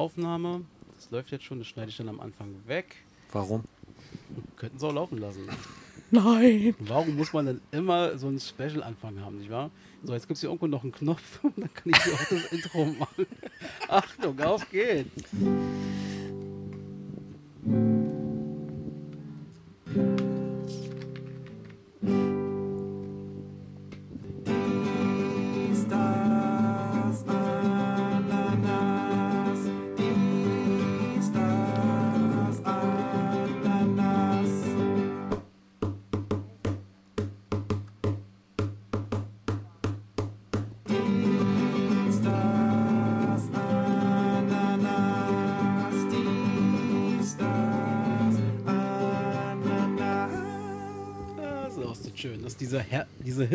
[0.00, 0.62] Aufnahme.
[0.96, 2.96] Das läuft jetzt schon, das schneide ich dann am Anfang weg.
[3.32, 3.64] Warum?
[4.56, 5.46] Könnten sie auch laufen lassen.
[6.10, 6.74] Nein.
[6.78, 9.70] Warum muss man denn immer so einen Special-Anfang haben, nicht wahr?
[10.02, 12.24] So, jetzt gibt es hier irgendwo noch einen Knopf und dann kann ich hier auch
[12.30, 13.26] das Intro machen.
[13.88, 15.22] Achtung, auf geht's.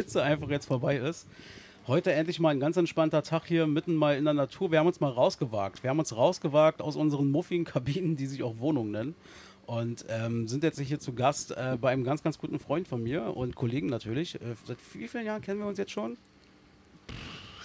[0.05, 1.25] Hitze einfach jetzt vorbei ist.
[1.87, 4.69] Heute endlich mal ein ganz entspannter Tag hier mitten mal in der Natur.
[4.71, 5.81] Wir haben uns mal rausgewagt.
[5.81, 9.15] Wir haben uns rausgewagt aus unseren muffigen Kabinen, die sich auch Wohnungen nennen.
[9.65, 13.01] Und ähm, sind jetzt hier zu Gast äh, bei einem ganz, ganz guten Freund von
[13.01, 14.35] mir und Kollegen natürlich.
[14.35, 16.17] Äh, seit wie vielen Jahren kennen wir uns jetzt schon?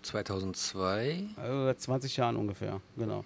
[0.00, 1.24] 2002.
[1.36, 3.22] Also seit 20 Jahren ungefähr, genau.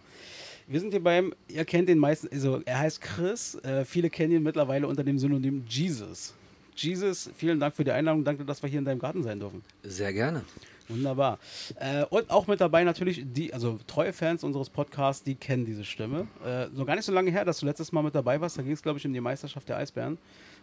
[0.66, 4.32] Wir sind hier beim, ihr kennt den meisten, also er heißt Chris, äh, viele kennen
[4.32, 6.34] ihn mittlerweile unter dem Synonym Jesus.
[6.76, 9.62] Jesus, vielen Dank für die Einladung, danke, dass wir hier in deinem Garten sein dürfen.
[9.82, 10.44] Sehr gerne.
[10.88, 11.38] Wunderbar.
[11.76, 15.84] Äh, und auch mit dabei natürlich die, also treue Fans unseres Podcasts, die kennen diese
[15.84, 16.26] Stimme.
[16.44, 18.62] Äh, so gar nicht so lange her, dass du letztes Mal mit dabei warst, da
[18.62, 20.18] ging es, glaube ich, um die Meisterschaft der Eisbären.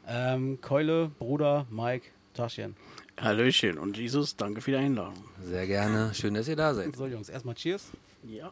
[0.08, 2.76] Ähm, Keule, Bruder, Mike, Taschen.
[3.20, 5.24] Hallöchen und Jesus, danke für die Einladung.
[5.44, 6.14] Sehr gerne.
[6.14, 6.96] Schön, dass ihr da seid.
[6.96, 7.90] So, Jungs, erstmal Cheers.
[8.24, 8.52] Ja.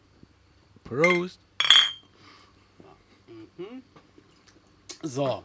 [0.84, 1.38] Prost.
[5.02, 5.42] So.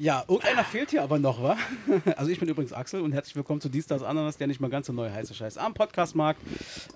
[0.00, 1.58] Ja, irgendeiner fehlt hier aber noch, wa?
[2.16, 4.70] Also ich bin übrigens Axel und herzlich willkommen zu Dies, Das, Ananas, der nicht mal
[4.70, 6.40] ganz so neu heiße Scheiß am Podcastmarkt.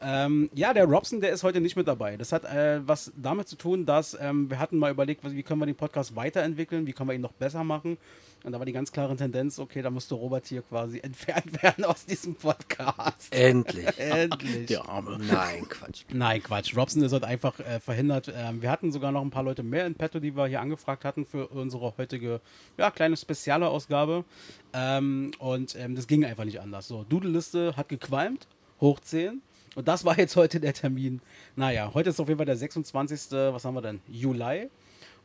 [0.00, 2.16] Ähm, ja, der Robson, der ist heute nicht mit dabei.
[2.16, 5.61] Das hat äh, was damit zu tun, dass ähm, wir hatten mal überlegt, wie können
[5.61, 7.98] wir den Podcast weiterentwickeln, wie können wir ihn noch besser machen.
[8.45, 11.85] Und da war die ganz klare Tendenz, okay, da musste Robert hier quasi entfernt werden
[11.85, 13.33] aus diesem Podcast.
[13.35, 13.86] Endlich.
[13.98, 14.67] Endlich.
[14.67, 15.18] Der Arme.
[15.18, 16.05] Nein, Quatsch.
[16.13, 16.77] Nein, Quatsch.
[16.77, 18.30] Robson ist halt einfach äh, verhindert.
[18.36, 21.07] Ähm, wir hatten sogar noch ein paar Leute mehr in petto, die wir hier angefragt
[21.07, 22.42] hatten für unsere heutige,
[22.77, 24.27] ja, kleine spezielle Ausgabe.
[24.74, 26.86] Ähm, und ähm, das ging einfach nicht anders.
[26.86, 28.47] So, Doodle-Liste hat gequalmt,
[28.79, 29.41] hoch 10.
[29.74, 31.23] Und das war jetzt heute der Termin.
[31.57, 33.33] Naja, heute ist auf jeden Fall der 26.
[33.33, 34.01] Was haben wir denn?
[34.07, 34.68] Juli.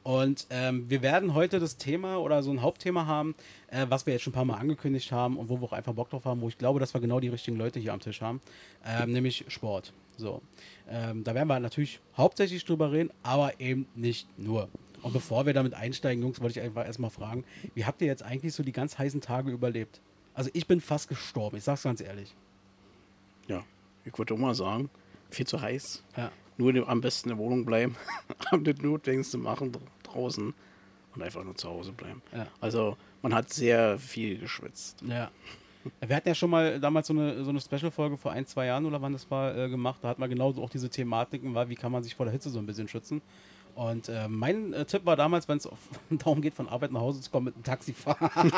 [0.04, 3.36] Und ähm, wir werden heute das Thema oder so ein Hauptthema haben,
[3.68, 5.94] äh, was wir jetzt schon ein paar Mal angekündigt haben und wo wir auch einfach
[5.94, 8.22] Bock drauf haben, wo ich glaube, dass wir genau die richtigen Leute hier am Tisch
[8.22, 8.42] haben,
[8.86, 9.94] ähm, nämlich Sport.
[10.18, 10.42] So,
[10.90, 14.70] ähm, da werden wir natürlich hauptsächlich drüber reden, aber eben nicht nur.
[15.02, 18.24] Und bevor wir damit einsteigen, Jungs, wollte ich einfach erstmal fragen, wie habt ihr jetzt
[18.24, 20.02] eigentlich so die ganz heißen Tage überlebt?
[20.34, 22.36] Also ich bin fast gestorben, ich sag's ganz ehrlich.
[23.48, 23.64] Ja,
[24.04, 24.90] ich würde auch mal sagen,
[25.30, 26.04] viel zu heiß.
[26.18, 26.32] Ja.
[26.60, 27.96] Nur am besten in der Wohnung bleiben,
[28.52, 30.54] am das Notwendigste machen dr- draußen
[31.16, 32.22] und einfach nur zu Hause bleiben.
[32.36, 32.48] Ja.
[32.60, 35.02] Also man hat sehr viel geschwitzt.
[35.08, 35.32] Ja.
[36.06, 38.86] Wir hatten ja schon mal damals so eine, so eine Special-Folge vor ein, zwei Jahren
[38.86, 40.00] oder wann das war, äh, gemacht.
[40.02, 42.50] Da hat man genauso auch diese Thematiken, war, wie kann man sich vor der Hitze
[42.50, 43.22] so ein bisschen schützen.
[43.76, 45.70] Und äh, mein äh, Tipp war damals, wenn es
[46.10, 48.30] darum geht, von Arbeit nach Hause zu kommen, mit einem Taxi fahren.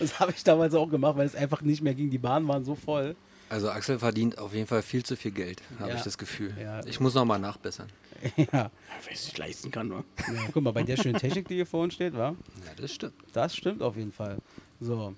[0.00, 2.10] das habe ich damals auch gemacht, weil es einfach nicht mehr ging.
[2.10, 3.14] Die Bahnen waren so voll.
[3.50, 5.96] Also Axel verdient auf jeden Fall viel zu viel Geld, habe Ja.
[5.96, 6.54] ich das Gefühl.
[6.58, 6.84] Ja.
[6.86, 7.88] Ich muss noch mal nachbessern.
[8.36, 8.44] ja.
[8.52, 8.70] Ja,
[9.04, 10.04] Wer es sich leisten kann, ne?
[10.18, 10.42] ja.
[10.52, 12.32] Guck mal, bei der schönen Technik, die hier vor uns steht, war.
[12.64, 13.14] Ja, das stimmt.
[13.32, 14.38] Das stimmt auf jeden Fall.
[14.80, 15.14] So.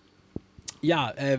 [0.81, 1.39] Ja, äh,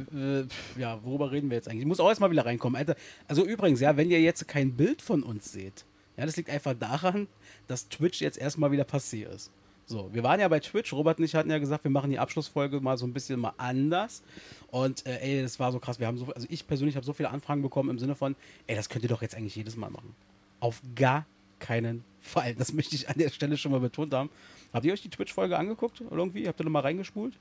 [0.78, 1.82] ja, worüber reden wir jetzt eigentlich?
[1.82, 2.78] Ich muss auch erstmal wieder reinkommen.
[2.78, 2.96] Alter.
[3.28, 6.76] Also übrigens, ja, wenn ihr jetzt kein Bild von uns seht, ja, das liegt einfach
[6.76, 7.28] daran,
[7.68, 9.50] dass Twitch jetzt erstmal wieder passiert ist.
[9.86, 12.20] So, wir waren ja bei Twitch, Robert und ich hatten ja gesagt, wir machen die
[12.20, 14.24] Abschlussfolge mal so ein bisschen mal anders.
[14.72, 16.00] Und äh, ey, das war so krass.
[16.00, 18.36] Wir haben so, also ich persönlich habe so viele Anfragen bekommen im Sinne von,
[18.68, 20.16] ey, das könnt ihr doch jetzt eigentlich jedes Mal machen.
[20.60, 21.26] Auf gar
[21.60, 22.56] keinen Fall.
[22.56, 24.30] Das möchte ich an der Stelle schon mal betont haben.
[24.74, 26.02] Habt ihr euch die Twitch-Folge angeguckt?
[26.02, 26.48] Oder irgendwie?
[26.48, 27.34] Habt ihr noch mal reingespult?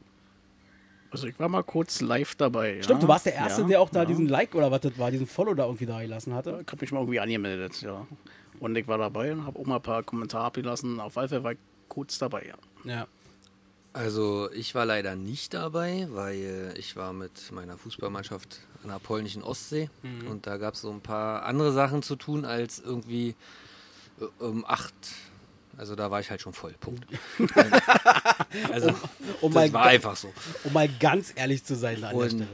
[1.13, 2.83] Also ich war mal kurz live dabei.
[2.83, 3.07] Stimmt, ja.
[3.07, 4.05] du warst der Erste, ja, der auch da ja.
[4.07, 6.61] diesen Like oder was das war, diesen Follow da irgendwie da gelassen hatte.
[6.63, 8.07] Ich habe mich mal irgendwie angemeldet, ja.
[8.61, 11.01] Und ich war dabei und habe auch mal ein paar Kommentare abgelassen.
[11.01, 11.59] Auf Fall war ich
[11.93, 12.91] kurz dabei, ja.
[12.91, 13.07] Ja.
[13.93, 19.43] Also ich war leider nicht dabei, weil ich war mit meiner Fußballmannschaft an der polnischen
[19.43, 19.91] Ostsee
[20.31, 23.35] und da gab es so ein paar andere Sachen zu tun als irgendwie
[24.21, 24.95] äh, um acht.
[25.77, 26.75] Also da war ich halt schon voll.
[26.81, 27.05] Punkt.
[28.73, 28.89] also
[29.41, 30.33] um das mal war einfach so.
[30.65, 32.47] Um mal ganz ehrlich zu sein an der Und Stelle.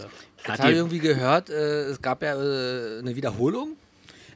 [0.43, 3.76] ich Hat habe die- irgendwie gehört, äh, es gab ja äh, eine Wiederholung.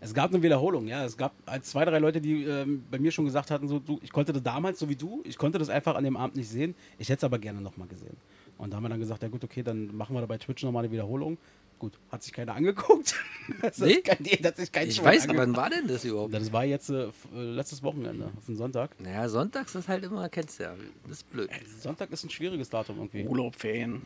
[0.05, 1.05] Es gab eine Wiederholung, ja.
[1.05, 4.01] Es gab äh, zwei, drei Leute, die ähm, bei mir schon gesagt hatten, so, du,
[4.03, 6.49] ich konnte das damals, so wie du, ich konnte das einfach an dem Abend nicht
[6.49, 6.75] sehen.
[6.99, 8.17] Ich hätte es aber gerne nochmal gesehen.
[8.59, 10.63] Und da haben wir dann gesagt, ja gut, okay, dann machen wir da bei Twitch
[10.65, 11.39] nochmal eine Wiederholung.
[11.79, 13.15] Gut, hat sich keiner angeguckt.
[13.63, 13.93] das Nee?
[13.95, 15.57] ist kein, nee, das hat sich kein Ich Schwein weiß, aber angeguckt.
[15.57, 16.35] wann war denn das überhaupt?
[16.35, 19.01] Das war jetzt äh, äh, letztes Wochenende, auf den Sonntag.
[19.01, 21.49] Naja, sonntags ist halt immer, kennst du ja, das ist blöd.
[21.81, 23.25] Sonntag ist ein schwieriges Datum irgendwie.
[23.27, 24.03] Urlaub, Ferien.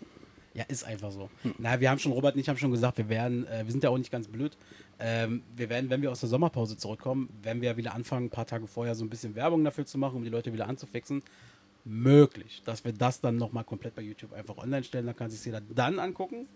[0.54, 1.28] Ja, ist einfach so.
[1.58, 3.84] Na, wir haben schon, Robert und ich haben schon gesagt, wir werden, äh, wir sind
[3.84, 4.56] ja auch nicht ganz blöd.
[4.98, 8.46] Ähm, wir werden, wenn wir aus der Sommerpause zurückkommen, werden wir wieder anfangen, ein paar
[8.46, 11.22] Tage vorher so ein bisschen Werbung dafür zu machen, um die Leute wieder anzufixen.
[11.84, 15.06] Möglich, dass wir das dann nochmal komplett bei YouTube einfach online stellen.
[15.06, 16.48] Da kann sich jeder dann angucken,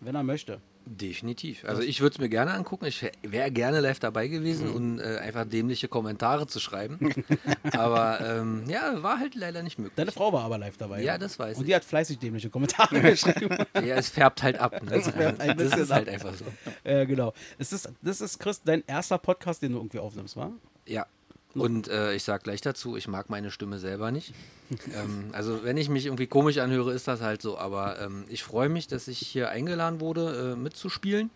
[0.00, 0.60] wenn er möchte.
[0.84, 1.64] Definitiv.
[1.64, 2.84] Also ich würde es mir gerne angucken.
[2.86, 4.74] Ich wäre gerne live dabei gewesen Mhm.
[4.74, 6.98] und äh, einfach dämliche Kommentare zu schreiben.
[7.72, 9.94] aber ähm, ja, war halt leider nicht möglich.
[9.96, 11.02] Deine Frau war aber live dabei.
[11.02, 11.68] Ja, das weiß Und ich.
[11.68, 13.56] die hat fleißig dämliche Kommentare geschrieben.
[13.74, 14.82] Ja, es färbt halt ab.
[14.82, 14.94] Ne?
[14.96, 16.14] Es färbt ein das ist halt ab.
[16.14, 16.44] einfach so.
[16.84, 17.32] äh, genau.
[17.58, 20.50] Ist, das ist, Chris, dein erster Podcast, den du irgendwie aufnimmst, wa?
[20.86, 21.06] Ja.
[21.54, 24.32] Und äh, ich sag gleich dazu, ich mag meine Stimme selber nicht.
[24.94, 27.58] ähm, also wenn ich mich irgendwie komisch anhöre, ist das halt so.
[27.58, 31.30] Aber ähm, ich freue mich, dass ich hier eingeladen wurde, äh, mitzuspielen.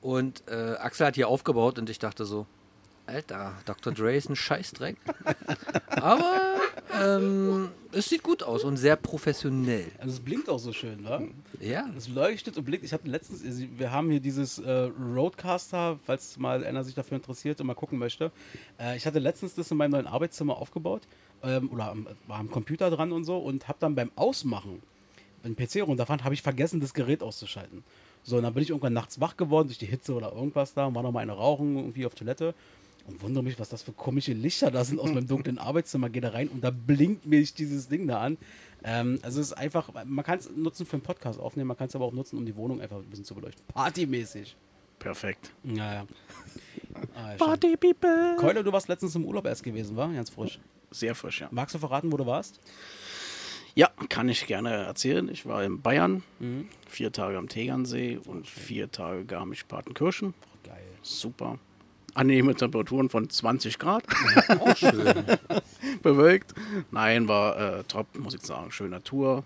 [0.00, 2.46] Und äh, Axel hat hier aufgebaut und ich dachte so,
[3.06, 3.92] Alter, Dr.
[3.92, 4.96] Dre ist ein Scheißdreck.
[5.90, 6.56] Aber
[7.00, 9.86] ähm, es sieht gut aus und sehr professionell.
[9.98, 11.22] Also es blinkt auch so schön, wa?
[11.60, 12.84] Ja, Es leuchtet und blinkt.
[12.84, 17.16] Ich hatte letztens, also wir haben hier dieses äh, Roadcaster, falls mal einer sich dafür
[17.16, 18.32] interessiert und mal gucken möchte.
[18.78, 21.02] Äh, ich hatte letztens das in meinem neuen Arbeitszimmer aufgebaut
[21.42, 24.82] ähm, oder am, war am Computer dran und so und habe dann beim Ausmachen,
[25.42, 27.84] wenn PC runterfand, habe ich vergessen, das Gerät auszuschalten.
[28.22, 30.86] So, und dann bin ich irgendwann nachts wach geworden durch die Hitze oder irgendwas da
[30.86, 32.54] und war noch mal eine Rauchen irgendwie auf Toilette
[33.06, 36.08] und wundere mich, was das für komische Lichter da sind aus meinem dunklen Arbeitszimmer.
[36.10, 38.38] Gehe da rein und da blinkt mich dieses Ding da an.
[38.82, 41.88] Ähm, also es ist einfach, man kann es nutzen für einen Podcast aufnehmen, man kann
[41.88, 43.64] es aber auch nutzen, um die Wohnung einfach ein bisschen zu beleuchten.
[43.68, 44.56] Partymäßig.
[44.98, 45.52] Perfekt.
[45.62, 46.06] Naja.
[47.16, 47.34] Ah.
[47.36, 48.36] Party People.
[48.38, 50.12] Keule, du warst letztens im Urlaub erst gewesen, war?
[50.12, 50.60] Ganz frisch.
[50.92, 51.48] Sehr frisch, ja.
[51.50, 52.60] Magst du verraten, wo du warst?
[53.74, 55.28] Ja, kann ich gerne erzählen.
[55.28, 56.22] Ich war in Bayern,
[56.86, 60.34] vier Tage am Tegernsee und vier Tage Garmisch-Partenkirchen.
[60.62, 60.84] Geil.
[61.02, 61.58] Super.
[62.14, 64.04] Angenehme Temperaturen von 20 Grad.
[64.60, 65.24] auch schön.
[66.02, 66.54] bewölkt.
[66.90, 68.70] Nein, war äh, top, muss ich sagen.
[68.70, 69.44] Schöne Natur.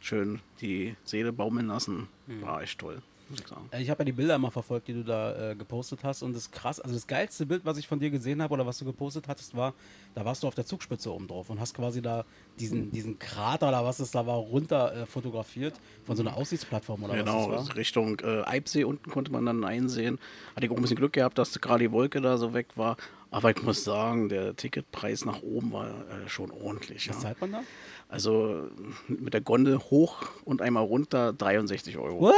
[0.00, 2.08] Schön die Seele baumeln lassen.
[2.26, 3.68] War echt toll, muss ich sagen.
[3.70, 6.34] Äh, Ich habe ja die Bilder immer verfolgt, die du da äh, gepostet hast und
[6.34, 6.80] das krass.
[6.80, 9.56] Also das geilste Bild, was ich von dir gesehen habe oder was du gepostet hattest,
[9.56, 9.74] war,
[10.14, 12.24] da warst du auf der Zugspitze oben drauf und hast quasi da
[12.60, 15.74] diesen, diesen Krater oder was es da war, runter äh, fotografiert
[16.04, 17.76] von so einer Aussichtsplattform oder Genau, was das war.
[17.76, 20.18] Richtung äh, Eibsee unten konnte man dann einsehen.
[20.54, 22.96] Hatte ich auch ein bisschen Glück gehabt, dass gerade die Wolke da so weg war.
[23.30, 27.08] Aber ich muss sagen, der Ticketpreis nach oben war äh, schon ordentlich.
[27.08, 27.22] Was Ja.
[27.22, 27.62] zahlt man da?
[28.08, 28.68] Also
[29.08, 32.20] mit der Gondel hoch und einmal runter 63 Euro.
[32.20, 32.34] What?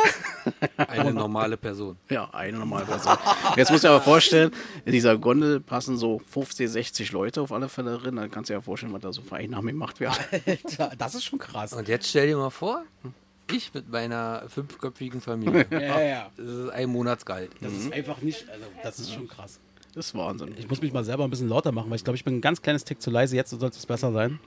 [0.88, 1.96] Eine normale Person.
[2.08, 3.16] Ja, eine normale Person.
[3.56, 4.52] Jetzt du dir aber vorstellen,
[4.84, 8.16] in dieser Gondel passen so 50, 60 Leute auf alle Fälle drin.
[8.16, 10.16] Dann kannst du dir ja vorstellen, was da so für Einnahmen gemacht werden.
[10.46, 11.72] Alter, das ist schon krass.
[11.72, 12.84] Und jetzt stell dir mal vor,
[13.52, 15.66] ich mit meiner fünfköpfigen Familie.
[15.70, 16.30] Ja, ja, ja.
[16.36, 17.50] Das ist ein Monatsgehalt.
[17.60, 19.60] Das ist einfach nicht, also das ist schon krass.
[19.94, 20.54] Das ist Wahnsinn.
[20.58, 22.40] Ich muss mich mal selber ein bisschen lauter machen, weil ich glaube, ich bin ein
[22.42, 23.34] ganz kleines Tick zu leise.
[23.34, 24.38] Jetzt sollte es besser sein.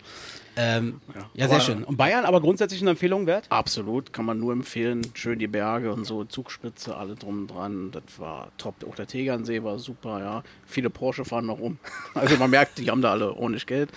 [0.56, 1.48] Ähm, ja, Ja.
[1.48, 1.84] sehr schön.
[1.84, 3.46] Und Bayern aber grundsätzlich eine Empfehlung wert?
[3.50, 5.01] Absolut, kann man nur empfehlen.
[5.13, 7.92] Schön die Berge und so, Zugspitze, alle drum und dran.
[7.92, 8.75] Das war top.
[8.88, 10.44] Auch der Tegernsee war super, ja.
[10.66, 11.78] Viele Porsche fahren noch rum.
[12.13, 13.90] Also man merkt, die haben da alle ordentlich Geld.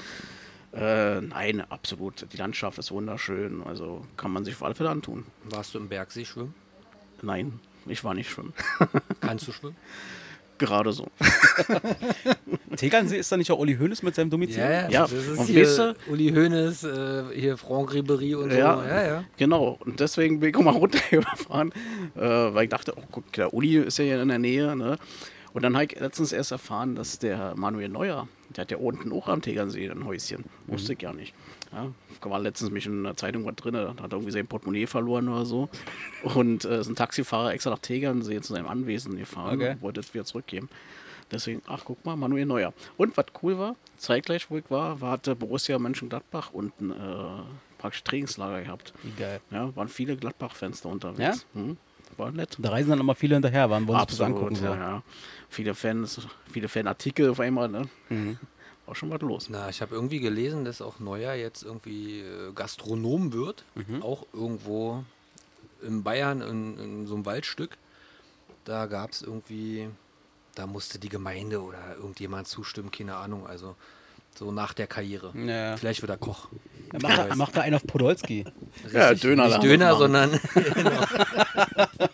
[0.74, 2.26] Äh, nein, absolut.
[2.32, 3.62] Die Landschaft ist wunderschön.
[3.64, 5.24] Also kann man sich auf alle Fälle antun.
[5.44, 6.54] Warst du im Bergsee schwimmen?
[7.20, 8.52] Nein, ich war nicht schwimmen.
[9.20, 9.76] Kannst du schwimmen?
[10.58, 11.08] Gerade so.
[12.76, 14.58] Tegernsee ist da nicht auch Uli Hoeneß mit seinem Domizil?
[14.88, 18.56] Ja, das ist und hier weißt du- Uli Hoeneß, äh, hier Franck Ribéry und so.
[18.56, 18.84] Ja.
[18.86, 19.24] Ja, ja.
[19.36, 21.72] Genau, und deswegen bin ich auch mal runtergefahren,
[22.16, 24.74] äh, weil ich dachte, oh guck, der Uli ist ja hier in der Nähe.
[24.76, 24.96] Ne?
[25.52, 29.12] Und dann habe ich letztens erst erfahren, dass der Manuel Neuer, der hat ja unten
[29.12, 30.44] auch am Tegernsee ein Häuschen.
[30.66, 31.34] Wusste ich ja nicht.
[31.72, 31.90] Ja,
[32.30, 35.28] war letztens mich in der Zeitung was drin, da hat er irgendwie sein Portemonnaie verloren
[35.28, 35.68] oder so.
[36.22, 39.70] Und äh, ist ein Taxifahrer extra nach Tegernsee zu seinem Anwesen gefahren Okay.
[39.72, 40.68] und wollte es wieder zurückgeben.
[41.30, 42.74] Deswegen, ach guck mal, Manuel Neuer.
[42.98, 46.94] Und was cool war, zeitgleich wo ich war, war hatte Borussia Mönchengladbach unten äh,
[47.78, 48.92] praktisch Trainingslager gehabt.
[49.18, 49.40] Geil.
[49.50, 51.46] Ja, waren viele Gladbach-Fans da unterwegs.
[51.54, 51.60] Ja?
[51.60, 51.76] Mhm.
[52.18, 52.58] War nett.
[52.60, 54.58] Da reisen dann immer viele hinterher, wann wollen sich das angucken.
[54.62, 55.02] Ja, ja.
[55.48, 56.20] Viele Fans,
[56.52, 57.88] viele Fanartikel auf einmal, ne?
[58.10, 58.38] Mhm.
[58.86, 59.48] War schon was los.
[59.48, 63.64] Na, ich habe irgendwie gelesen, dass auch Neuer jetzt irgendwie äh, Gastronom wird.
[63.74, 64.02] Mhm.
[64.02, 65.04] Auch irgendwo
[65.82, 67.76] in Bayern in, in so einem Waldstück.
[68.64, 69.88] Da gab es irgendwie,
[70.54, 73.46] da musste die Gemeinde oder irgendjemand zustimmen, keine Ahnung.
[73.46, 73.76] Also
[74.34, 75.32] so nach der Karriere.
[75.36, 75.76] Ja.
[75.76, 76.48] Vielleicht wird er Koch.
[76.92, 78.44] Er macht, er macht da einen auf Podolski.
[78.92, 79.22] Ja, Richtig.
[79.22, 80.30] Döner Nicht Döner, sondern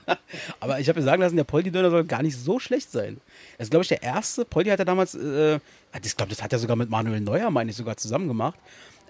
[0.60, 3.20] Aber ich habe mir sagen lassen, der Poldi-Döner soll gar nicht so schlecht sein.
[3.56, 4.44] Das ist, glaube ich, der erste.
[4.44, 5.58] Poldi hat ja damals, äh,
[6.02, 8.58] ich glaube, das hat er sogar mit Manuel Neuer, meine ich, sogar zusammen gemacht.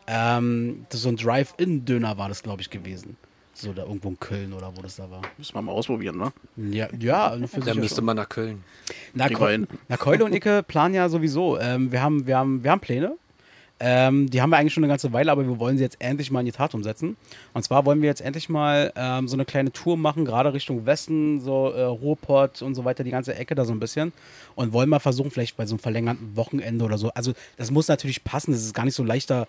[0.06, 3.16] Ähm, das ist so ein Drive-In-Döner war das, glaube ich, gewesen.
[3.52, 5.20] So da irgendwo in Köln oder wo das da war.
[5.36, 6.32] Müssen wir mal ausprobieren, ne?
[6.56, 8.04] Ja, ja, für sich Dann müsste schon.
[8.04, 8.62] man nach Köln.
[9.14, 9.66] Na, hin.
[9.88, 11.58] na, Keule und Icke planen ja sowieso.
[11.58, 13.16] Ähm, wir, haben, wir, haben, wir haben Pläne.
[13.80, 16.30] Ähm, die haben wir eigentlich schon eine ganze Weile, aber wir wollen sie jetzt endlich
[16.30, 17.16] mal in die Tat umsetzen.
[17.52, 20.84] Und zwar wollen wir jetzt endlich mal ähm, so eine kleine Tour machen, gerade Richtung
[20.84, 24.12] Westen, so äh, Ruhrpott und so weiter, die ganze Ecke da so ein bisschen.
[24.56, 27.10] Und wollen mal versuchen, vielleicht bei so einem verlängerten Wochenende oder so.
[27.10, 28.50] Also, das muss natürlich passen.
[28.52, 29.46] Das ist gar nicht so leichter,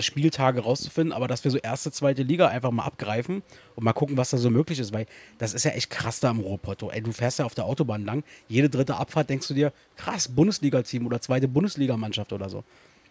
[0.00, 3.42] Spieltage rauszufinden, aber dass wir so erste, zweite Liga einfach mal abgreifen
[3.76, 5.06] und mal gucken, was da so möglich ist, weil
[5.38, 6.82] das ist ja echt krass da im Ruhrpott.
[6.90, 10.28] Ey, du fährst ja auf der Autobahn lang, jede dritte Abfahrt denkst du dir, krass,
[10.28, 12.64] Bundesliga-Team oder zweite Bundesligamannschaft oder so.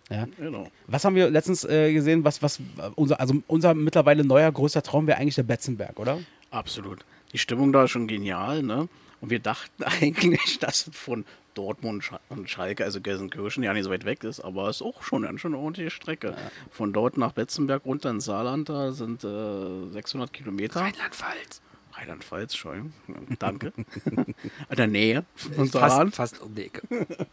[0.09, 0.27] Ja.
[0.38, 0.67] Genau.
[0.88, 2.59] Was haben wir letztens äh, gesehen, was, was
[2.95, 6.19] unser, also unser mittlerweile neuer größter Traum wäre eigentlich der Betzenberg, oder?
[6.51, 7.03] Absolut.
[7.33, 8.88] Die Stimmung da ist schon genial, ne?
[9.21, 14.05] Und wir dachten eigentlich, dass von Dortmund und Schalke, also Gelsenkirchen, ja nicht so weit
[14.05, 16.35] weg ist, aber es ist auch schon, eine- schon eine ordentliche Strecke.
[16.69, 20.81] Von dort nach Betzenberg runter ins Saarland, da sind äh, 600 Kilometer.
[20.81, 21.62] Rheinland-Pfalz.
[21.97, 22.93] Rheinland-Pfalz, schon.
[23.39, 23.71] Danke.
[24.05, 26.15] In der Nähe von Fast, Saarland.
[26.15, 26.81] fast um die Ecke.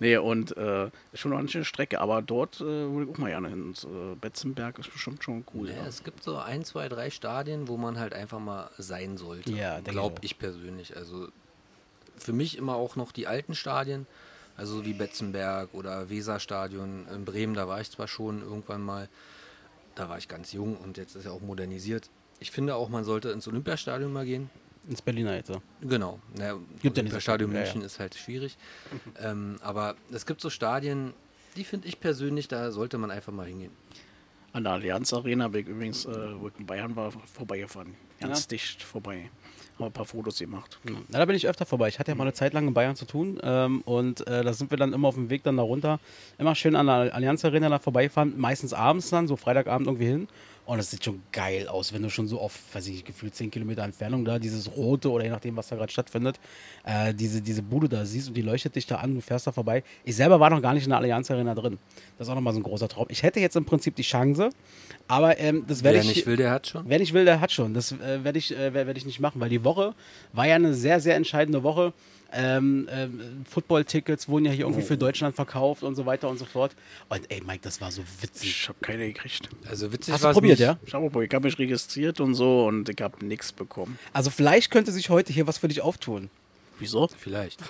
[0.00, 3.30] Nee, und äh, ist schon eine ordentliche Strecke, aber dort äh, würde ich auch mal
[3.30, 3.62] gerne hin.
[3.62, 5.68] Und, äh, Betzenberg ist bestimmt schon cool.
[5.70, 5.86] Ja, Ja.
[5.86, 9.50] es gibt so ein, zwei, drei Stadien, wo man halt einfach mal sein sollte.
[9.52, 10.22] Ja, denke ich Glaube auch.
[10.22, 10.96] ich persönlich.
[10.96, 11.28] Also
[12.16, 14.06] für mich immer auch noch die alten Stadien,
[14.56, 19.08] also wie Betzenberg oder Weserstadion in Bremen, da war ich zwar schon irgendwann mal,
[19.94, 22.10] da war ich ganz jung und jetzt ist ja auch modernisiert.
[22.40, 24.50] Ich finde auch, man sollte ins Olympiastadion mal gehen.
[24.88, 25.52] Ins Berliner jetzt.
[25.82, 26.18] Genau.
[26.36, 28.56] Naja, Gibt ja nicht so Olympiastadion viele, ja, München ist halt schwierig.
[29.22, 31.12] ähm, aber es gibt so Stadien,
[31.56, 33.72] die finde ich persönlich, da sollte man einfach mal hingehen.
[34.52, 37.94] An der Allianz Arena bin ich übrigens, äh, wo ich in Bayern war, vorbeigefahren.
[38.18, 38.48] Ganz Ja.
[38.48, 39.30] dicht vorbei.
[39.78, 40.78] Haben ein paar Fotos gemacht.
[40.84, 41.88] Na, da bin ich öfter vorbei.
[41.88, 44.52] Ich hatte ja mal eine Zeit lang in Bayern zu tun ähm, und äh, da
[44.52, 46.00] sind wir dann immer auf dem Weg dann da runter,
[46.38, 50.28] immer schön an der Allianz Arena da vorbeigefahren, meistens abends dann, so Freitagabend irgendwie hin.
[50.68, 53.34] Und das sieht schon geil aus, wenn du schon so auf, weiß ich nicht, gefühlt
[53.34, 56.38] 10 Kilometer Entfernung da dieses rote oder je nachdem, was da gerade stattfindet,
[56.84, 59.52] äh, diese, diese Bude da siehst und die leuchtet dich da an, du fährst da
[59.52, 59.82] vorbei.
[60.04, 61.78] Ich selber war noch gar nicht in der Allianz Arena drin.
[62.18, 63.06] Das ist auch nochmal so ein großer Traum.
[63.08, 64.50] Ich hätte jetzt im Prinzip die Chance,
[65.06, 66.16] aber ähm, das werde Wer ich.
[66.16, 66.84] nicht will, der hat schon.
[66.86, 67.72] Wer nicht will, der hat schon.
[67.72, 69.94] Das äh, werde ich, äh, werd ich nicht machen, weil die Woche
[70.34, 71.94] war ja eine sehr, sehr entscheidende Woche.
[72.30, 76.44] Ähm, ähm, Football-Tickets wurden ja hier irgendwie für Deutschland verkauft und so weiter und so
[76.44, 76.76] fort.
[77.08, 78.50] Und ey, Mike, das war so witzig.
[78.50, 79.48] Ich habe keine gekriegt.
[79.68, 80.66] Also witzig Hast du probiert, nicht.
[80.66, 80.78] ja?
[80.84, 83.98] Ich habe ich hab mich registriert und so und ich habe nichts bekommen.
[84.12, 86.28] Also vielleicht könnte sich heute hier was für dich auftun.
[86.78, 87.08] Wieso?
[87.18, 87.60] Vielleicht.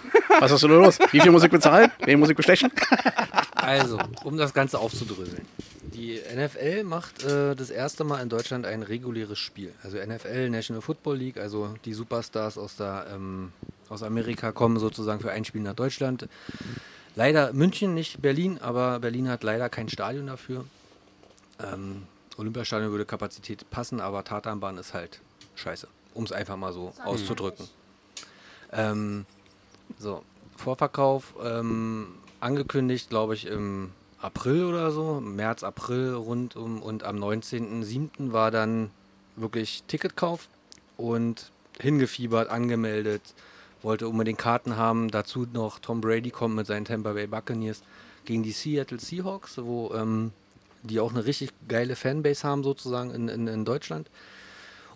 [0.41, 0.99] Was hast du denn los?
[1.12, 1.91] Wie viel muss ich bezahlen?
[2.05, 2.71] Wen muss ich bestechen?
[3.55, 5.47] Also, um das Ganze aufzudröseln.
[5.99, 9.75] Die NFL macht äh, das erste Mal in Deutschland ein reguläres Spiel.
[9.83, 13.52] Also NFL, National Football League, also die Superstars aus, der, ähm,
[13.88, 16.28] aus Amerika kommen sozusagen für ein Spiel nach Deutschland.
[17.17, 20.64] Leider München, nicht Berlin, aber Berlin hat leider kein Stadion dafür.
[21.61, 22.05] Ähm,
[22.37, 25.21] Olympiastadion würde Kapazität passen, aber Tatanbahn ist halt
[25.57, 27.67] scheiße, um es einfach mal so auszudrücken.
[28.71, 29.26] Ähm,
[29.99, 30.23] so,
[30.57, 33.90] Vorverkauf ähm, angekündigt, glaube ich, im
[34.21, 38.33] April oder so, März, April rund um und am 19.07.
[38.33, 38.91] war dann
[39.37, 40.49] wirklich Ticketkauf
[40.97, 43.23] und hingefiebert, angemeldet,
[43.83, 45.11] wollte unbedingt Karten haben.
[45.11, 47.83] Dazu noch Tom Brady kommt mit seinen Tampa Bay Buccaneers
[48.25, 50.33] gegen die Seattle Seahawks, wo ähm,
[50.83, 54.11] die auch eine richtig geile Fanbase haben sozusagen in, in, in Deutschland.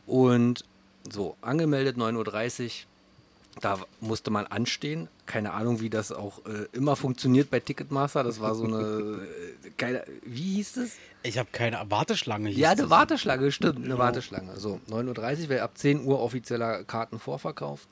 [0.07, 0.64] Und
[1.11, 2.71] so, angemeldet 9.30 Uhr.
[3.61, 5.09] Da musste man anstehen.
[5.26, 8.25] Keine Ahnung, wie das auch äh, immer funktioniert bei Ticketmaster.
[8.25, 9.23] Das war so eine
[9.64, 10.04] äh, geile.
[10.25, 10.97] Wie hieß es?
[11.23, 12.50] Ich habe keine Warteschlange.
[12.50, 12.90] hieß Ja, eine.
[12.90, 14.59] Warteschlange, stimmt, eine Warteschlange.
[14.59, 17.87] So, 9.30 Uhr, weil ab 10 Uhr offizieller Kartenvorverkauf.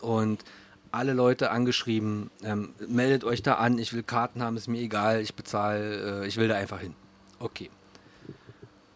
[0.00, 0.44] Und
[0.92, 5.20] alle Leute angeschrieben, ähm, meldet euch da an, ich will Karten haben, ist mir egal,
[5.20, 6.94] ich bezahle, äh, ich will da einfach hin.
[7.40, 7.68] Okay.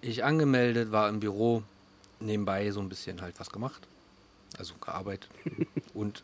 [0.00, 1.64] Ich angemeldet, war im Büro,
[2.20, 3.88] nebenbei so ein bisschen halt was gemacht.
[4.58, 5.28] Also gearbeitet.
[5.94, 6.22] Und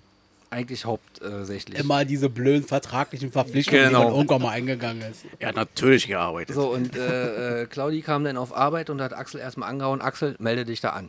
[0.51, 1.79] eigentlich hauptsächlich.
[1.79, 3.99] Immer diese blöden vertraglichen Verpflichtungen, Genau.
[4.01, 5.25] die man irgendwann mal eingegangen ist.
[5.41, 6.55] Er hat natürlich gearbeitet.
[6.55, 10.37] So, und äh, äh, Claudi kam dann auf Arbeit und hat Axel erstmal angehauen, Axel,
[10.39, 11.09] melde dich da an.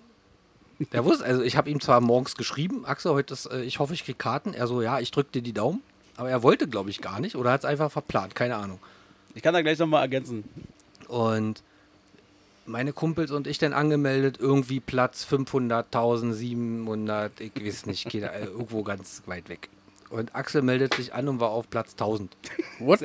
[0.94, 3.94] Der wusste, also ich habe ihm zwar morgens geschrieben, Axel, heute ist, äh, ich hoffe,
[3.94, 4.54] ich krieg Karten.
[4.56, 5.82] Er so, ja, ich drück dir die Daumen.
[6.18, 8.80] Aber er wollte, glaube ich, gar nicht oder hat es einfach verplant, keine Ahnung.
[9.36, 10.44] Ich kann da gleich nochmal ergänzen.
[11.08, 11.62] Und
[12.66, 18.46] meine Kumpels und ich dann angemeldet, irgendwie Platz 500, 1700, ich weiß nicht, geht, äh,
[18.46, 19.70] irgendwo ganz weit weg.
[20.12, 22.38] Und Axel meldet sich an und war auf Platz 1000.
[22.80, 23.04] What?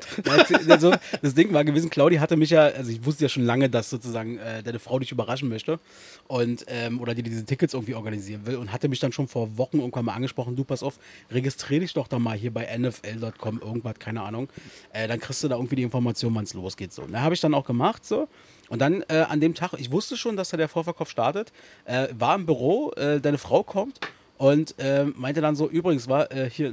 [0.69, 3.71] also, das Ding war gewesen, Claudi hatte mich ja, also ich wusste ja schon lange,
[3.71, 5.81] dass sozusagen äh, deine Frau dich überraschen möchte
[6.29, 9.57] und ähm, oder die diese Tickets irgendwie organisieren will und hatte mich dann schon vor
[9.57, 10.99] Wochen irgendwann mal angesprochen, du pass auf,
[11.31, 14.49] registriere dich doch da mal hier bei nfl.com, irgendwas, keine Ahnung.
[14.93, 16.93] Äh, dann kriegst du da irgendwie die Information, wann es losgeht.
[16.93, 17.07] So.
[17.11, 18.29] Da habe ich dann auch gemacht so.
[18.71, 21.53] Und dann äh, an dem Tag, ich wusste schon, dass da der Vorverkauf startet,
[21.85, 24.01] äh, war im Büro, äh, deine Frau kommt
[24.39, 26.69] und äh, meinte dann so, übrigens war äh, hier,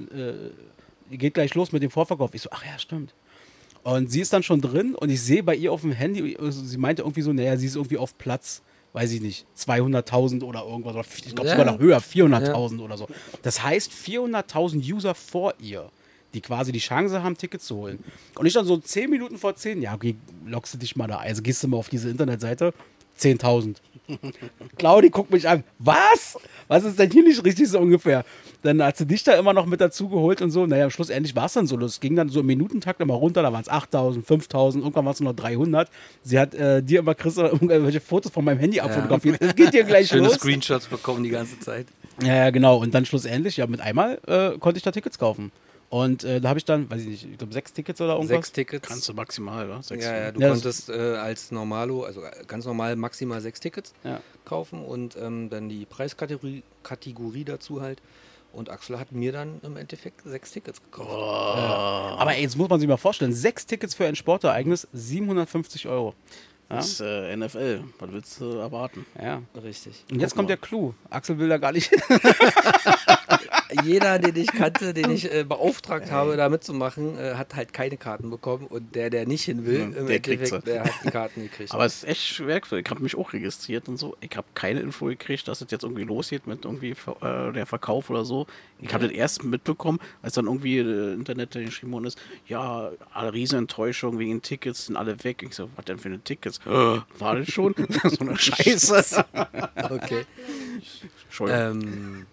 [1.12, 2.34] äh, geht gleich los mit dem Vorverkauf.
[2.34, 3.14] Ich so, ach ja, stimmt.
[3.84, 6.64] Und sie ist dann schon drin und ich sehe bei ihr auf dem Handy, also
[6.64, 8.62] sie meinte irgendwie so, naja, sie ist irgendwie auf Platz,
[8.94, 11.58] weiß ich nicht, 200.000 oder irgendwas, oder ich glaube Ja.
[11.58, 13.08] sogar noch höher, 400.000 oder so.
[13.42, 15.90] Das heißt, 400.000 User vor ihr,
[16.34, 18.04] die quasi die Chance haben, Tickets zu holen.
[18.36, 20.16] Und ich dann so 10 Minuten vor 10, ja, okay,
[20.46, 21.30] loggst du dich mal da, ein.
[21.30, 22.74] also gehst du mal auf diese Internetseite,
[23.20, 23.78] 10.000.
[24.78, 25.64] Claudi guckt mich an.
[25.80, 26.38] Was?
[26.68, 28.24] Was ist denn hier nicht richtig so ungefähr?
[28.64, 30.66] Dann hat sie dich da immer noch mit dazu geholt und so.
[30.66, 31.78] Naja, schlussendlich war es dann so.
[31.80, 33.42] Es ging dann so im Minutentakt immer runter.
[33.42, 35.90] Da waren es 8000, 5000, irgendwann waren es nur noch 300.
[36.24, 39.42] Sie hat äh, dir immer Christa irgendwelche Fotos von meinem Handy abfotografiert.
[39.42, 40.36] Es geht dir gleich Schöne los.
[40.36, 41.88] Screenshots bekommen die ganze Zeit.
[42.22, 42.78] Ja, ja, genau.
[42.78, 45.52] Und dann schlussendlich, ja, mit einmal äh, konnte ich da Tickets kaufen.
[45.90, 48.36] Und äh, da habe ich dann, weiß ich nicht, ich glaube sechs Tickets oder irgendwas.
[48.36, 48.88] Sechs Tickets.
[48.88, 49.82] Kannst du maximal, wa?
[49.82, 53.94] Sechs ja, ja, du Ja, konntest äh, als Normalo, also ganz normal maximal sechs Tickets
[54.04, 54.20] Ja.
[54.44, 58.02] kaufen und ähm, dann die Preiskategorie Kategorie dazu halt.
[58.54, 61.10] Und Axel hat mir dann im Endeffekt sechs Tickets gekauft.
[61.12, 66.16] Aber ey, jetzt muss man sich mal vorstellen, sechs Tickets für ein Sportereignis, 750 Euro.
[66.70, 66.76] Ja.
[66.78, 67.84] Das ist äh, NFL.
[68.00, 69.06] Was willst du erwarten?
[69.22, 69.42] ja.
[69.64, 70.04] Richtig.
[70.12, 70.56] Und jetzt Guck kommt mal.
[70.56, 70.94] der Clou.
[71.10, 71.90] Axel will da gar nicht
[73.84, 77.98] Jeder, den ich kannte, den ich äh, beauftragt habe, da mitzumachen, äh, hat halt keine
[77.98, 78.68] Karten bekommen.
[78.68, 80.60] Und der, der nicht hin will, im der kriegt sie.
[80.60, 81.72] der hat die Karten gekriegt.
[81.74, 82.58] Aber es ist echt schwer.
[82.58, 84.16] Ich habe mich auch registriert und so.
[84.22, 88.10] Ich habe keine Info gekriegt, dass es jetzt irgendwie losgeht mit irgendwie äh, der Verkauf
[88.10, 88.48] oder so.
[88.80, 93.34] Ich habe das erst mitbekommen, als dann irgendwie äh, Internet geschrieben worden ist, ja, alle
[93.34, 95.44] Riesenenttäuschung wegen Tickets, sind alle weg.
[95.44, 96.60] Ich so, was denn für eine Tickets?
[96.66, 97.74] Äh, war das schon?
[98.04, 99.26] so eine Scheiße.
[99.90, 100.26] okay.
[101.28, 101.82] Entschuldigung.
[101.82, 102.26] Ähm,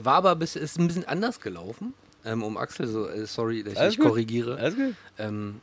[0.00, 1.94] war aber bis, ist ein bisschen anders gelaufen.
[2.24, 4.06] Ähm, um Axel, so, äh, sorry, dass ich Alles gut.
[4.06, 4.56] korrigiere.
[4.56, 4.94] Alles gut.
[5.18, 5.60] Ähm,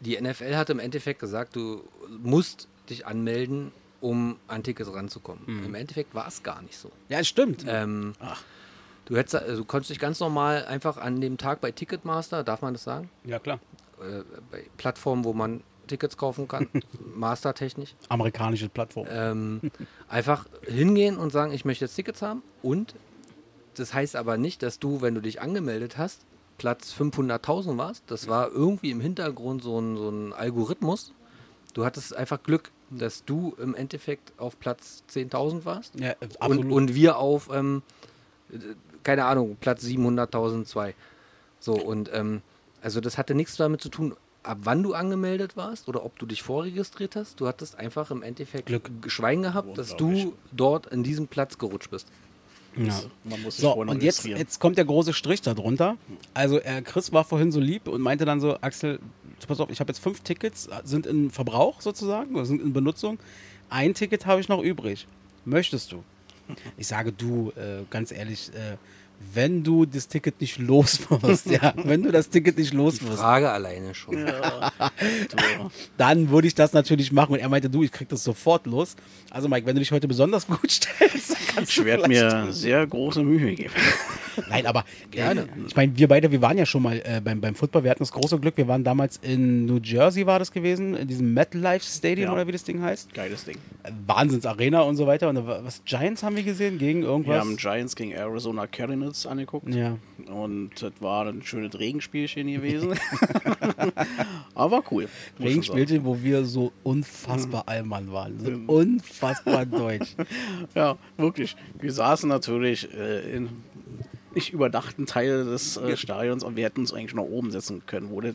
[0.00, 1.84] die NFL hat im Endeffekt gesagt, du
[2.22, 5.42] musst dich anmelden, um an Tickets ranzukommen.
[5.46, 5.64] Mhm.
[5.66, 6.90] Im Endeffekt war es gar nicht so.
[7.10, 7.64] Ja, es stimmt.
[7.68, 8.14] Ähm,
[9.04, 12.62] du, hättest, also, du konntest dich ganz normal einfach an dem Tag bei Ticketmaster, darf
[12.62, 13.10] man das sagen?
[13.24, 13.60] Ja, klar.
[14.00, 16.68] Äh, bei Plattformen, wo man Tickets kaufen kann,
[17.14, 19.06] mastertechnisch, Amerikanische Plattform.
[19.10, 19.60] ähm,
[20.08, 22.42] einfach hingehen und sagen, ich möchte jetzt Tickets haben.
[22.62, 22.94] Und
[23.74, 26.22] das heißt aber nicht, dass du, wenn du dich angemeldet hast,
[26.58, 28.04] Platz 500.000 warst.
[28.08, 31.12] Das war irgendwie im Hintergrund so ein, so ein Algorithmus.
[31.74, 35.98] Du hattest einfach Glück, dass du im Endeffekt auf Platz 10.000 warst.
[35.98, 36.64] ja, äh, absolut.
[36.66, 37.82] Und, und wir auf, ähm,
[38.52, 38.58] äh,
[39.02, 40.94] keine Ahnung, Platz 700.002.
[41.60, 42.42] So, und ähm,
[42.82, 46.26] also das hatte nichts damit zu tun, ab wann du angemeldet warst oder ob du
[46.26, 47.40] dich vorregistriert hast.
[47.40, 48.90] Du hattest einfach im Endeffekt Glück.
[49.06, 52.08] Schwein gehabt, dass du dort in diesem Platz gerutscht bist.
[52.76, 52.98] ja.
[53.24, 54.38] Man muss sich So, und jetzt, registrieren.
[54.38, 55.96] jetzt kommt der große Strich darunter.
[56.34, 58.98] Also, äh, Chris war vorhin so lieb und meinte dann so: Axel,
[59.46, 63.18] pass auf, ich habe jetzt fünf Tickets, sind in Verbrauch sozusagen, oder sind in Benutzung.
[63.68, 65.06] Ein Ticket habe ich noch übrig.
[65.44, 66.02] Möchtest du?
[66.76, 68.76] Ich sage, du, äh, ganz ehrlich, äh,
[69.34, 73.18] wenn du das Ticket nicht los wirst, ja, wenn du das Ticket nicht los wirst,
[73.18, 74.16] Frage alleine schon.
[75.98, 77.32] Dann würde ich das natürlich machen.
[77.34, 78.96] Und er meinte, du, ich krieg das sofort los.
[79.30, 82.48] Also, Mike, wenn du dich heute besonders gut stellst, dann kannst Ich du werde mir
[82.52, 83.74] sehr große Mühe geben.
[84.48, 85.42] Nein, aber Gerne.
[85.42, 87.84] Äh, ich meine, wir beide, wir waren ja schon mal äh, beim, beim Football.
[87.84, 88.56] Wir hatten das große Glück.
[88.56, 92.32] Wir waren damals in New Jersey, war das gewesen, in diesem MetLife Stadium Ja.
[92.34, 93.12] oder wie das Ding heißt.
[93.14, 93.56] Geiles Ding.
[93.82, 95.28] Äh, Wahnsinns Arena und so weiter.
[95.28, 97.38] Und da war, was Giants haben wir gesehen gegen Wir irgendwas.
[97.40, 99.74] haben Giants gegen Arizona Cardinals angeguckt.
[99.74, 99.96] ja.
[100.30, 102.94] Und das war ein schönes Regenspielchen gewesen.
[104.54, 105.08] Aber cool.
[105.40, 108.38] Regenspielchen, wo wir so unfassbar Allmann waren.
[108.38, 110.14] So unfassbar deutsch.
[110.74, 111.56] Ja, wirklich.
[111.80, 113.48] Wir saßen natürlich äh, in
[114.34, 118.10] nicht überdachten Teil des äh, Stadions und wir hätten uns eigentlich noch oben setzen können,
[118.10, 118.34] wo das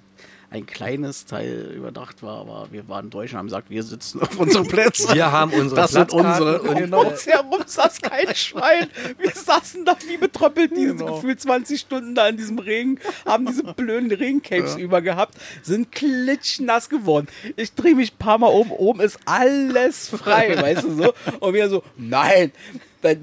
[0.51, 4.39] ein kleines Teil überdacht war, aber wir waren Deutsch und haben gesagt, wir sitzen auf
[4.39, 5.13] unseren Plätzen.
[5.13, 6.61] Wir haben unsere Das sind unsere.
[6.61, 8.87] und, Genau, äh, uns herum saß kein Schwein.
[9.17, 11.15] Wir saßen da wie betröppelt, diese Genau.
[11.15, 16.89] gefühlt 20 Stunden da in diesem Regen, haben diese blöden Regencapes über gehabt, sind klitschnass
[16.89, 17.27] geworden.
[17.57, 21.13] Ich drehe mich ein paar Mal um, oben ist alles frei, weißt du so.
[21.39, 22.51] Und wir so, nein,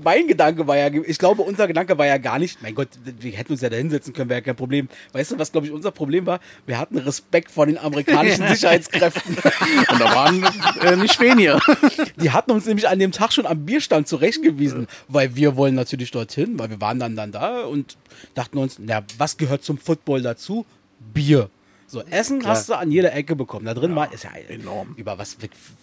[0.05, 3.33] Mein Gedanke war ja, ich glaube, unser Gedanke war ja gar nicht, mein Gott, wir
[3.33, 4.88] hätten uns ja da hinsetzen können, wäre ja kein Problem.
[5.12, 6.40] Weißt du, was, glaube ich, unser Problem war?
[6.66, 9.37] Wir hatten Respekt vor den amerikanischen Sicherheitskräften.
[9.90, 10.47] Und da waren
[10.83, 11.61] äh, nicht weniger.
[12.16, 16.11] Die hatten uns nämlich an dem Tag schon am Bierstand zurechtgewiesen, weil wir wollen natürlich
[16.11, 17.97] dorthin, weil wir waren dann, dann da und
[18.35, 20.64] dachten uns, na, was gehört zum Football dazu?
[21.12, 21.51] Bier.
[21.93, 23.67] So, Essen hast du an jeder Ecke bekommen.
[23.67, 24.95] Da drin war, ist ja enorm.
[24.97, 25.37] Über was,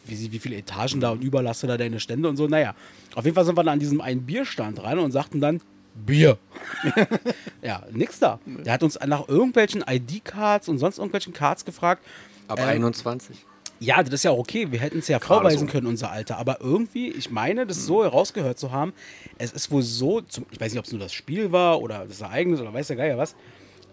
[0.08, 2.48] wie, wie viele Etagen da und überall hast du da deine Stände und so.
[2.48, 2.74] Naja,
[3.13, 5.62] auf jeden Fall sind wir dann an diesem einen Bierstand rein und sagten dann,
[5.93, 6.39] Bier.
[7.62, 8.39] ja, nix da.
[8.48, 12.04] Der hat uns nach irgendwelchen ID-Cards und sonst irgendwelchen Cards gefragt.
[12.48, 13.45] Ab Ähm, 21.
[13.80, 14.72] Ja, das ist ja auch okay.
[14.72, 15.72] Wir hätten es ja Gerade vorweisen so.
[15.72, 16.38] können, unser Alter.
[16.38, 18.93] Aber irgendwie, ich meine, das so herausgehört zu haben,
[19.38, 22.08] es ist wohl so, zum, ich weiß nicht, ob es nur das Spiel war oder
[22.08, 23.36] das Ereignis oder weiß der Geier was.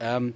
[0.01, 0.33] Ähm,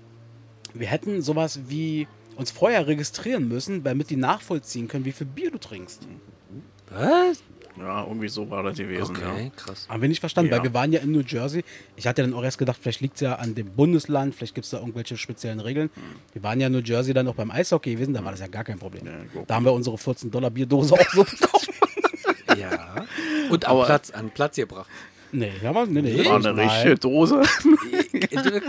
[0.74, 2.06] wir hätten sowas wie
[2.36, 6.02] uns vorher registrieren müssen, damit die nachvollziehen können, wie viel Bier du trinkst.
[6.90, 7.42] Was?
[7.78, 9.16] Ja, irgendwie so war das gewesen.
[9.16, 9.86] Okay, krass.
[9.88, 10.56] Haben wir nicht verstanden, Ja.
[10.58, 11.64] weil wir waren ja in New Jersey.
[11.96, 14.64] Ich hatte dann auch erst gedacht, vielleicht liegt es ja an dem Bundesland, vielleicht gibt
[14.64, 15.88] es da irgendwelche speziellen Regeln.
[16.32, 18.48] Wir waren ja in New Jersey dann auch beim Eishockey gewesen, da war das ja
[18.48, 19.04] gar kein Problem.
[19.32, 19.44] gut.
[19.48, 21.66] da haben wir unsere 14 Dollar Bierdose auch so bekommen.
[22.58, 23.06] Ja.
[23.50, 24.88] Und am Aber- Platz, an Platz gebracht.
[25.32, 26.22] Nee, ja, aber- nee, nee.
[26.22, 26.30] Ja.
[26.30, 27.42] War eine richtige Dose.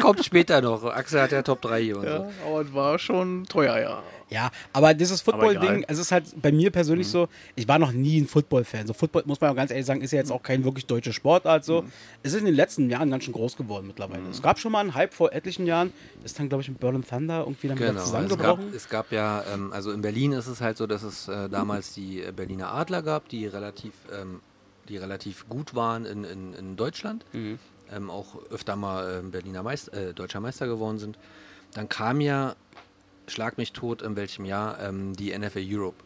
[0.01, 0.83] Kommt später noch.
[0.85, 2.31] Axel hat ja Top 3 hier und Ja, so.
[2.47, 4.03] aber es war schon teuer, ja.
[4.29, 8.17] Ja, aber dieses Football-Ding, es ist halt bei mir persönlich so, ich war noch nie
[8.21, 8.87] ein Football-Fan.
[8.87, 11.11] So Football, muss man auch ganz ehrlich sagen, ist ja jetzt auch kein wirklich deutscher
[11.11, 11.65] Sportart.
[11.65, 11.83] So.
[12.23, 14.21] Es ist in den letzten Jahren ganz schön groß geworden mittlerweile.
[14.31, 15.91] Es gab schon mal einen Hype vor etlichen Jahren,
[16.23, 17.99] ist dann, glaube ich, mit Berlin Thunder irgendwie dann wieder Genau.
[18.03, 18.73] Es gab, zusammengebrochen.
[18.73, 21.93] es gab ja, ähm, also in Berlin ist es halt so, dass es äh, damals
[21.93, 24.39] die Berliner Adler gab, die relativ, ähm,
[24.91, 27.25] die relativ gut waren in, in, in Deutschland.
[27.91, 31.17] Ähm, auch öfter mal ähm, Berliner Meister, äh, deutscher Meister geworden sind.
[31.73, 32.55] Dann kam ja,
[33.27, 36.03] schlag mich tot, in welchem Jahr, ähm, die NFL Europe.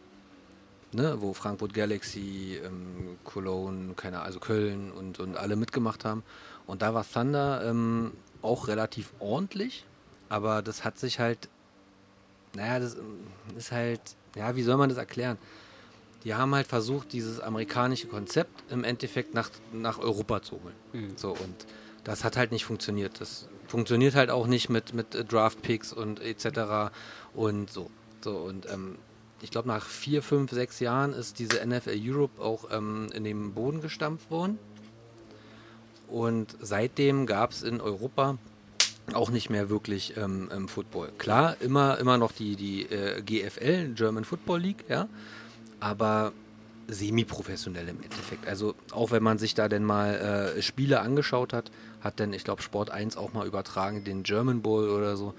[0.92, 6.22] Ne, wo Frankfurt Galaxy, ähm, Cologne, keine also Köln und, und alle mitgemacht haben.
[6.66, 9.84] Und da war Thunder ähm, auch relativ ordentlich,
[10.28, 11.48] aber das hat sich halt,
[12.54, 13.26] naja, das ähm,
[13.58, 14.00] ist halt,
[14.36, 15.38] ja, wie soll man das erklären?
[16.26, 20.74] Die haben halt versucht, dieses amerikanische Konzept im Endeffekt nach, nach Europa zu holen.
[21.14, 21.66] So, und
[22.02, 23.20] das hat halt nicht funktioniert.
[23.20, 26.90] Das funktioniert halt auch nicht mit, mit äh, Draft-Picks und etc.
[27.32, 27.92] und so.
[28.22, 28.98] So, und ähm,
[29.40, 33.52] ich glaube, nach vier, fünf, sechs Jahren ist diese NFL Europe auch ähm, in den
[33.54, 34.58] Boden gestampft worden.
[36.08, 38.36] Und seitdem gab es in Europa
[39.12, 41.12] auch nicht mehr wirklich ähm, ähm, Football.
[41.18, 45.08] Klar, immer, immer noch die, die äh, GFL, German Football League, ja,
[45.80, 46.32] aber
[46.88, 48.46] semi-professionell im Endeffekt.
[48.46, 52.44] Also auch wenn man sich da denn mal äh, Spiele angeschaut hat, hat dann, ich
[52.44, 55.34] glaube, Sport 1 auch mal übertragen, den German Bowl oder so.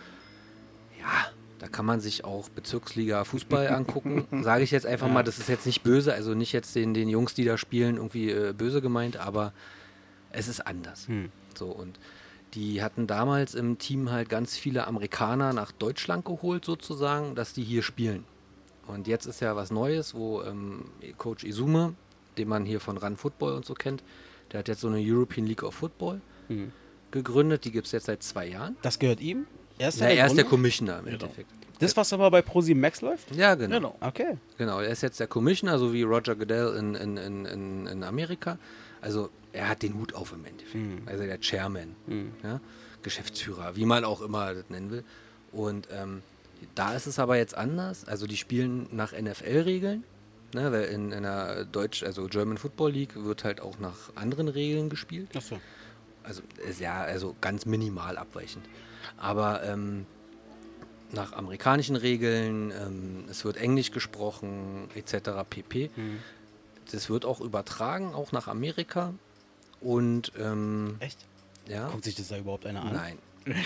[1.00, 4.28] Ja, da kann man sich auch Bezirksliga Fußball angucken.
[4.44, 7.10] Sage ich jetzt einfach mal, das ist jetzt nicht böse, also nicht jetzt den, den
[7.10, 9.54] Jungs, die da spielen, irgendwie äh, böse gemeint, aber
[10.32, 11.08] es ist anders.
[11.56, 11.98] So und
[12.54, 17.64] die hatten damals im Team halt ganz viele Amerikaner nach Deutschland geholt, sozusagen, dass die
[17.64, 18.24] hier spielen.
[18.88, 20.86] Und jetzt ist ja was Neues, wo ähm,
[21.18, 21.94] Coach Izume,
[22.38, 24.04] den man hier von Run Football und so kennt,
[24.52, 26.22] der hat jetzt so eine European League of Football
[27.12, 27.66] gegründet.
[27.66, 28.78] Die gibt es jetzt seit zwei Jahren.
[28.82, 29.46] Das gehört ihm?
[29.78, 30.46] Er ist, Ja, der er ist der?
[30.46, 31.50] Commissioner im Endeffekt.
[31.80, 33.36] Das, was aber bei ProSieben Max läuft?
[33.36, 33.76] Ja, genau.
[33.76, 33.96] Genau.
[34.02, 34.38] Okay.
[34.58, 38.58] Genau, er ist jetzt der Commissioner, so wie Roger Goodell in, in, in, in, Amerika.
[39.00, 41.08] Also er hat den Hut auf im Endeffekt.
[41.08, 41.96] Also der Chairman,
[42.44, 42.60] ja?
[43.04, 45.04] Geschäftsführer, wie man auch immer das nennen will.
[45.52, 46.24] Und ähm,
[46.76, 48.06] da ist es aber jetzt anders.
[48.06, 50.04] Also die spielen nach NFL-Regeln.
[50.54, 54.48] Ne, weil in, in einer Deutsch, also German Football League wird halt auch nach anderen
[54.48, 55.36] Regeln gespielt.
[55.36, 55.60] Achso.
[56.24, 58.66] Also ist ja also ganz minimal abweichend.
[59.18, 60.06] Aber ähm,
[61.12, 65.32] nach amerikanischen Regeln, ähm, es wird Englisch gesprochen, etc.
[65.50, 65.90] pp.
[66.92, 69.14] Das wird auch übertragen, auch nach Amerika.
[69.82, 71.20] Und ähm, Echt?
[71.68, 71.90] ja.
[71.90, 72.94] Guckt sich das da überhaupt einer an?
[72.94, 73.18] Nein.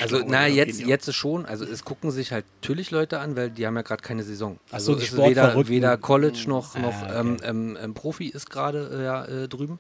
[0.02, 3.36] Also, glaube, na, jetzt, jetzt ist schon, also es gucken sich halt natürlich Leute an,
[3.36, 4.60] weil die haben ja gerade keine Saison.
[4.72, 7.20] Also so, die weder, weder College noch, noch Ah, okay.
[7.20, 9.80] ähm, ähm, ähm, Profi ist gerade äh, ja, äh, drüben.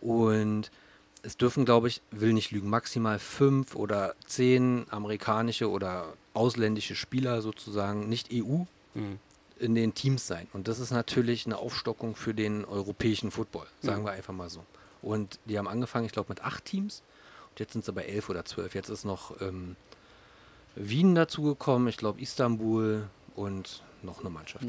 [0.00, 0.70] Und
[1.22, 7.40] es dürfen, glaube ich, will nicht lügen, maximal fünf oder zehn amerikanische oder ausländische Spieler
[7.42, 8.64] sozusagen, nicht EU,
[8.96, 9.18] Mhm.
[9.58, 10.46] in den Teams sein.
[10.52, 14.64] Und das ist natürlich eine Aufstockung für den europäischen Football, sagen wir einfach mal so.
[15.02, 17.02] Und die haben angefangen, ich glaube, mit acht Teams.
[17.58, 18.74] Jetzt sind sie bei elf oder zwölf.
[18.74, 19.76] Jetzt ist noch ähm,
[20.76, 23.04] Wien dazugekommen, ich glaube Istanbul
[23.36, 24.64] und noch eine Mannschaft.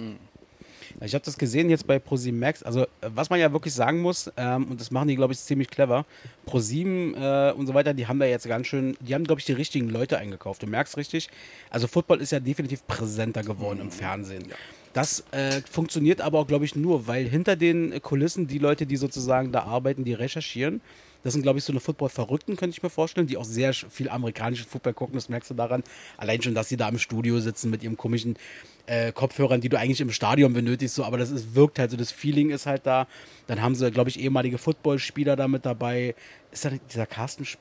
[1.02, 2.63] Ich habe das gesehen jetzt bei ProSieben Max.
[2.63, 5.39] Also, äh, was man ja wirklich sagen muss, ähm, und das machen die, glaube ich,
[5.39, 6.06] ziemlich clever.
[6.45, 9.45] ProSieben äh, und so weiter, die haben da jetzt ganz schön, die haben, glaube ich,
[9.45, 10.63] die richtigen Leute eingekauft.
[10.63, 11.30] Du merkst richtig,
[11.69, 14.45] also Football ist ja definitiv präsenter geworden im Fernsehen.
[14.93, 18.95] Das äh, funktioniert aber auch, glaube ich, nur, weil hinter den Kulissen die Leute, die
[18.95, 20.82] sozusagen da arbeiten, die recherchieren,
[21.26, 24.10] das sind, glaube ich, so eine Football-Verrückten, könnte ich mir vorstellen, die auch sehr viel
[24.10, 25.16] amerikanischen Football gucken.
[25.16, 25.82] Das merkst du daran.
[26.18, 28.38] Allein schon, dass sie da im Studio sitzen mit ihrem komischen
[28.86, 30.94] äh, Kopfhörern, die du eigentlich im Stadion benötigst.
[30.94, 33.08] So, aber das ist, wirkt halt so, das Feeling ist halt da.
[33.48, 36.14] Dann haben sie, glaube ich, ehemalige Footballspieler da mit dabei.
[36.52, 37.58] Ist da dieser Carsten Sp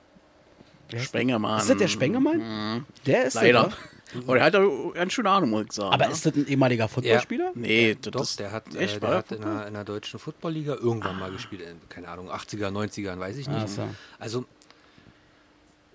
[0.95, 1.59] Spengermann.
[1.59, 2.85] Ist das der Spengemann?
[3.07, 3.63] Der ist Leider.
[3.63, 3.94] Der?
[4.15, 4.61] Aber der hat ja
[4.93, 5.93] ganz schöne Ahnung, muss ich sagen.
[5.93, 6.13] aber ne?
[6.13, 7.53] ist das ein ehemaliger Footballspieler?
[7.55, 9.57] Nee, das Doch, ist der hat, echt, äh, war der hat in, Football?
[9.57, 11.63] der, in der deutschen Footballliga irgendwann mal gespielt.
[11.63, 13.65] In, keine Ahnung, 80er, 90ern, weiß ich nicht.
[13.65, 13.89] Ach so.
[14.19, 14.45] Also,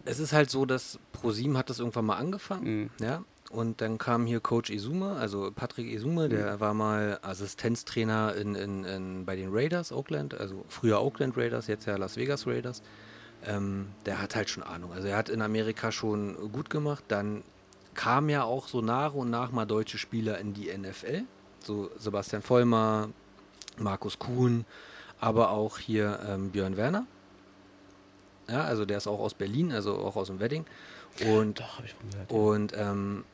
[0.05, 3.23] es ist halt so, dass ProSieben hat das irgendwann mal angefangen, ja.
[3.49, 8.83] Und dann kam hier Coach Izume, also Patrick Izume, der war mal Assistenztrainer in, in,
[8.83, 12.83] in, bei den Raiders, Oakland, also früher Oakland Raiders, jetzt ja Las Vegas Raiders.
[13.45, 14.91] Ähm, der hat halt schon Ahnung.
[14.91, 17.03] Also er hat in Amerika schon gut gemacht.
[17.07, 17.43] Dann
[17.99, 21.23] kamen ja auch so nach und nach mal deutsche Spieler in die NFL.
[21.61, 23.09] So Sebastian Vollmer,
[23.77, 24.63] Markus Kuhn,
[25.19, 27.05] aber auch hier ähm, Björn Werner.
[28.47, 30.63] Ja, also der ist auch aus Berlin, also auch aus dem Wedding.
[31.29, 32.31] Und, Doch, habe ich von gehört.
[32.31, 33.25] und ähm,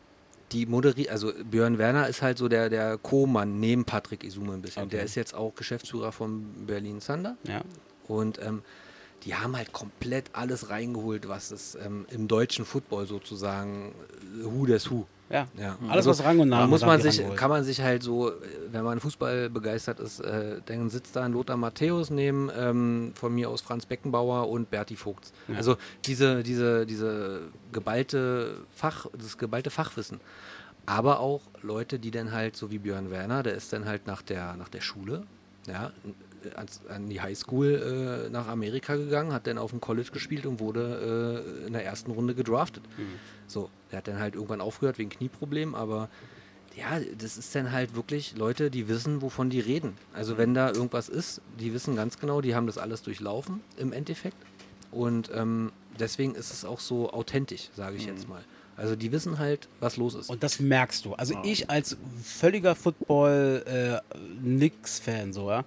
[0.51, 4.63] die moderiert, also Björn Werner ist halt so der, der Co-Mann neben Patrick Isume ein
[4.63, 4.85] bisschen.
[4.85, 4.95] Okay.
[4.95, 7.37] Der ist jetzt auch Geschäftsführer von Berlin Thunder.
[7.43, 7.61] Ja.
[8.07, 8.63] Und ähm,
[9.25, 13.93] die haben halt komplett alles reingeholt, was es ähm, im deutschen Football sozusagen
[14.39, 15.05] äh, Who des Who.
[15.27, 15.47] Ja.
[15.57, 15.75] Ja.
[15.89, 17.39] Alles, Also, was Rang und Da Namen muss man sich, rangeholt.
[17.39, 18.33] kann man sich halt so, äh,
[18.71, 23.33] wenn man Fußball begeistert ist, äh, dann sitzt da ein Lothar Matthäus neben ähm, von
[23.33, 25.33] mir aus Franz Beckenbauer und Berti Vogts.
[25.47, 25.55] Ja.
[25.57, 30.19] Also diese, diese, diese geballte Fach, das geballte Fachwissen.
[30.85, 34.21] Aber auch Leute, die dann halt, so wie Björn Werner, der ist dann halt nach
[34.21, 35.23] der, nach der Schule,
[35.67, 35.91] ja,
[36.87, 41.43] an die Highschool äh, nach Amerika gegangen, hat dann auf dem College gespielt und wurde
[41.63, 42.83] äh, in der ersten Runde gedraftet.
[43.47, 46.09] So, der hat dann halt irgendwann aufgehört wegen Knieproblemen, aber
[46.75, 49.93] ja, das ist dann halt wirklich Leute, die wissen, wovon die reden.
[50.13, 53.93] Also wenn da irgendwas ist, die wissen ganz genau, die haben das alles durchlaufen im
[53.93, 54.35] Endeffekt.
[54.91, 58.43] Und ähm, deswegen ist es auch so authentisch, sage ich jetzt mal.
[58.77, 60.29] Also die wissen halt, was los ist.
[60.29, 61.13] Und das merkst du.
[61.13, 65.63] Also ich als völliger Football-Nix-Fan, so, ja,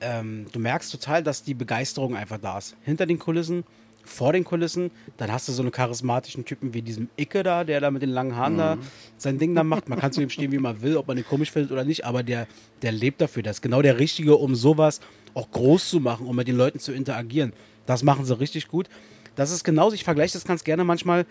[0.00, 2.76] ähm, du merkst total, dass die Begeisterung einfach da ist.
[2.82, 3.64] Hinter den Kulissen,
[4.04, 7.80] vor den Kulissen, dann hast du so einen charismatischen Typen wie diesem Icke da, der
[7.80, 8.78] da mit den langen Haaren da
[9.16, 9.88] sein Ding da macht.
[9.88, 12.04] Man kann zu ihm stehen, wie man will, ob man den komisch findet oder nicht,
[12.04, 12.46] aber der,
[12.82, 13.42] der lebt dafür.
[13.42, 15.00] Das ist genau der Richtige, um sowas
[15.34, 17.52] auch groß zu machen, um mit den Leuten zu interagieren.
[17.86, 18.88] Das machen sie richtig gut.
[19.36, 21.24] Das ist genauso, ich vergleiche das ganz gerne manchmal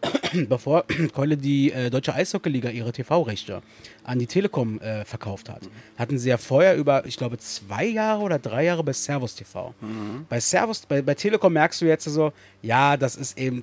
[0.48, 3.62] bevor Keule die äh, Deutsche Eishockeyliga ihre TV-Rechte
[4.04, 5.62] an die Telekom äh, verkauft hat,
[5.96, 9.74] hatten sie ja vorher über, ich glaube, zwei Jahre oder drei Jahre bei Servus TV.
[10.28, 12.32] Bei Servus, bei, bei Telekom merkst du jetzt so,
[12.62, 13.62] ja, das ist eben,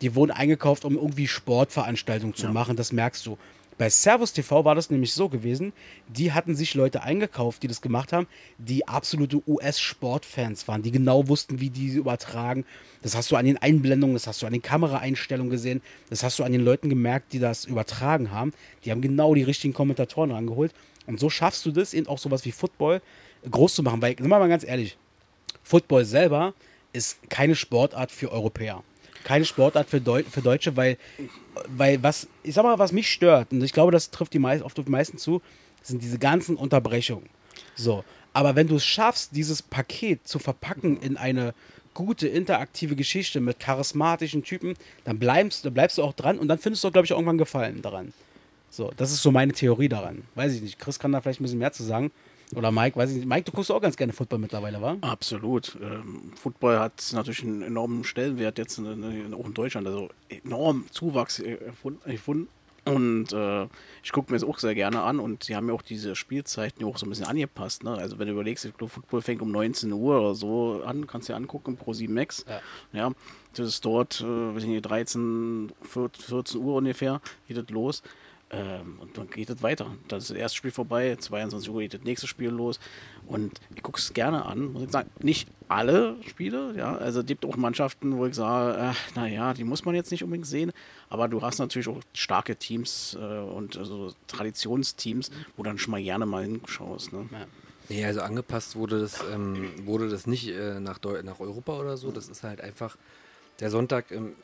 [0.00, 3.38] die wurden eingekauft, um irgendwie Sportveranstaltungen zu machen, das merkst du.
[3.78, 5.72] Bei Servus TV war das nämlich so gewesen,
[6.08, 8.26] die hatten sich Leute eingekauft, die das gemacht haben,
[8.58, 12.64] die absolute US-Sportfans waren, die genau wussten, wie die sie übertragen.
[13.02, 16.40] Das hast du an den Einblendungen, das hast du an den Kameraeinstellungen gesehen, das hast
[16.40, 18.52] du an den Leuten gemerkt, die das übertragen haben.
[18.84, 20.74] Die haben genau die richtigen Kommentatoren rangeholt.
[21.06, 23.00] Und so schaffst du das, eben auch sowas wie Football
[23.48, 24.02] groß zu machen.
[24.02, 24.98] Weil, sind wir mal ganz ehrlich,
[25.62, 26.52] Football selber
[26.92, 28.82] ist keine Sportart für Europäer.
[29.28, 30.96] Keine Sportart für, Deu für Deutsche, weil,
[31.68, 34.64] weil was, ich sag mal, was mich stört, und ich glaube, das trifft die meist,
[34.64, 35.42] auf die meisten zu,
[35.82, 37.28] sind diese ganzen Unterbrechungen.
[37.74, 38.04] So.
[38.32, 41.52] Aber wenn du es schaffst, dieses Paket zu verpacken in eine
[41.92, 46.58] gute, interaktive Geschichte mit charismatischen Typen, dann bleibst, dann bleibst du auch dran und dann
[46.58, 48.14] findest du, glaube ich, auch irgendwann Gefallen daran.
[48.70, 50.22] So, das ist so meine Theorie daran.
[50.36, 50.78] Weiß ich nicht.
[50.78, 52.12] Chris kann da vielleicht ein bisschen mehr zu sagen.
[52.54, 53.28] Oder Mike, weiß ich nicht.
[53.28, 54.96] Mike, du guckst auch ganz gerne Football mittlerweile, wa?
[55.02, 55.76] Absolut.
[55.82, 59.86] Ähm, Football hat natürlich einen enormen Stellenwert jetzt in, in, auch in Deutschland.
[59.86, 62.08] Also enorm Zuwachs äh, erfunden.
[62.08, 62.48] erfunden.
[62.84, 63.66] Und äh,
[64.02, 66.86] ich gucke mir das auch sehr gerne an und sie haben ja auch diese Spielzeiten
[66.86, 67.84] auch so ein bisschen angepasst.
[67.84, 67.90] Ne?
[67.92, 71.28] Also wenn du überlegst, ich glaube, Football fängt um 19 Uhr oder so an, kannst
[71.28, 72.46] du dir angucken, Pro 7 Max.
[72.48, 72.60] Ja.
[72.92, 73.12] Ja,
[73.54, 78.02] das ist dort, äh, weiß ich nicht, 13, 14 Uhr ungefähr, geht das los.
[78.50, 79.94] Ähm, und dann geht es weiter.
[80.08, 82.80] Dann ist das erste Spiel vorbei, 22 Uhr geht das nächste Spiel los.
[83.26, 85.10] Und ich gucke es gerne an, muss ich sagen.
[85.20, 86.96] Nicht alle Spiele, ja.
[86.96, 90.24] Also es gibt auch Mannschaften, wo ich sage, ach, naja, die muss man jetzt nicht
[90.24, 90.72] unbedingt sehen.
[91.10, 95.90] Aber du hast natürlich auch starke Teams äh, und also Traditionsteams, wo du dann schon
[95.90, 97.12] mal gerne mal hinschaust.
[97.12, 97.28] Ne?
[97.90, 101.98] Nee, also angepasst wurde das, ähm, wurde das nicht äh, nach, Deu nach Europa oder
[101.98, 102.10] so.
[102.12, 102.96] Das ist halt einfach
[103.60, 104.34] der Sonntag ähm,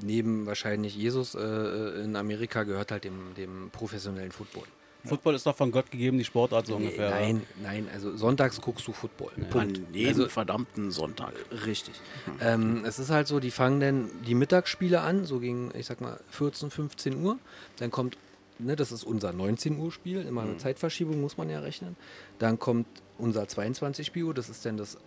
[0.00, 4.64] neben wahrscheinlich Jesus äh, in Amerika gehört halt dem, dem professionellen Football.
[5.04, 7.10] Football ist doch von Gott gegeben, die Sportart so Nee, ungefähr.
[7.10, 9.32] nein, nein, also sonntags guckst du Football.
[9.50, 9.78] Punkt.
[9.78, 11.32] An jedem Also, verdammten Sonntag.
[11.66, 11.94] Richtig.
[12.40, 16.00] Ähm, es ist halt so, die fangen dann die Mittagsspiele an, so gegen, ich sag
[16.00, 17.38] mal, 14, 15 Uhr.
[17.78, 18.16] Dann kommt,
[18.60, 21.96] ne, das ist unser 19 Uhr Spiel, immer eine Zeitverschiebung muss man ja rechnen.
[22.38, 22.86] Dann kommt
[23.18, 24.98] unser 22 Spiel, das ist dann das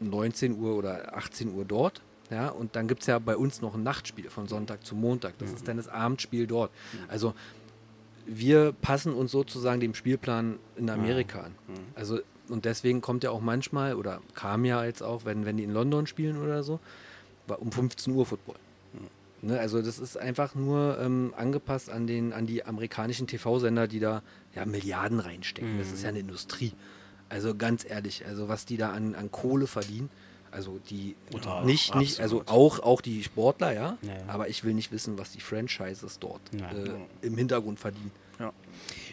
[0.00, 2.02] 19 Uhr oder 18 Uhr dort.
[2.30, 5.38] Ja, und dann gibt es ja bei uns noch ein Nachtspiel von Sonntag zu Montag.
[5.38, 6.70] Das ist dann das Abendspiel dort.
[7.08, 7.34] Also
[8.26, 11.52] wir passen uns sozusagen dem Spielplan in Amerika an.
[11.94, 15.64] Also und deswegen kommt ja auch manchmal oder kam ja jetzt auch, wenn, wenn die
[15.64, 16.80] in London spielen oder so,
[17.46, 18.56] um 15 Uhr Football.
[19.40, 24.00] Ne, also das ist einfach nur ähm, angepasst an, den, an die amerikanischen TV-Sender, die
[24.00, 24.22] da
[24.54, 25.78] ja Milliarden reinstecken.
[25.78, 26.72] Das ist ja eine Industrie.
[27.28, 30.10] Also ganz ehrlich, also was die da an, an Kohle verdienen,
[30.50, 31.64] also die Brutal.
[31.64, 35.32] nicht, nicht, also auch, auch die Sportler, ja, Ja, aber ich will nicht wissen, was
[35.32, 38.12] die Franchises dort äh, im Hintergrund verdienen.
[38.38, 38.52] Ja.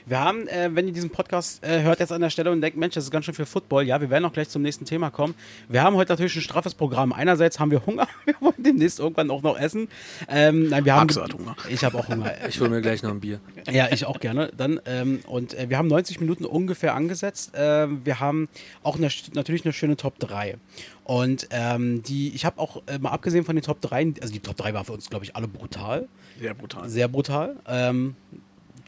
[0.07, 2.77] Wir haben, äh, wenn ihr diesen Podcast äh, hört jetzt an der Stelle und denkt,
[2.77, 5.09] Mensch, das ist ganz schön viel Football, ja, wir werden auch gleich zum nächsten Thema
[5.09, 5.33] kommen.
[5.67, 7.11] Wir haben heute natürlich ein straffes Programm.
[7.11, 9.87] Einerseits haben wir Hunger, wir wollen demnächst irgendwann auch noch essen.
[10.29, 11.55] Ähm, nein, wir haben Axel hat Hunger.
[11.69, 12.31] Ich habe auch Hunger.
[12.47, 13.39] Ich hole mir gleich noch ein Bier.
[13.71, 14.51] Ja, ich auch gerne.
[14.55, 17.53] Dann ähm, und äh, wir haben 90 Minuten ungefähr angesetzt.
[17.55, 18.47] Ähm, wir haben
[18.83, 20.57] auch eine, natürlich eine schöne Top 3.
[21.03, 24.39] Und ähm, die, ich habe auch äh, mal abgesehen von den Top 3, also die
[24.39, 26.07] Top 3 war für uns, glaube ich, alle brutal.
[26.39, 26.89] Sehr brutal.
[26.89, 27.55] Sehr brutal.
[27.67, 28.15] Ähm,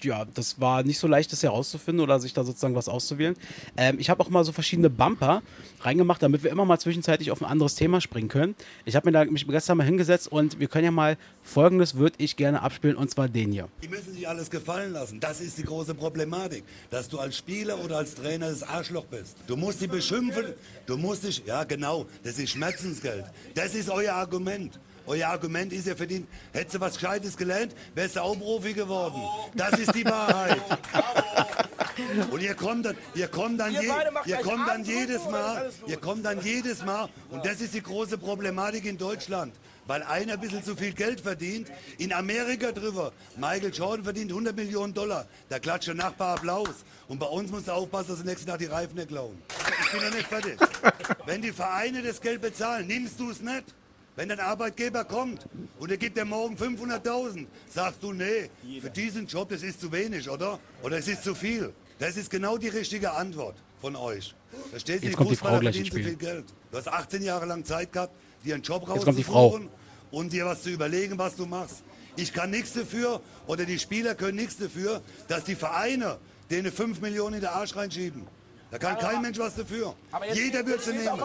[0.04, 3.36] ja, das war nicht so leicht, das herauszufinden oder sich da sozusagen was auszuwählen.
[3.76, 5.42] Ähm, ich habe auch mal so verschiedene Bumper
[5.82, 8.56] reingemacht, damit wir immer mal zwischenzeitlich auf ein anderes Thema springen können.
[8.86, 12.16] Ich habe mir da mich gestern mal hingesetzt und wir können ja mal folgendes würde
[12.20, 13.68] ich gerne abspielen und zwar den hier.
[13.82, 15.20] Die müssen sich alles gefallen lassen.
[15.20, 16.64] Das ist die große Problematik.
[16.90, 19.38] Dass du als Spieler oder als Trainer das Arschloch bist.
[19.48, 20.46] Du musst die beschimpfen.
[20.86, 23.26] Du musst dich, ja genau, das ist Schmerzensgeld.
[23.56, 24.80] Das ist euer Argument.
[25.08, 29.22] Euer Argument ist, ihr verdient, hättest du was Gescheites gelernt, wärst du auch Profi geworden.
[29.56, 30.62] Das ist die Wahrheit.
[32.30, 33.90] Und ihr kommt dann, ihr kommt dann, je,
[34.26, 38.18] ihr kommt dann jedes Mal, ihr kommt dann jedes Mal, und das ist die große
[38.20, 39.54] Problematik in Deutschland,
[39.88, 41.72] weil einer ein bisschen zu viel Geld verdient.
[41.98, 46.86] In Amerika drüber, Michael Jordan verdient 100 Millionen Dollar, da klatscht der Nachbar Applaus.
[47.08, 49.42] Und bei uns musst du aufpassen, dass du nächsten Tag die Reifen nicht klauen.
[49.86, 50.60] Ich bin noch nicht fertig.
[51.26, 53.74] Wenn die Vereine das Geld bezahlen, nimmst du es nicht.
[54.18, 58.50] Wenn dein Arbeitgeber kommt und er gibt dir morgen 500.000, sagst du, nee,
[58.82, 60.60] für diesen Job, das ist zu wenig, oder?
[60.82, 61.72] Oder es ist zu viel.
[62.00, 64.34] Das ist genau die richtige Antwort von euch.
[64.72, 66.28] Verstehst du, Jetzt kommt die Fußballer Frau gleich ins verdienen zu Spiel.
[66.28, 66.46] viel Geld.
[66.72, 68.12] Du hast 18 Jahre lang Zeit gehabt,
[68.44, 69.50] dir einen Job Jetzt kommt die Frau.
[69.50, 69.70] rauszusuchen
[70.10, 71.84] und dir was zu überlegen, was du machst.
[72.16, 76.18] Ich kann nichts dafür oder die Spieler können nichts dafür, dass die Vereine
[76.50, 78.24] denen 5 Millionen in den Arsch reinschieben.
[78.72, 79.96] Da kann kein Mensch was dafür.
[80.34, 81.22] Jeder wird sie nehmen.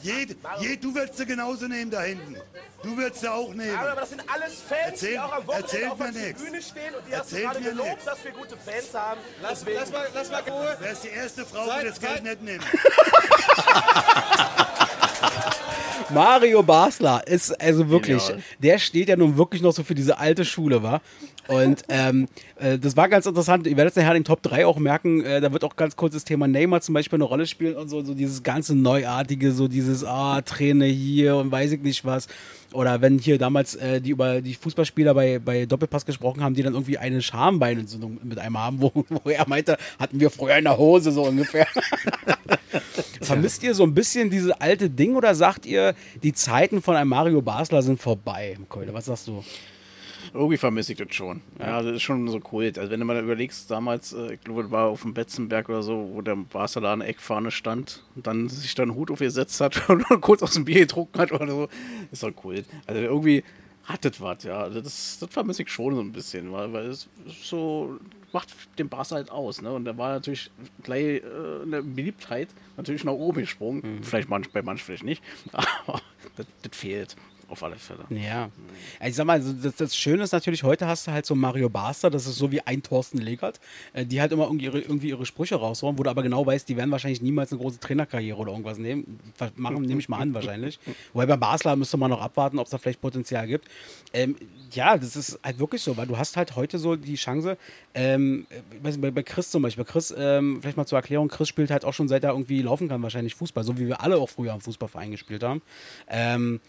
[0.00, 2.36] Jed, jed, du würdest sie genauso nehmen da hinten.
[2.82, 3.76] Du würdest sie auch nehmen.
[3.78, 6.40] Aber das sind alles Fans, Erzähl- die auch am Wochenende auf der nix.
[6.40, 8.04] Tribüne stehen und die hast du gerade gelobt, nix.
[8.04, 9.20] dass wir gute Fans haben.
[9.42, 10.76] Lass, lass, mal, lass mal Ruhe.
[10.80, 12.22] Wer ist die erste Frau, Zeit, die das Geld Zeit.
[12.24, 12.64] nicht nimmt?
[16.10, 18.42] Mario Basler ist also wirklich, Genial.
[18.58, 21.00] der steht ja nun wirklich noch so für diese alte Schule, war.
[21.48, 23.66] Und ähm, äh, das war ganz interessant.
[23.66, 25.96] Ihr werdet es nachher in den Top 3 auch merken, äh, da wird auch ganz
[25.96, 29.52] kurz das Thema Neymar zum Beispiel eine Rolle spielen und so, so dieses ganze Neuartige,
[29.52, 32.28] so dieses, ah, Träne hier und weiß ich nicht was.
[32.72, 36.62] Oder wenn hier damals äh, die über die Fußballspieler bei, bei Doppelpass gesprochen haben, die
[36.62, 40.64] dann irgendwie eine Schambeinentzündung mit einem haben, wo, wo er meinte, hatten wir früher in
[40.64, 41.66] der Hose so ungefähr.
[43.20, 47.10] Vermisst ihr so ein bisschen diese alte Ding oder sagt ihr, die Zeiten von einem
[47.10, 48.56] Mario Basler sind vorbei?
[48.68, 49.42] Keule, was sagst du?
[50.34, 51.42] Irgendwie vermisse ich das schon.
[51.60, 51.80] Ja.
[51.80, 52.76] das ist schon so Kult.
[52.76, 56.10] Also wenn du mal überlegst, damals, äh, ich glaube, war auf dem Betzenberg oder so,
[56.12, 60.42] wo der Barcelona Eckfahne stand und dann sich dann einen Hut aufgesetzt hat und kurz
[60.42, 61.68] aus dem Bier getrunken hat oder so,
[62.10, 62.66] ist doch Kult.
[62.86, 63.44] Also irgendwie
[63.84, 64.68] hat das was, ja.
[64.68, 67.08] Das, das vermisse ich schon so ein bisschen, weil, weil es
[67.42, 68.00] so
[68.32, 69.72] macht den Barca halt aus, ne?
[69.72, 70.50] Und da war natürlich
[70.82, 74.00] gleich äh, eine Beliebtheit natürlich nach oben gesprungen.
[74.02, 76.02] Vielleicht manch, bei manchen vielleicht nicht, aber
[76.34, 77.14] das, das fehlt
[77.54, 78.04] auf alle Fälle.
[78.10, 78.34] Ja.
[78.34, 78.50] Ja,
[79.06, 81.68] Ich sag mal, also das, das Schöne ist natürlich, heute hast du halt so Mario
[81.68, 83.60] Basler, das ist so wie ein Thorsten Legert,
[83.92, 86.68] äh, die halt immer irgendwie ihre, irgendwie ihre Sprüche raushauen, wo du aber genau weißt,
[86.68, 89.20] die werden wahrscheinlich niemals eine große Trainerkarriere oder irgendwas nehmen.
[89.56, 90.80] Machen, nehme ich mal an, wahrscheinlich.
[91.12, 93.68] Wobei bei Basler müsste man noch abwarten, ob es da vielleicht Potenzial gibt.
[94.12, 94.36] Ähm,
[94.72, 97.56] ja, das ist halt wirklich so, weil du hast halt heute so die Chance,
[97.94, 98.46] ähm,
[98.82, 101.70] nicht, bei, bei Chris zum Beispiel, bei Chris, ähm, vielleicht mal zur Erklärung, Chris spielt
[101.70, 104.28] halt auch schon seit er irgendwie laufen kann, wahrscheinlich Fußball, so wie wir alle auch
[104.28, 105.62] früher am Fußballverein gespielt haben.
[106.08, 106.60] Ähm,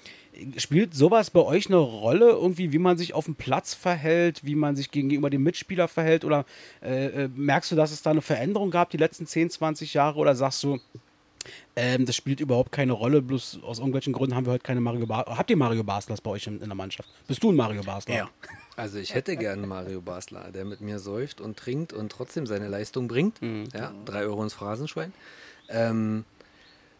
[0.57, 4.55] Spielt sowas bei euch eine Rolle, irgendwie, wie man sich auf dem Platz verhält, wie
[4.55, 6.25] man sich gegenüber dem Mitspieler verhält?
[6.25, 6.45] Oder
[6.81, 10.19] äh, äh, merkst du, dass es da eine Veränderung gab die letzten 10, 20 Jahre?
[10.19, 10.79] Oder sagst du,
[11.75, 15.05] Ähm, das spielt überhaupt keine Rolle, bloß aus irgendwelchen Gründen haben wir heute keine Mario
[15.05, 15.37] Basler.
[15.37, 17.07] Habt ihr Mario Baslers bei euch in, in der Mannschaft?
[17.27, 18.15] Bist du ein Mario Basler?
[18.15, 18.29] Ja.
[18.77, 22.67] Also ich hätte gern Mario Basler, der mit mir säuft und trinkt und trotzdem seine
[22.67, 23.39] Leistung bringt.
[23.73, 25.13] Ja, drei Euro ins Phrasenschwein.
[25.69, 26.25] Ähm,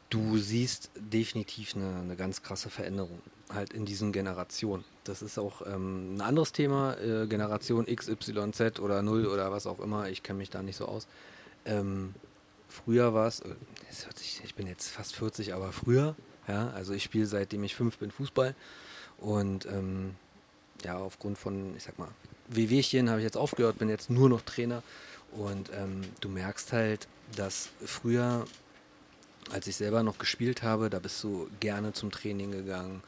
[0.09, 3.21] du siehst definitiv eine, eine ganz krasse Veränderung
[3.53, 4.83] halt in diesen Generationen.
[5.03, 9.51] Das ist auch ähm, ein anderes Thema, äh, Generation X, Y, Z oder 0 oder
[9.51, 10.09] was auch immer.
[10.09, 11.07] Ich kenne mich da nicht so aus.
[11.65, 12.15] Ähm,
[12.69, 13.55] früher war es, äh,
[14.15, 16.15] sich- ich bin jetzt fast 40, aber früher,
[16.47, 18.55] ja, also ich spiele seitdem ich fünf bin Fußball
[19.17, 20.15] und ähm,
[20.83, 22.09] ja, aufgrund von, ich sag mal,
[22.47, 24.83] Wehwehchen habe ich jetzt aufgehört, bin jetzt nur noch Trainer
[25.31, 28.45] und ähm, du merkst halt, dass früher,
[29.51, 33.03] als ich selber noch gespielt habe, da bist du gerne zum Training gegangen,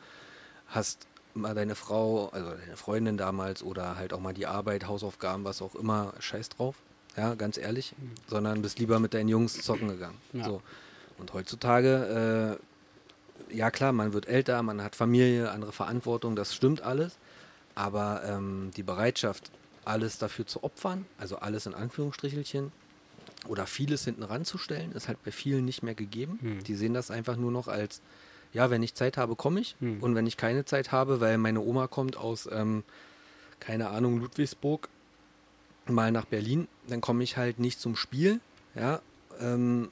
[0.68, 5.44] hast mal deine Frau, also deine Freundin damals oder halt auch mal die Arbeit, Hausaufgaben,
[5.44, 6.76] was auch immer, scheiß drauf,
[7.16, 7.94] ja, ganz ehrlich,
[8.28, 10.18] sondern bist lieber mit deinen Jungs zocken gegangen.
[10.34, 10.46] Ja.
[10.46, 10.62] So.
[11.18, 12.60] Und heutzutage,
[13.52, 17.18] äh, ja klar, man wird älter, man hat Familie, andere Verantwortung, das stimmt alles.
[17.76, 19.52] Aber ähm, die Bereitschaft,
[19.86, 22.72] alles dafür zu opfern, also alles in Anführungsstrichelchen,
[23.48, 26.60] oder vieles hinten ranzustellen, ist halt bei vielen nicht mehr gegeben.
[26.66, 28.02] Die sehen das einfach nur noch als,
[28.54, 29.76] ja, wenn ich Zeit habe, komme ich.
[29.80, 32.84] Und wenn ich keine Zeit habe, weil meine Oma kommt aus, ähm,
[33.60, 34.90] keine Ahnung, Ludwigsburg,
[35.88, 38.40] mal nach Berlin, dann komme ich halt nicht zum Spiel,
[38.76, 39.02] ja,
[39.40, 39.90] ähm,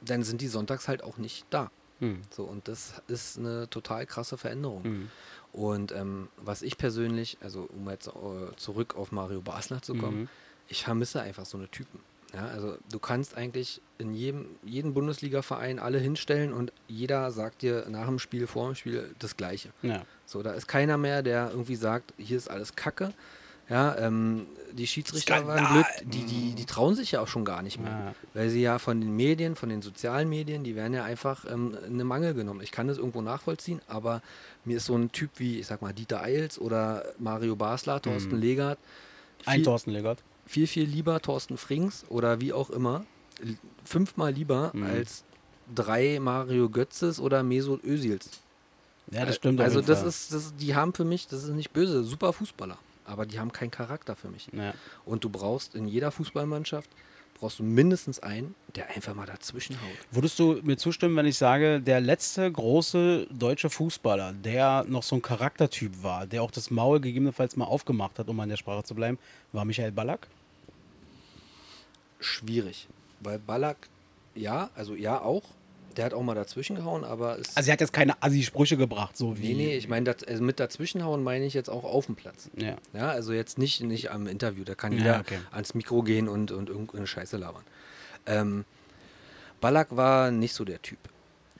[0.00, 1.70] dann sind die sonntags halt auch nicht da.
[2.00, 2.20] Hm.
[2.30, 4.84] So, und das ist eine total krasse Veränderung.
[4.84, 5.08] Hm.
[5.52, 8.12] Und ähm, was ich persönlich, also um jetzt äh,
[8.56, 10.28] zurück auf Mario Basler zu kommen, Mhm.
[10.68, 12.00] ich vermisse einfach so eine Typen.
[12.34, 17.86] Ja, also du kannst eigentlich in jedem, jeden Bundesliga-Verein alle hinstellen und jeder sagt dir
[17.88, 19.70] nach dem Spiel, vor dem Spiel das Gleiche.
[19.82, 20.02] Ja.
[20.26, 23.12] So, da ist keiner mehr, der irgendwie sagt, hier ist alles Kacke.
[23.68, 25.84] Ja, ähm, die Schiedsrichter waren Skandal.
[25.98, 27.90] blöd, die, die, die trauen sich ja auch schon gar nicht mehr.
[27.90, 28.14] Ja.
[28.34, 31.76] Weil sie ja von den Medien, von den sozialen Medien, die werden ja einfach ähm,
[31.84, 32.60] in eine Mangel genommen.
[32.60, 34.22] Ich kann das irgendwo nachvollziehen, aber
[34.64, 38.36] mir ist so ein Typ wie, ich sag mal, Dieter Eils oder Mario Basler, Thorsten
[38.36, 38.78] Legert,
[39.46, 40.22] Ein Thorsten Legert.
[40.46, 43.04] Viel, viel lieber Thorsten Frings oder wie auch immer,
[43.84, 44.84] fünfmal lieber Mhm.
[44.84, 45.24] als
[45.74, 48.30] drei Mario Götzes oder Mesut Özils.
[49.10, 49.60] Ja, das stimmt.
[49.60, 50.08] Also das Fall.
[50.08, 53.52] ist, das, die haben für mich, das ist nicht böse, super Fußballer, aber die haben
[53.52, 54.48] keinen Charakter für mich.
[54.52, 54.74] Ja.
[55.04, 56.90] Und du brauchst in jeder Fußballmannschaft
[57.38, 59.98] brauchst du mindestens einen, der einfach mal dazwischen haut.
[60.10, 65.16] Würdest du mir zustimmen, wenn ich sage, der letzte große deutsche Fußballer, der noch so
[65.16, 68.84] ein Charaktertyp war, der auch das Maul gegebenenfalls mal aufgemacht hat, um an der Sprache
[68.84, 69.18] zu bleiben,
[69.52, 70.28] war Michael Ballack?
[72.20, 72.88] Schwierig,
[73.20, 73.76] weil Ballack,
[74.34, 75.42] ja, also ja auch,
[75.96, 79.16] der hat auch mal dazwischen gehauen, aber es Also er hat jetzt keine Assi-Sprüche gebracht,
[79.16, 79.54] so wie...
[79.54, 82.50] nee, nee, ich meine, also mit dazwischenhauen meine ich jetzt auch auf dem Platz.
[82.56, 82.76] Ja.
[82.92, 85.38] Ja, also jetzt nicht, nicht am Interview, da kann Ja, jeder okay.
[85.52, 87.64] ans Mikro gehen und, und irgendeine Scheiße labern.
[88.26, 88.64] Ähm,
[89.60, 90.98] Ballack war nicht so der Typ.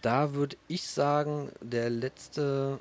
[0.03, 2.79] Da würde ich sagen, der letzte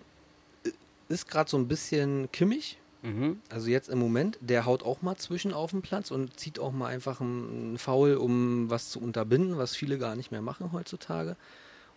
[0.65, 0.71] äh,
[1.07, 2.77] ist gerade so ein bisschen kimmig.
[3.05, 3.39] Mhm.
[3.49, 6.71] Also jetzt im Moment, der haut auch mal zwischen auf den Platz und zieht auch
[6.71, 11.35] mal einfach einen Foul, um was zu unterbinden, was viele gar nicht mehr machen heutzutage.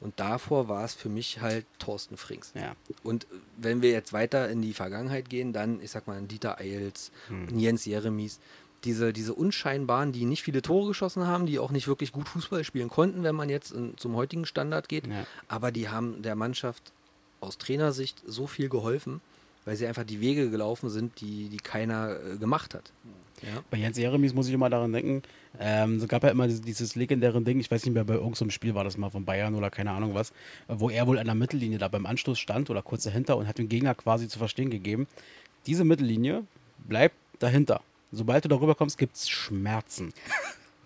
[0.01, 2.53] Und davor war es für mich halt Thorsten Frings.
[2.55, 2.77] Ja.
[3.03, 7.11] Und wenn wir jetzt weiter in die Vergangenheit gehen, dann, ich sag mal, Dieter Eils,
[7.29, 7.49] Hm.
[7.49, 8.39] ein Jens Jeremies,
[8.85, 12.63] diese, diese unscheinbaren, die nicht viele Tore geschossen haben, die auch nicht wirklich gut Fußball
[12.63, 15.27] spielen konnten, wenn man jetzt in, zum heutigen Standard geht, Ja.
[15.49, 16.93] aber die haben der Mannschaft
[17.41, 19.21] aus Trainersicht so viel geholfen,
[19.69, 22.91] weil sie einfach die Wege gelaufen sind, die, die keiner äh, gemacht hat.
[23.43, 23.63] Ja.
[23.71, 25.21] Bei Jens Jeremies muss ich immer daran denken,
[25.61, 28.51] ähm, es gab ja immer dieses, dieses legendäre Ding, ich weiß nicht mehr, bei irgendeinem
[28.51, 30.31] Spiel war das mal von Bayern oder keine Ahnung was,
[30.69, 33.47] äh, wo er wohl an der Mittellinie da beim Anstoß stand oder kurz dahinter und
[33.47, 35.07] hat dem Gegner quasi zu verstehen gegeben,
[35.67, 36.45] diese Mittellinie
[36.79, 37.83] bleibt dahinter.
[38.11, 40.15] Sobald du darüber kommst, gibt es Schmerzen.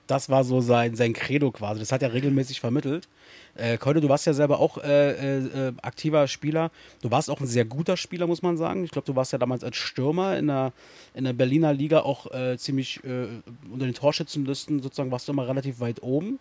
[0.07, 1.80] Das war so sein, sein Credo quasi.
[1.80, 3.09] Das hat er regelmäßig vermittelt.
[3.55, 6.70] Äh, du warst ja selber auch äh, äh, aktiver Spieler.
[7.03, 8.84] Du warst auch ein sehr guter Spieler, muss man sagen.
[8.84, 10.72] Ich glaube, du warst ja damals als Stürmer in der,
[11.14, 13.26] in der Berliner Liga auch äh, ziemlich äh,
[13.70, 16.38] unter den Torschützenlisten sozusagen warst du immer relativ weit oben.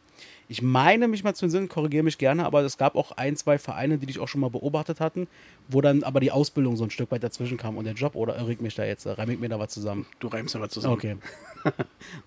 [0.52, 3.58] Ich meine mich mal zu Sinn, korrigiere mich gerne, aber es gab auch ein, zwei
[3.58, 5.30] Vereine, die dich auch schon mal beobachtet hatten,
[5.70, 8.36] wo dann aber die Ausbildung so ein Stück weit dazwischen kam und der Job oder
[8.36, 10.06] irre ich mich da jetzt, reime ich mir da was zusammen?
[10.20, 10.96] Du reimst aber zusammen.
[10.96, 11.16] Okay.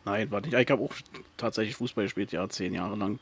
[0.07, 0.49] Nein, warte.
[0.59, 0.95] Ich habe auch
[1.37, 3.19] tatsächlich Fußball gespielt, ja, zehn Jahre lang.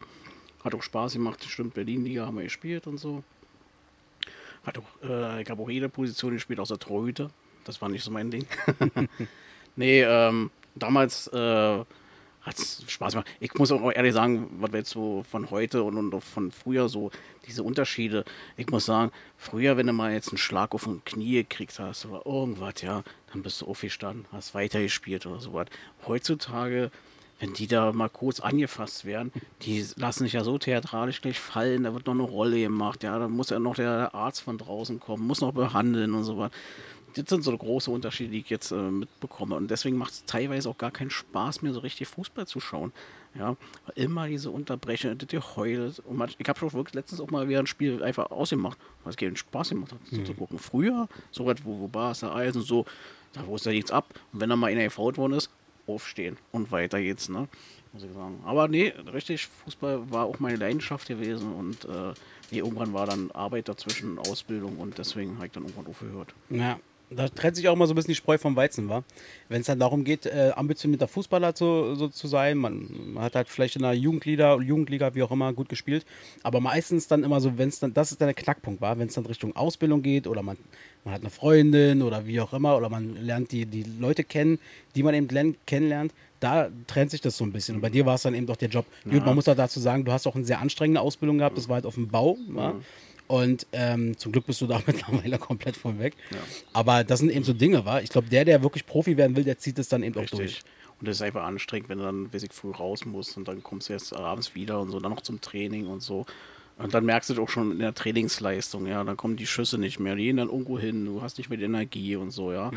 [0.62, 1.42] Hat auch Spaß gemacht.
[1.42, 3.24] Stimmt, Berlin-Liga haben wir gespielt und so.
[4.64, 7.28] Hat auch, äh, ich habe auch jede Position gespielt, außer Torhüter.
[7.64, 8.46] Das war nicht so mein Ding.
[9.74, 11.84] nee, ähm, damals äh,
[12.43, 13.28] hat es Spaß gemacht.
[13.40, 16.88] Ich muss auch ehrlich sagen, was wir jetzt so von heute und, und von früher
[16.88, 17.11] so,
[17.47, 18.24] diese Unterschiede.
[18.57, 22.07] Ich muss sagen, früher, wenn du mal jetzt einen Schlag auf den Knie gekriegt hast
[22.07, 25.66] oder irgendwas, ja, dann bist du aufgestanden, hast weitergespielt oder sowas.
[26.07, 26.90] Heutzutage,
[27.38, 29.32] wenn die da mal kurz angefasst werden,
[29.62, 33.18] die lassen sich ja so theatralisch gleich fallen, da wird noch eine Rolle gemacht, ja,
[33.18, 36.51] da muss ja noch der Arzt von draußen kommen, muss noch behandeln und so was.
[37.14, 39.54] Das sind so große Unterschiede, die ich jetzt äh, mitbekomme.
[39.56, 42.92] Und deswegen macht es teilweise auch gar keinen Spaß mehr, so richtig Fußball zu schauen.
[43.34, 43.56] Ja,
[43.94, 45.92] immer diese Unterbrechungen, das Geheule.
[46.04, 49.10] Und man, ich habe schon wirklich letztens auch mal wieder ein Spiel einfach ausgemacht, weil
[49.10, 50.58] es keinen Spaß gemacht hat, so zu gucken.
[50.58, 52.84] Früher, so was, wo, wo Barca, Eis und so,
[53.32, 54.12] da wusste nichts ab.
[54.32, 55.50] Und wenn dann mal einer gefault worden ist,
[55.86, 57.48] aufstehen und weiter geht's, ne?
[57.92, 58.40] Muss ich sagen.
[58.44, 62.14] Aber nee, richtig, Fußball war auch meine Leidenschaft gewesen und äh,
[62.50, 66.34] nee, irgendwann war dann Arbeit dazwischen, Ausbildung und deswegen habe ich dann irgendwann aufgehört.
[66.48, 66.78] Ja,
[67.16, 69.04] da trennt sich auch mal so ein bisschen die Spreu vom Weizen, war.
[69.48, 73.34] Wenn es dann darum geht, äh, ambitionierter Fußballer zu, so zu sein, man, man hat
[73.34, 76.04] halt vielleicht in der Jugendliga, Jugendliga, wie auch immer, gut gespielt,
[76.42, 79.08] aber meistens dann immer so, wenn es dann, das ist dann der Knackpunkt war, wenn
[79.08, 80.56] es dann Richtung Ausbildung geht oder man,
[81.04, 84.58] man hat eine Freundin oder wie auch immer oder man lernt die, die Leute kennen,
[84.94, 87.76] die man eben lernt, kennenlernt, da trennt sich das so ein bisschen.
[87.76, 88.84] Und bei dir war es dann eben doch der Job.
[89.08, 91.68] Gut, man muss auch dazu sagen, du hast auch eine sehr anstrengende Ausbildung gehabt, das
[91.68, 92.36] war halt auf dem Bau.
[92.48, 92.74] wa?
[93.33, 96.16] Und ähm, zum Glück bist du da mittlerweile komplett von weg.
[96.74, 98.03] Aber das sind eben so Dinge, war.
[98.03, 100.43] Ich glaube, der, der wirklich Profi werden will, der zieht es dann eben auch durch.
[100.43, 100.64] Richtig.
[101.01, 103.62] Und das ist einfach anstrengend, wenn du dann, weiß ich, früh raus musst und dann
[103.62, 106.26] kommst du jetzt abends wieder und so, dann noch zum Training und so.
[106.79, 110.01] Und dann merkst du doch schon in der Trainingsleistung, ja, dann kommen die Schüsse nicht
[110.01, 112.70] mehr, die gehen dann irgendwo hin, du hast nicht mehr die Energie und so, ja.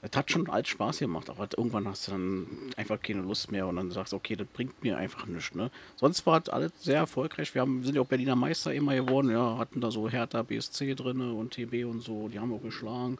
[0.00, 3.66] Es hat schon alt Spaß gemacht, aber irgendwann hast du dann einfach keine Lust mehr
[3.66, 5.70] und dann sagst du, okay, das bringt mir einfach nichts, ne.
[5.96, 9.30] Sonst war das alles sehr erfolgreich, wir haben, sind ja auch Berliner Meister immer geworden,
[9.30, 13.18] ja, hatten da so Hertha BSC drin und TB und so, die haben auch geschlagen.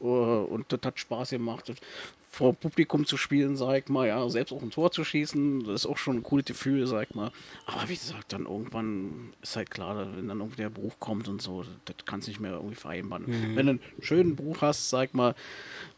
[0.00, 1.72] Äh, Und das hat Spaß gemacht.
[2.38, 5.82] Vor Publikum zu spielen, sag ich mal, ja, selbst auch ein Tor zu schießen, das
[5.82, 7.32] ist auch schon ein cooles Gefühl, sag ich mal.
[7.66, 11.42] Aber wie gesagt, dann irgendwann ist halt klar, wenn dann irgendwie der Beruf kommt und
[11.42, 13.24] so, das kannst du nicht mehr irgendwie vereinbaren.
[13.56, 15.34] Wenn du einen schönen Beruf hast, sag ich mal,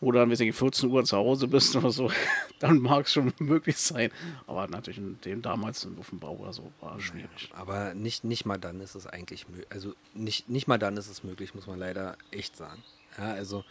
[0.01, 2.11] wo du dann, weiß ich, 14 Uhr zu Hause bist oder so,
[2.59, 4.11] dann mag es schon möglich sein.
[4.47, 7.51] Aber natürlich in dem damals auf dem Bau oder so war es schwierig.
[7.53, 9.67] Aber nicht, nicht mal dann ist es eigentlich möglich.
[9.69, 12.83] Also nicht, nicht mal dann ist es möglich, muss man leider echt sagen.
[13.19, 13.63] Ja, also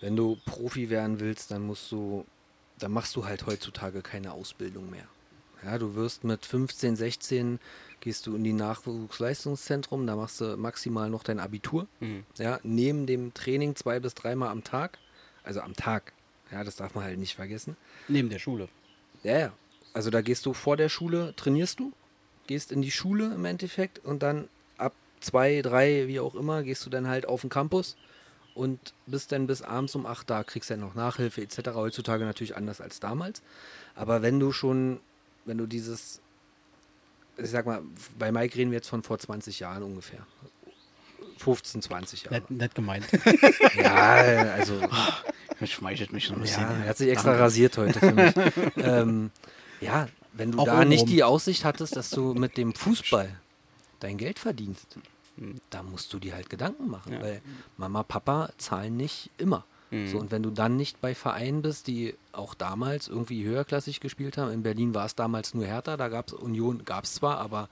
[0.00, 2.24] wenn du Profi werden willst, dann musst du,
[2.78, 5.06] dann machst du halt heutzutage keine Ausbildung mehr.
[5.64, 7.58] Ja, du wirst mit 15, 16
[8.00, 11.88] gehst du in die Nachwuchsleistungszentrum, da machst du maximal noch dein Abitur.
[12.38, 14.98] Ja, neben dem Training zwei bis dreimal am Tag,
[15.42, 16.12] also am Tag.
[16.52, 17.76] Ja, das darf man halt nicht vergessen.
[18.06, 18.68] Neben der Schule.
[19.24, 19.52] Ja, ja.
[19.92, 21.92] Also da gehst du vor der Schule, trainierst du,
[22.46, 26.86] gehst in die Schule im Endeffekt und dann ab zwei, drei, wie auch immer, gehst
[26.86, 27.96] du dann halt auf den Campus
[28.58, 31.70] und bist dann bis abends um acht da, kriegst dann noch Nachhilfe etc.
[31.74, 33.40] Heutzutage natürlich anders als damals.
[33.94, 34.98] Aber wenn du schon,
[35.44, 36.20] wenn du dieses,
[37.36, 37.82] ich sag mal,
[38.18, 40.26] bei Mike reden wir jetzt von vor 20 Jahren ungefähr.
[41.38, 42.34] 15, 20 Jahre.
[42.34, 43.06] Nett, nett gemeint.
[43.76, 44.16] Ja,
[44.54, 44.80] also
[45.60, 46.62] Das schmeichelt mich so ein bisschen.
[46.62, 48.34] ja, er hat sich extra rasiert heute für mich.
[48.76, 49.30] ähm,
[49.80, 53.38] ja, wenn du Auch da nicht die Aussicht hattest, dass du mit dem Fußball
[54.00, 54.98] dein Geld verdienst,
[55.70, 57.42] da musst du dir halt Gedanken machen, weil
[57.76, 59.64] Mama, Papa zahlen nicht immer.
[60.08, 64.36] So, und wenn du dann nicht bei Vereinen bist, die auch damals irgendwie höherklassig gespielt
[64.36, 67.38] haben, in Berlin war es damals nur Hertha, da gab es Union, gab es zwar,
[67.38, 67.70] aber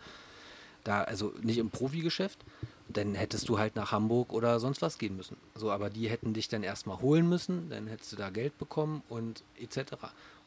[0.82, 2.38] da, also nicht im Profigeschäft,
[2.88, 5.36] dann hättest du halt nach Hamburg oder sonst was gehen müssen.
[5.54, 9.02] So, aber die hätten dich dann erstmal holen müssen, dann hättest du da Geld bekommen
[9.10, 9.96] und etc.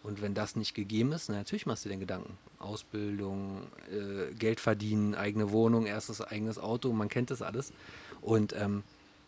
[0.01, 2.37] Und wenn das nicht gegeben ist, na, natürlich machst du dir Gedanken.
[2.57, 7.73] Ausbildung, äh, Geld verdienen, eigene Wohnung, erstes eigenes Auto, man kennt das alles.
[8.21, 8.83] Und ähm,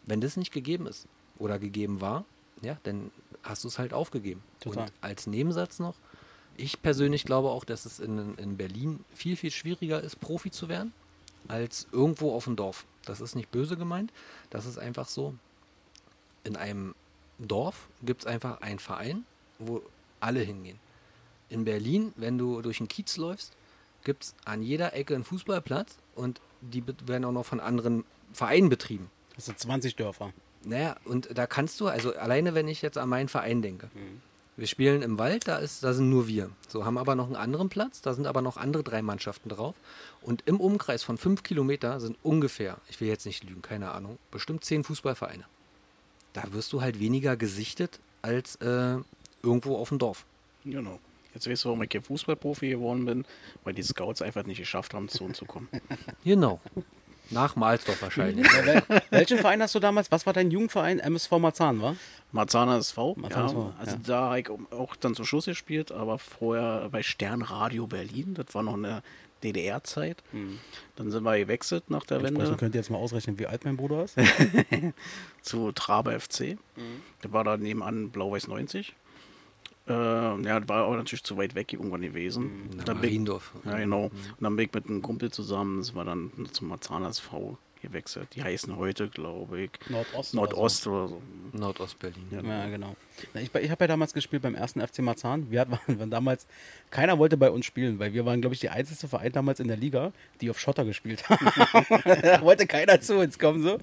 [0.06, 1.08] wenn das nicht gegeben ist
[1.38, 2.26] oder gegeben war,
[2.62, 3.12] ja, dann
[3.44, 4.44] hast du es halt aufgegeben.
[4.60, 4.84] Total.
[4.84, 5.96] Und als Nebensatz noch,
[6.58, 10.70] ich persönlich glaube auch, dass es in, in Berlin viel, viel schwieriger ist, Profi zu
[10.70, 10.94] werden,
[11.48, 12.86] als irgendwo auf dem Dorf.
[13.06, 14.12] Das ist nicht böse gemeint,
[14.50, 15.36] das ist einfach so.
[16.44, 16.96] In einem
[17.40, 19.26] Dorf gibt es einfach einen Verein,
[19.60, 19.82] wo
[20.22, 20.80] alle hingehen.
[21.50, 23.54] In Berlin, wenn du durch den Kiez läufst,
[24.04, 28.70] gibt es an jeder Ecke einen Fußballplatz und die werden auch noch von anderen Vereinen
[28.70, 29.10] betrieben.
[29.36, 30.34] Das sind 20 Dörfer.
[30.64, 33.90] Naja, und da kannst du, also alleine wenn ich jetzt an meinen Verein denke,
[34.58, 36.52] wir spielen im Wald, da, ist, da sind nur wir.
[36.68, 39.76] So, haben aber noch einen anderen Platz, da sind aber noch andere drei Mannschaften drauf.
[40.22, 44.20] Und im Umkreis von fünf Kilometer sind ungefähr, ich will jetzt nicht lügen, keine Ahnung,
[44.30, 45.46] bestimmt zehn Fußballvereine.
[46.34, 48.98] Da wirst du halt weniger gesichtet als äh,
[49.44, 50.26] irgendwo auf dem Dorf.
[50.66, 51.00] Genau.
[51.34, 53.26] Jetzt weißt du, warum ich kein Fußballprofi geworden bin,
[53.64, 55.70] weil die Scouts einfach nicht geschafft haben, zu uns zu kommen.
[56.24, 56.60] Genau.
[57.30, 58.46] Nach Mahlsdorf wahrscheinlich.
[58.66, 60.12] Wel welchen Verein hast du damals?
[60.12, 61.00] Was war dein Jugendverein?
[61.00, 61.96] MSV Marzahn, war?
[62.34, 64.02] Marzahner SV, Marzahner ja, SV, also ja.
[64.06, 68.64] da habe ich auch dann zum Schluss gespielt, aber vorher bei Sternradio Berlin, das war
[68.64, 69.02] noch eine
[69.44, 70.24] DDR-Zeit.
[70.96, 73.78] Dann sind wir gewechselt nach der Wende könnt ihr jetzt mal ausrechnen, wie alt mein
[73.78, 74.18] Bruder ist.
[75.42, 76.58] zu Traber FC.
[77.24, 78.94] Der war da nebenan Blau-Weiß 90.
[79.92, 82.70] Äh, ja, war aber natürlich zu weit weg irgendwann gewesen.
[82.78, 83.52] Na, bin ich- Mariendorf.
[83.66, 84.06] Ja, genau.
[84.06, 88.28] Und dann bin ich mit einem Kumpel zusammen, das war dann zum Marzahn SV gewechselt.
[88.36, 90.34] Die heißen heute, glaube ich, Nordost.
[90.36, 91.22] Nordost oder so.
[91.54, 92.28] Nordostberlin.
[92.32, 92.96] Ja, genau.
[93.34, 95.50] Na, ich ich habe ja damals gespielt beim ersten FC Marzahn.
[95.52, 96.48] Wir hatten, waren damals,
[96.92, 99.68] keiner wollte bei uns spielen, weil wir waren, glaube ich, die einzige Verein damals in
[99.68, 101.46] der Liga, die auf Schotter gespielt haben.
[102.22, 103.64] da wollte keiner zu uns kommen.
[103.64, 103.80] So.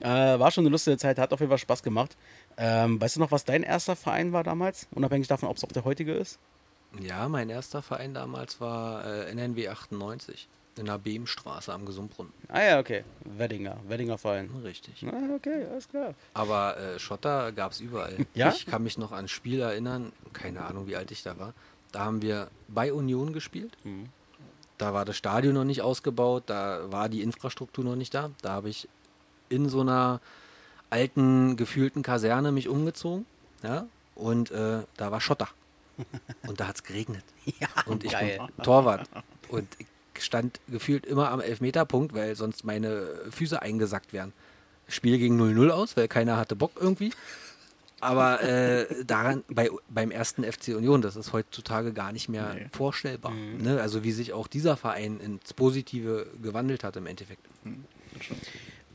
[0.00, 0.04] Äh,
[0.38, 2.16] war schon eine lustige Zeit, hat auf jeden Fall Spaß gemacht.
[2.58, 4.88] Ähm, weißt du noch, was dein erster Verein war damals?
[4.90, 6.38] Unabhängig davon, ob es auch der heutige ist?
[7.00, 10.48] Ja, mein erster Verein damals war äh, NNW 98
[10.78, 12.32] in der Behmstraße am Gesundbrunnen.
[12.48, 13.04] Ah ja, okay.
[13.24, 14.50] Weddinger, Weddinger Verein.
[14.62, 15.04] Richtig.
[15.06, 16.14] Ah, okay, alles klar.
[16.34, 18.26] Aber äh, Schotter gab es überall.
[18.34, 18.50] Ja?
[18.50, 21.52] Ich kann mich noch an Spiel erinnern, keine Ahnung, wie alt ich da war.
[21.92, 23.76] Da haben wir bei Union gespielt.
[23.84, 24.06] Mhm.
[24.78, 28.30] Da war das Stadion noch nicht ausgebaut, da war die Infrastruktur noch nicht da.
[28.42, 28.88] Da habe ich
[29.48, 30.20] in so einer
[30.90, 33.26] alten, gefühlten Kaserne mich umgezogen.
[33.62, 33.86] Ja?
[34.14, 35.48] Und äh, da war Schotter.
[36.46, 37.24] Und da hat es geregnet.
[37.86, 38.38] und ich geil.
[38.56, 39.08] bin Torwart.
[39.48, 39.86] Und ich
[40.22, 44.32] stand gefühlt immer am Elfmeterpunkt, weil sonst meine Füße eingesackt wären.
[44.88, 47.12] Spiel ging 0-0 aus, weil keiner hatte Bock irgendwie.
[48.00, 53.32] Aber äh, daran, bei, beim ersten FC Union, das ist heutzutage gar nicht mehr vorstellbar.
[53.32, 53.80] Ne?
[53.80, 57.44] Also wie sich auch dieser Verein ins Positive gewandelt hat im Endeffekt.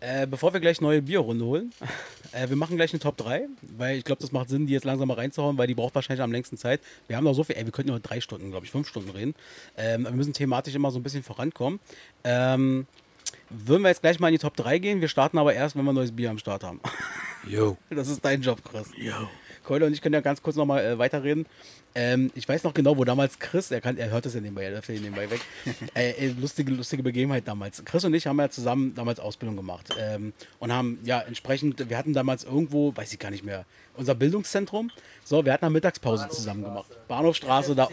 [0.06, 1.72] Äh, bevor wir gleich neue Bierrunde holen,
[2.34, 3.48] äh, wir machen gleich eine Top 3,
[3.78, 6.22] weil ich glaube, das macht Sinn, die jetzt langsam mal reinzuhauen, weil die braucht wahrscheinlich
[6.22, 6.82] am längsten Zeit.
[7.08, 9.12] Wir haben noch so viel, ey, wir könnten nur drei Stunden, glaube ich, fünf Stunden
[9.12, 9.34] reden.
[9.78, 11.80] Ähm, wir müssen thematisch immer so ein bisschen vorankommen.
[12.26, 12.86] Ähm,
[13.50, 15.00] würden wir jetzt gleich mal in die Top 3 gehen?
[15.00, 16.82] Wir starten aber erst, wenn wir neues Bier am Start haben.
[17.48, 17.78] Jo.
[17.90, 18.90] Das ist dein Job, Chris.
[19.64, 21.46] Keule und ich können ja ganz kurz nochmal äh, weiterreden.
[21.96, 24.64] Ähm, ich weiß noch genau, wo damals Chris, er, kann, er hört das ja nebenbei,
[24.64, 25.42] er läuft ja nebenbei weg.
[25.96, 27.84] äh, äh, lustige, lustige Begebenheit damals.
[27.86, 31.98] Chris und ich haben ja zusammen damals Ausbildung gemacht ähm, und haben ja entsprechend, wir
[31.98, 34.92] hatten damals irgendwo, weiß ich gar nicht mehr, unser Bildungszentrum.
[35.24, 36.88] So, wir hatten eine Mittagspause zusammen gemacht.
[37.08, 37.90] Bahnhofstraße da.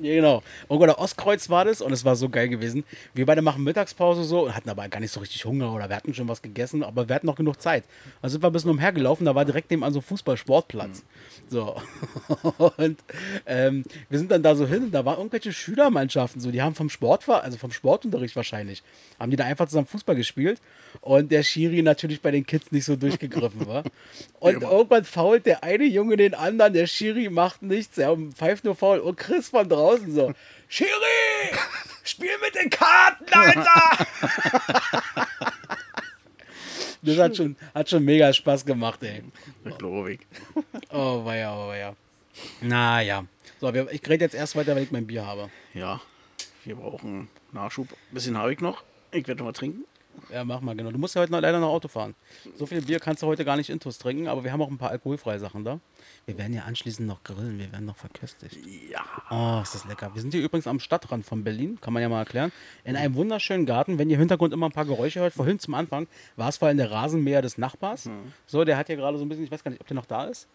[0.00, 0.42] Ja, genau.
[0.68, 2.84] Irgendwo der Ostkreuz war das und es war so geil gewesen.
[3.14, 5.96] Wir beide machen Mittagspause so und hatten aber gar nicht so richtig Hunger oder wir
[5.96, 7.84] hatten schon was gegessen, aber wir hatten noch genug Zeit.
[8.22, 11.02] Also sind wir ein bisschen umhergelaufen, da war direkt nebenan so ein Fußballsportplatz.
[11.48, 11.80] So.
[12.76, 12.98] Und
[13.46, 16.74] ähm, wir sind dann da so hin und da waren irgendwelche Schülermannschaften, so, die haben
[16.74, 18.82] vom Sport, also vom Sportunterricht wahrscheinlich,
[19.18, 20.60] haben die da einfach zusammen Fußball gespielt
[21.00, 23.84] und der Schiri natürlich bei den Kids nicht so durchgegriffen war.
[24.40, 28.76] Und irgendwann fault der eine Junge den anderen, der Schiri macht nichts, er pfeift nur
[28.76, 30.32] faul und Chris von draußen so,
[30.68, 31.56] Schiri,
[32.04, 34.06] spiel mit den Karten, Alter!
[37.02, 39.22] das hat schon, hat schon mega Spaß gemacht, ey.
[39.78, 40.20] Glaube ich.
[40.90, 41.96] Oh, weia, oh, weia.
[42.60, 43.24] Naja.
[43.60, 45.50] So, ich rede jetzt erst weiter, wenn ich mein Bier habe.
[45.74, 46.00] Ja,
[46.64, 47.90] wir brauchen Nachschub.
[47.90, 48.84] Ein bisschen habe ich noch.
[49.10, 49.84] Ich werde noch mal trinken.
[50.32, 50.90] Ja, mach mal, genau.
[50.90, 52.14] Du musst ja heute noch, leider noch Auto fahren.
[52.54, 54.78] So viel Bier kannst du heute gar nicht intus trinken, aber wir haben auch ein
[54.78, 55.80] paar alkoholfreie Sachen da.
[56.26, 58.58] Wir werden ja anschließend noch grillen, wir werden noch verköstigt.
[58.90, 59.04] Ja.
[59.30, 60.14] Oh, ist das lecker.
[60.14, 62.52] Wir sind hier übrigens am Stadtrand von Berlin, kann man ja mal erklären.
[62.84, 63.98] In einem wunderschönen Garten.
[63.98, 66.06] Wenn ihr im Hintergrund immer ein paar Geräusche hört, vorhin zum Anfang
[66.36, 68.10] war es vor allem der Rasenmäher des Nachbars.
[68.46, 70.06] So, der hat hier gerade so ein bisschen, ich weiß gar nicht, ob der noch
[70.06, 70.48] da ist.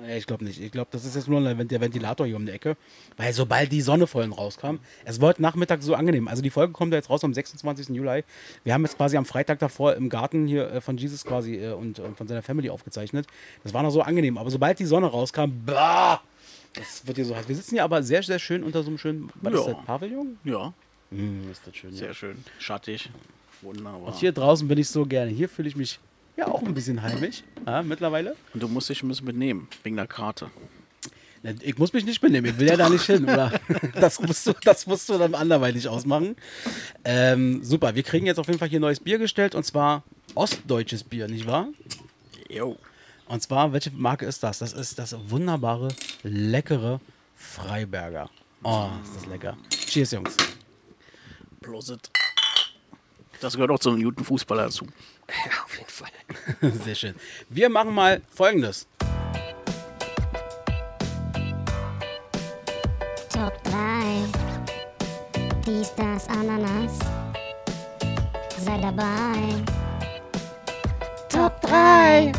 [0.00, 0.60] Nee, Ich glaube nicht.
[0.60, 2.76] Ich glaube, das ist jetzt nur der Ventilator hier um die Ecke.
[3.16, 6.28] Weil sobald die Sonne vollen rauskam, es war heute Nachmittag so angenehm.
[6.28, 7.88] Also die Folge kommt ja jetzt raus am 26.
[7.88, 8.22] Juli.
[8.64, 11.72] Wir haben jetzt quasi am Freitag davor im Garten hier äh, von Jesus quasi äh,
[11.72, 13.26] und, von seiner Family aufgezeichnet.
[13.64, 14.38] Das war noch so angenehm.
[14.38, 16.20] Aber sobald die Sonne rauskam, bah,
[16.74, 17.48] das wird hier so heiß.
[17.48, 19.72] Wir sitzen hier aber sehr, sehr schön unter so einem schönen, was ist Ja.
[19.74, 20.38] das, Pavillon?
[20.44, 20.72] Ja,
[21.10, 21.92] Hm, ist das schön.
[21.92, 22.14] sehr Ja.
[22.14, 22.44] schön.
[22.58, 23.10] Schattig.
[23.62, 24.00] Wunderbar.
[24.02, 25.30] Und hier draußen bin ich so gerne.
[25.32, 25.98] Hier fühle ich mich
[26.38, 28.36] ja auch ein bisschen heimisch ja, mittlerweile.
[28.54, 30.50] Und du musst dich ein bisschen mitnehmen, wegen der Karte.
[31.60, 33.52] Ich muss mich nicht benehmen, ich will ja da nicht hin, oder?
[33.94, 36.36] Das musst du, das musst du dann anderweitig ausmachen.
[37.04, 40.02] Ähm, super, wir kriegen jetzt auf jeden Fall hier neues Bier gestellt und zwar
[40.34, 41.68] ostdeutsches Bier, nicht wahr?
[42.48, 42.76] Jo.
[43.26, 44.58] Und zwar, welche Marke ist das?
[44.58, 45.88] Das ist das wunderbare,
[46.22, 47.00] leckere
[47.36, 48.30] Freiberger.
[48.64, 49.56] Oh, ist das lecker.
[49.70, 50.36] Cheers, Jungs.
[51.60, 52.10] Prosit.
[53.40, 54.86] Das gehört auch zu einem guten Fußballer dazu.
[55.28, 56.10] Ja, auf jeden Fall.
[56.84, 57.14] Sehr schön.
[57.48, 58.86] Wir machen mal folgendes.
[63.30, 64.24] Top 3.
[65.66, 66.98] Dies, das, Ananas.
[68.58, 69.54] Sei dabei.
[71.28, 72.32] Top 3.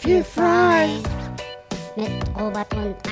[0.00, 1.00] Viel frei.
[1.96, 3.11] Mit Robert und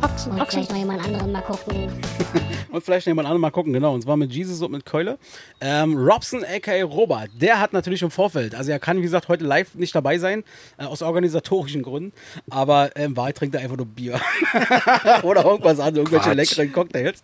[0.00, 0.64] Axel, Und Axel.
[0.64, 1.92] vielleicht noch jemand anderen mal gucken.
[2.70, 3.94] Und vielleicht jemand anderen mal gucken, genau.
[3.94, 5.16] Und zwar mit Jesus und mit Keule.
[5.60, 9.44] Ähm, Robson, aka Robert, der hat natürlich im Vorfeld, also er kann, wie gesagt, heute
[9.44, 10.42] live nicht dabei sein,
[10.76, 12.12] äh, aus organisatorischen Gründen.
[12.50, 14.20] Aber ähm, in Wahrheit trinkt er einfach nur Bier.
[15.22, 16.36] Oder irgendwas an, irgendwelche Quatsch.
[16.36, 17.22] leckeren Cocktails.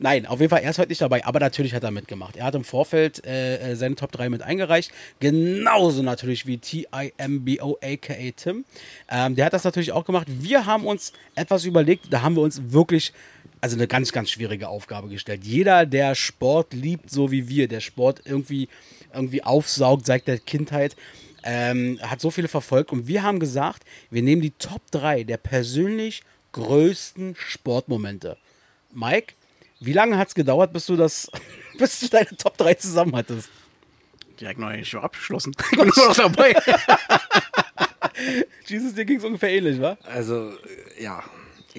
[0.00, 2.36] Nein, auf jeden Fall, er ist heute nicht dabei, aber natürlich hat er mitgemacht.
[2.36, 4.90] Er hat im Vorfeld äh, äh, seine Top 3 mit eingereicht.
[5.20, 8.64] Genauso natürlich wie T-I-M-B-O, aka Tim.
[9.08, 10.26] Ähm, der hat das natürlich auch gemacht.
[10.28, 13.12] Wir haben uns etwas überlegt, da haben wir uns wirklich
[13.60, 15.44] also eine ganz, ganz schwierige Aufgabe gestellt.
[15.44, 18.68] Jeder, der Sport liebt, so wie wir, der Sport irgendwie,
[19.12, 20.96] irgendwie aufsaugt seit der Kindheit,
[21.42, 22.92] ähm, hat so viele verfolgt.
[22.92, 26.22] Und wir haben gesagt, wir nehmen die Top 3 der persönlich
[26.52, 28.36] größten Sportmomente.
[28.92, 29.34] Mike,
[29.80, 31.30] wie lange hat es gedauert, bis du das,
[31.78, 33.50] bis du deine Top 3 zusammen hattest?
[34.40, 35.52] Direkt noch nicht schon abgeschlossen.
[35.72, 36.54] Ich bin nur noch dabei.
[38.66, 39.96] Jesus, dir ging es ungefähr ähnlich, wa?
[40.04, 40.52] Also,
[40.98, 41.22] ja.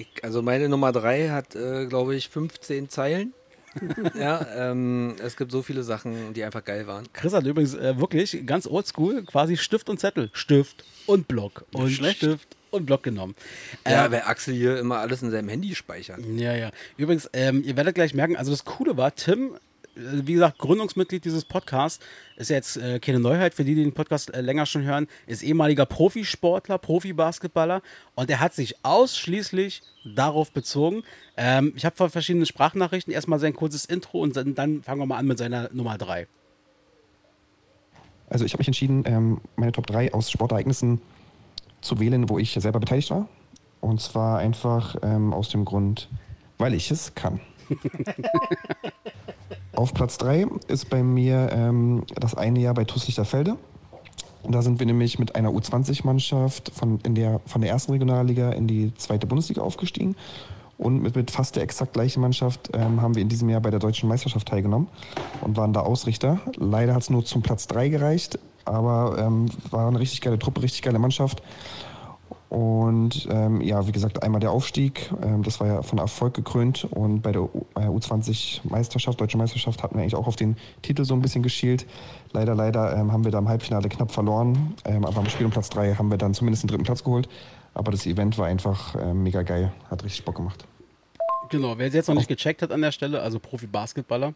[0.00, 3.34] Ich, also meine Nummer 3 hat, äh, glaube ich, 15 Zeilen.
[4.18, 7.06] ja, ähm, es gibt so viele Sachen, die einfach geil waren.
[7.12, 10.30] Chris hat übrigens äh, wirklich ganz oldschool quasi Stift und Zettel.
[10.32, 11.66] Stift und Block.
[11.72, 12.18] Und schlecht.
[12.18, 13.34] Stift und Block genommen.
[13.86, 16.18] Ja, Äh, weil Axel hier immer alles in seinem Handy speichert.
[16.34, 16.70] Ja, ja.
[16.96, 19.52] Übrigens, ähm, ihr werdet gleich merken, also das Coole war, Tim,
[20.26, 22.04] wie gesagt, Gründungsmitglied dieses Podcasts,
[22.36, 25.42] ist jetzt äh, keine Neuheit für die, die den Podcast äh, länger schon hören, ist
[25.42, 27.82] ehemaliger Profisportler, Profibasketballer
[28.14, 31.02] und er hat sich ausschließlich darauf bezogen.
[31.36, 35.06] Ähm, ich habe von verschiedenen Sprachnachrichten erstmal sein kurzes Intro und dann, dann fangen wir
[35.06, 36.26] mal an mit seiner Nummer 3.
[38.28, 41.00] Also ich habe mich entschieden, ähm, meine Top 3 aus Sportereignissen
[41.80, 43.28] zu wählen, wo ich selber beteiligt war.
[43.80, 46.08] Und zwar einfach ähm, aus dem Grund,
[46.58, 47.40] weil ich es kann.
[49.74, 53.56] Auf Platz 3 ist bei mir ähm, das eine Jahr bei TuS Lichterfelde.
[54.48, 58.94] Da sind wir nämlich mit einer U20-Mannschaft von, der, von der ersten Regionalliga in die
[58.94, 60.16] zweite Bundesliga aufgestiegen.
[60.78, 63.70] Und mit, mit fast der exakt gleichen Mannschaft ähm, haben wir in diesem Jahr bei
[63.70, 64.88] der deutschen Meisterschaft teilgenommen
[65.42, 66.40] und waren da Ausrichter.
[66.56, 70.62] Leider hat es nur zum Platz 3 gereicht, aber ähm, war eine richtig geile Truppe,
[70.62, 71.42] richtig geile Mannschaft.
[72.50, 76.82] Und ähm, ja, wie gesagt, einmal der Aufstieg, ähm, das war ja von Erfolg gekrönt.
[76.90, 81.04] Und bei der U äh, U20-Meisterschaft, Deutsche Meisterschaft, hatten wir eigentlich auch auf den Titel
[81.04, 81.86] so ein bisschen geschielt.
[82.32, 84.74] Leider, leider ähm, haben wir da im Halbfinale knapp verloren.
[84.84, 87.28] Ähm, aber am Spiel um Platz 3 haben wir dann zumindest den dritten Platz geholt.
[87.72, 90.64] Aber das Event war einfach ähm, mega geil, hat richtig Bock gemacht.
[91.50, 94.34] Genau, wer es jetzt noch nicht gecheckt hat an der Stelle, also Profi-Basketballer.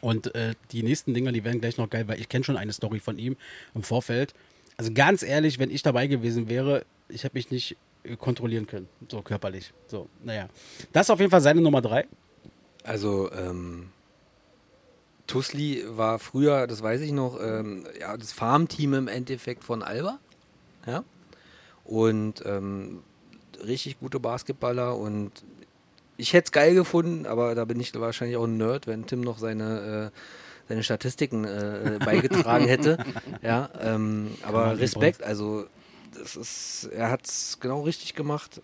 [0.00, 2.72] Und äh, die nächsten Dinger, die werden gleich noch geil, weil ich kenne schon eine
[2.72, 3.36] Story von ihm
[3.76, 4.34] im Vorfeld.
[4.76, 8.88] Also ganz ehrlich, wenn ich dabei gewesen wäre, ich hätte mich nicht äh, kontrollieren können,
[9.08, 9.72] so körperlich.
[9.86, 10.48] So, naja.
[10.92, 12.06] Das ist auf jeden Fall seine Nummer drei.
[12.84, 13.90] Also, ähm,
[15.26, 20.18] Tusli war früher, das weiß ich noch, ähm, ja, das Farmteam im Endeffekt von Alba.
[20.86, 21.04] Ja.
[21.84, 23.02] Und ähm,
[23.64, 25.32] richtig gute Basketballer und
[26.16, 29.20] ich hätte es geil gefunden, aber da bin ich wahrscheinlich auch ein Nerd, wenn Tim
[29.20, 30.18] noch seine, äh,
[30.68, 32.98] seine Statistiken äh, beigetragen hätte.
[33.42, 34.78] Ja, ähm, aber.
[34.78, 35.66] Respekt, also
[36.14, 38.60] das ist, er hat es genau richtig gemacht.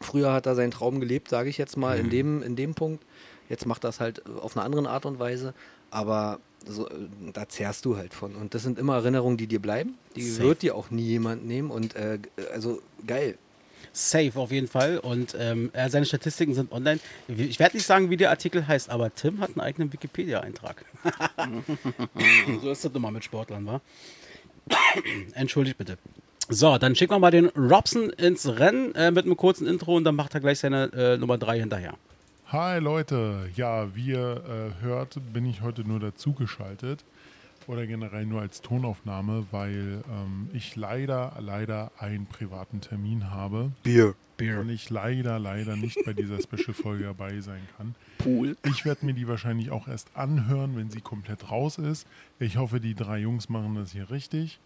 [0.00, 3.04] Früher hat er seinen Traum gelebt, sage ich jetzt mal, in, dem, in dem Punkt.
[3.48, 5.52] Jetzt macht er es halt auf eine andere Art und Weise.
[5.90, 6.92] Aber so, äh,
[7.32, 8.34] da zehrst du halt von.
[8.34, 9.96] Und das sind immer Erinnerungen, die dir bleiben.
[10.16, 10.48] Die Safe.
[10.48, 11.70] wird dir auch nie jemand nehmen.
[11.70, 12.18] Und äh,
[12.52, 13.36] also geil.
[13.92, 14.98] Safe auf jeden Fall.
[14.98, 16.98] Und ähm, seine Statistiken sind online.
[17.28, 20.84] Ich werde nicht sagen, wie der Artikel heißt, aber Tim hat einen eigenen Wikipedia-Eintrag.
[22.60, 23.80] so ist das immer mit Sportlern, wa?
[25.34, 25.98] Entschuldigt bitte.
[26.50, 30.04] So, dann schicken wir mal den Robson ins Rennen äh, mit einem kurzen Intro und
[30.04, 31.94] dann macht er gleich seine äh, Nummer 3 hinterher.
[32.48, 37.02] Hi Leute, ja, wie ihr äh, hört, bin ich heute nur dazugeschaltet
[37.66, 44.14] oder generell nur als Tonaufnahme, weil ähm, ich leider, leider einen privaten Termin habe Bier.
[44.60, 47.94] und ich leider, leider nicht bei dieser Special-Folge dabei sein kann.
[48.18, 48.58] Pool.
[48.64, 52.06] Ich werde mir die wahrscheinlich auch erst anhören, wenn sie komplett raus ist.
[52.38, 54.60] Ich hoffe, die drei Jungs machen das hier richtig.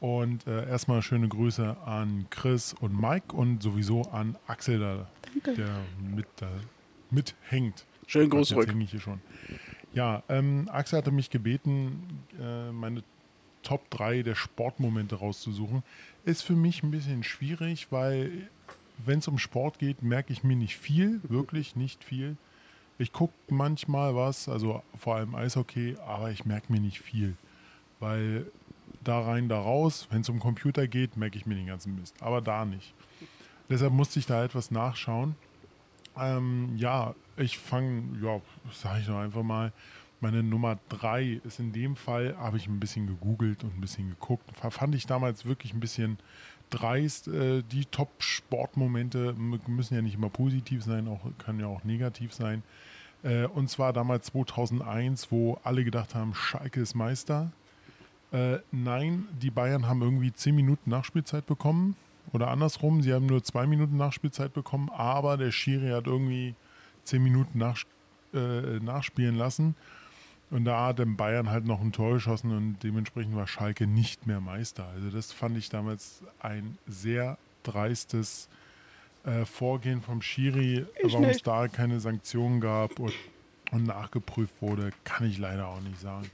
[0.00, 5.06] Und äh, erstmal schöne Grüße an Chris und Mike und sowieso an Axel, da,
[5.52, 5.68] der
[6.00, 6.48] mit, da,
[7.10, 7.84] mithängt.
[8.06, 8.68] Schönen Gruß Jetzt zurück.
[8.68, 9.20] hänge ich hier schon.
[9.92, 13.02] Ja, ähm, Axel hatte mich gebeten, äh, meine
[13.62, 15.82] Top 3 der Sportmomente rauszusuchen.
[16.24, 18.48] Ist für mich ein bisschen schwierig, weil
[19.04, 22.36] wenn es um Sport geht, merke ich mir nicht viel, wirklich nicht viel.
[22.98, 27.34] Ich gucke manchmal was, also vor allem Eishockey, aber ich merke mir nicht viel.
[27.98, 28.46] Weil
[29.02, 32.14] da rein, da raus, wenn es um Computer geht, merke ich mir den ganzen Mist.
[32.22, 32.94] Aber da nicht.
[33.68, 35.36] Deshalb musste ich da etwas nachschauen.
[36.18, 38.40] Ähm, ja, ich fange, ja,
[38.72, 39.72] sage ich doch einfach mal,
[40.20, 44.10] meine Nummer drei ist in dem Fall, habe ich ein bisschen gegoogelt und ein bisschen
[44.10, 44.44] geguckt.
[44.54, 46.18] Fa- Fand ich damals wirklich ein bisschen
[46.68, 47.28] dreist.
[47.28, 52.62] Äh, die Top-Sportmomente müssen ja nicht immer positiv sein, auch, können ja auch negativ sein.
[53.22, 57.52] Äh, und zwar damals 2001, wo alle gedacht haben, Schalke ist Meister.
[58.32, 61.96] Äh, nein, die Bayern haben irgendwie 10 Minuten Nachspielzeit bekommen.
[62.32, 66.54] Oder andersrum, sie haben nur 2 Minuten Nachspielzeit bekommen, aber der Schiri hat irgendwie
[67.04, 67.82] 10 Minuten nach,
[68.32, 69.74] äh, nachspielen lassen.
[70.50, 74.26] Und da hat dann Bayern halt noch ein Tor geschossen und dementsprechend war Schalke nicht
[74.26, 74.86] mehr Meister.
[74.94, 78.48] Also das fand ich damals ein sehr dreistes
[79.24, 80.86] äh, Vorgehen vom Schiri.
[81.02, 83.12] Warum es da keine Sanktionen gab und,
[83.70, 86.28] und nachgeprüft wurde, kann ich leider auch nicht sagen.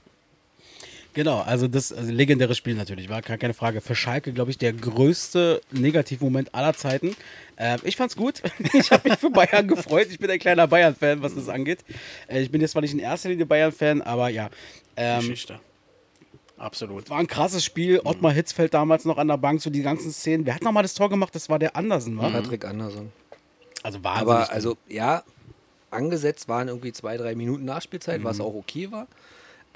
[1.17, 3.81] Genau, also das also legendäre Spiel natürlich, war gar keine Frage.
[3.81, 7.15] Für Schalke, glaube ich, der größte Negativmoment aller Zeiten.
[7.55, 8.43] Äh, ich fand's gut.
[8.73, 10.09] Ich habe mich für Bayern gefreut.
[10.11, 11.83] Ich bin ein kleiner Bayern-Fan, was das angeht.
[12.27, 14.51] Äh, ich bin jetzt zwar nicht in erster Linie Bayern-Fan, aber ja.
[14.95, 15.59] Ähm, Geschichte.
[16.55, 17.09] Absolut.
[17.09, 17.99] war ein krasses Spiel.
[18.03, 20.45] Ottmar Hitzfeld damals noch an der Bank, so die ganzen Szenen.
[20.45, 21.33] Wer hat nochmal das Tor gemacht?
[21.33, 22.29] Das war der Andersen, wa?
[22.29, 23.11] Patrick Anderson.
[23.81, 24.31] Also wahnsinnig.
[24.31, 25.23] Aber also, ja,
[25.89, 29.07] angesetzt waren irgendwie zwei, drei Minuten Nachspielzeit, was auch okay war.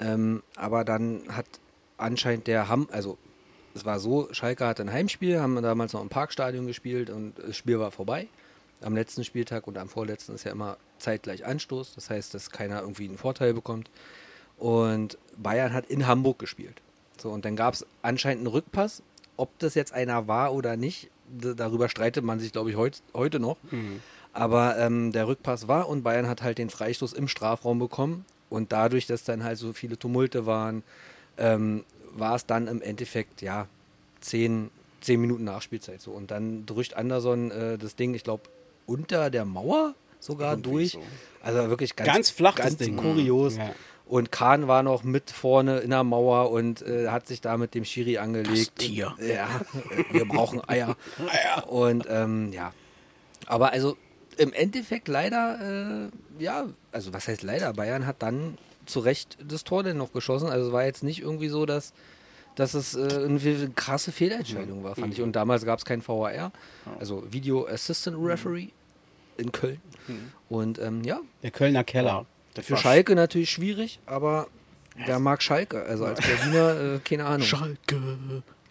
[0.02, 1.46] Ähm, aber dann hat
[1.96, 3.18] anscheinend der Ham, also
[3.74, 7.56] es war so, Schalke hatte ein Heimspiel, haben damals noch im Parkstadion gespielt und das
[7.56, 8.28] Spiel war vorbei.
[8.82, 11.94] Am letzten Spieltag und am vorletzten ist ja immer zeitgleich Anstoß.
[11.94, 13.90] Das heißt, dass keiner irgendwie einen Vorteil bekommt.
[14.58, 16.82] Und Bayern hat in Hamburg gespielt.
[17.16, 19.02] So, und dann gab es anscheinend einen Rückpass.
[19.36, 23.38] Ob das jetzt einer war oder nicht, darüber streitet man sich, glaube ich, heut, heute
[23.38, 23.56] noch.
[24.32, 28.24] Aber ähm, der Rückpass war und Bayern hat halt den Freistoß im Strafraum bekommen.
[28.52, 30.82] Und dadurch, dass dann halt so viele Tumulte waren,
[31.38, 33.66] ähm, war es dann im Endeffekt, ja,
[34.20, 36.10] zehn, zehn Minuten Nachspielzeit so.
[36.10, 38.42] Und dann drückt Anderson äh, das Ding, ich glaube,
[38.86, 40.98] unter der Mauer sogar durch.
[41.40, 42.98] Also wirklich ganz, Ganz flach das ganz Ding.
[42.98, 43.56] kurios.
[43.56, 43.74] Ja.
[44.06, 47.74] Und Kahn war noch mit vorne in der Mauer und äh, hat sich da mit
[47.74, 48.72] dem Schiri angelegt.
[48.76, 49.14] Das Tier.
[49.18, 49.48] Ja,
[50.10, 50.96] wir brauchen Eier.
[51.68, 52.74] Und ähm, ja.
[53.46, 53.96] Aber also
[54.36, 57.72] im Endeffekt leider, äh, ja, also was heißt leider?
[57.72, 60.48] Bayern hat dann zu Recht das Tor denn noch geschossen.
[60.48, 61.92] Also es war jetzt nicht irgendwie so, dass,
[62.56, 65.22] dass es äh, irgendwie eine krasse Fehlentscheidung war, fand ich.
[65.22, 66.52] Und damals gab es kein VAR,
[66.98, 68.68] also Video Assistant Referee
[69.36, 69.80] in Köln.
[70.48, 72.26] Und ähm, ja, der Kölner Keller.
[72.54, 74.48] Das für Schalke natürlich schwierig, aber
[75.06, 75.82] wer mag Schalke?
[75.84, 77.46] Also als Berliner, äh, keine Ahnung.
[77.46, 78.18] Schalke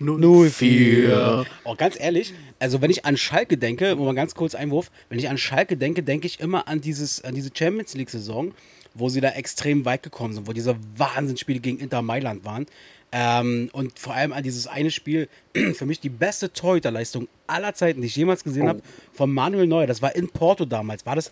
[0.01, 1.45] 04.
[1.63, 5.19] Oh, ganz ehrlich, also wenn ich an Schalke denke, nur mal ganz kurz Einwurf, wenn
[5.19, 8.53] ich an Schalke denke, denke ich immer an, dieses, an diese Champions League-Saison,
[8.93, 12.65] wo sie da extrem weit gekommen sind, wo diese Wahnsinnsspiele gegen Inter Mailand waren.
[13.13, 15.27] Ähm, und vor allem an dieses eine Spiel,
[15.73, 18.81] für mich die beste Torhüterleistung aller Zeiten, die ich jemals gesehen habe,
[19.13, 19.87] von Manuel Neuer.
[19.87, 21.05] Das war in Porto damals.
[21.05, 21.31] War das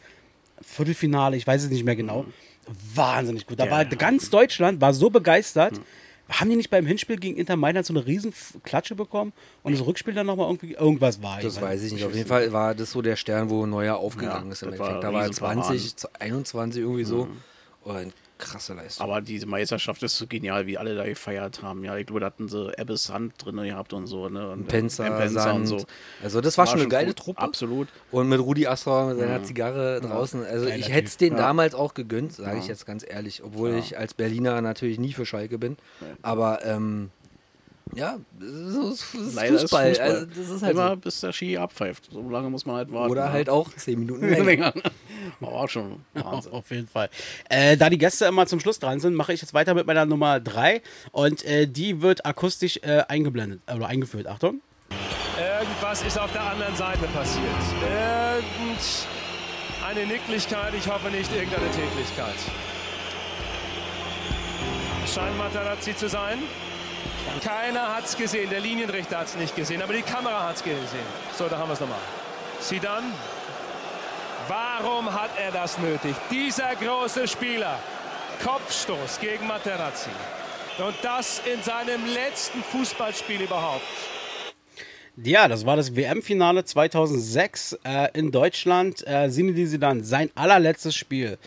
[0.61, 2.26] Viertelfinale, ich weiß es nicht mehr genau.
[2.93, 3.59] Wahnsinnig gut.
[3.59, 3.89] Da Ja, war ja.
[3.89, 5.80] ganz Deutschland war so begeistert.
[6.30, 9.86] Haben die nicht beim Hinspiel gegen Inter Mailand so eine riesen Klatsche bekommen und das
[9.86, 11.40] Rückspiel dann nochmal irgendwie irgendwas war?
[11.42, 12.06] Das weiß ich nicht.
[12.06, 14.74] Auf jeden Fall war das so der Stern, wo Neuer aufgegangen Ja, ist im war
[14.76, 15.04] Endeffekt.
[15.04, 15.62] Da war er Riesenparade.
[15.80, 17.28] 20, 21 irgendwie so.
[17.84, 19.04] Und krasse Leistung.
[19.04, 21.84] Aber diese Meisterschaft ist so genial, wie alle da gefeiert haben.
[21.84, 24.30] Ja, ich glaube, da hatten sie Ebbe Sand drin gehabt und so.
[24.30, 24.50] Ne?
[24.50, 25.86] Und Penzer, äh, Penzer und Sand.
[26.24, 27.18] Also das war, schon eine geile gut.
[27.18, 27.42] Truppe.
[27.42, 27.88] Absolut.
[28.12, 30.44] Und mit Rudi Astor mit seiner Zigarre draußen.
[30.44, 31.40] Also Geiler ich hätte es den Ja.
[31.40, 33.44] damals auch gegönnt, sage ich jetzt ganz ehrlich.
[33.44, 35.78] Obwohl ich als Berliner natürlich nie für Schalke bin.
[36.22, 37.12] Aber ähm,
[37.96, 39.92] ja, so ist, das ist Leider Fußball.
[39.92, 40.16] ist Fußball.
[40.16, 40.96] Also, das ist halt Immer so.
[40.98, 42.10] bis der Ski abpfeift.
[42.12, 43.12] So lange muss man halt warten.
[43.12, 43.32] Oder ja.
[43.32, 44.44] halt auch 10 Minuten länger.
[44.46, 44.74] länger.
[45.40, 46.52] War auch schon Wahnsinn.
[46.52, 47.10] Auf jeden Fall.
[47.50, 50.06] Äh, da die Gäste immer zum Schluss dran sind, mache ich jetzt weiter mit meiner
[50.06, 50.82] Nummer 3
[51.12, 54.28] und äh, die wird akustisch äh, eingeblendet äh, oder eingeführt.
[54.28, 54.62] Achtung.
[55.38, 57.44] Irgendwas ist auf der anderen Seite passiert.
[59.82, 62.36] Irgendeine Nicklichkeit, ich hoffe nicht irgendeine Tätigkeit.
[65.08, 66.40] Scheint Materazzi zu sein.
[67.43, 70.64] Keiner hat es gesehen, der Linienrichter hat es nicht gesehen, aber die Kamera hat es
[70.64, 71.08] gesehen.
[71.38, 72.00] So, da haben wir es nochmal.
[72.60, 73.04] Sidan,
[74.47, 76.16] warum hat er das nötig?
[76.30, 77.80] Dieser große Spieler,
[78.43, 80.10] Kopfstoß gegen Materazzi.
[80.80, 83.84] Und das in seinem letzten Fußballspiel überhaupt.
[85.18, 89.06] Ja, das war das WM-Finale 2006 äh, in Deutschland.
[89.06, 91.38] Äh, Zinedine Zidane, sein allerletztes Spiel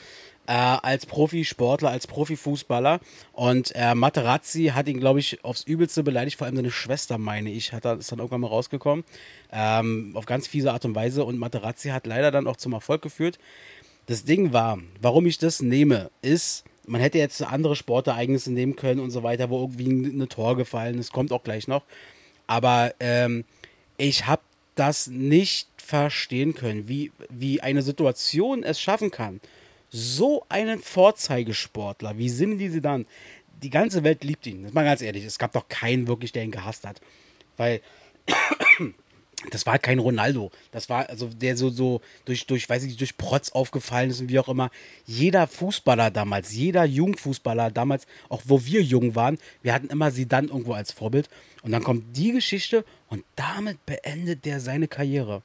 [0.46, 3.00] äh, als Profisportler, als Profifußballer.
[3.32, 6.36] Und äh, Materazzi hat ihn, glaube ich, aufs Übelste beleidigt.
[6.36, 9.04] Vor allem seine Schwester, meine ich, hat ist dann irgendwann mal rausgekommen.
[9.52, 11.24] Ähm, auf ganz fiese Art und Weise.
[11.24, 13.38] Und Materazzi hat leider dann auch zum Erfolg geführt.
[14.06, 19.00] Das Ding war, warum ich das nehme, ist, man hätte jetzt andere Sportereignisse nehmen können
[19.00, 21.84] und so weiter, wo irgendwie ein, ein Tor gefallen ist, kommt auch gleich noch.
[22.48, 23.44] Aber ähm,
[23.96, 24.42] ich habe
[24.74, 29.40] das nicht verstehen können, wie, wie eine Situation es schaffen kann,
[29.92, 33.04] so einen Vorzeigesportler wie Zinedine Zidane,
[33.62, 34.64] die ganze Welt liebt ihn.
[34.64, 37.00] Das mal ganz ehrlich, es gab doch keinen wirklich, der ihn gehasst hat.
[37.58, 37.82] Weil
[39.50, 40.50] das war kein Ronaldo.
[40.72, 44.20] Das war also der so so durch durch weiß ich nicht, durch Protz aufgefallen ist
[44.20, 44.70] und wie auch immer.
[45.04, 50.26] Jeder Fußballer damals, jeder Jungfußballer damals, auch wo wir jung waren, wir hatten immer sie
[50.26, 51.28] dann irgendwo als Vorbild
[51.62, 55.42] und dann kommt die Geschichte und damit beendet der seine Karriere.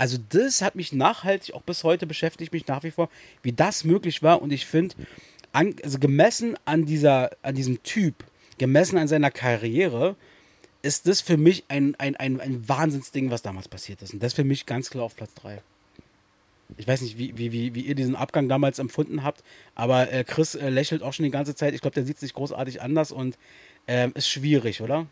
[0.00, 3.10] Also das hat mich nachhaltig auch bis heute beschäftigt mich nach wie vor,
[3.42, 4.94] wie das möglich war und ich finde
[5.52, 8.24] also gemessen an dieser an diesem Typ,
[8.56, 10.16] gemessen an seiner Karriere,
[10.80, 14.14] ist das für mich ein, ein, ein, ein Wahnsinnsding, was damals passiert ist.
[14.14, 15.60] Und das für mich ganz klar auf Platz 3.
[16.78, 19.44] Ich weiß nicht, wie, wie, wie, wie ihr diesen Abgang damals empfunden habt,
[19.74, 21.74] aber äh, Chris äh, lächelt auch schon die ganze Zeit.
[21.74, 23.36] Ich glaube, der sieht sich großartig anders und
[23.86, 25.06] ähm, ist schwierig, oder?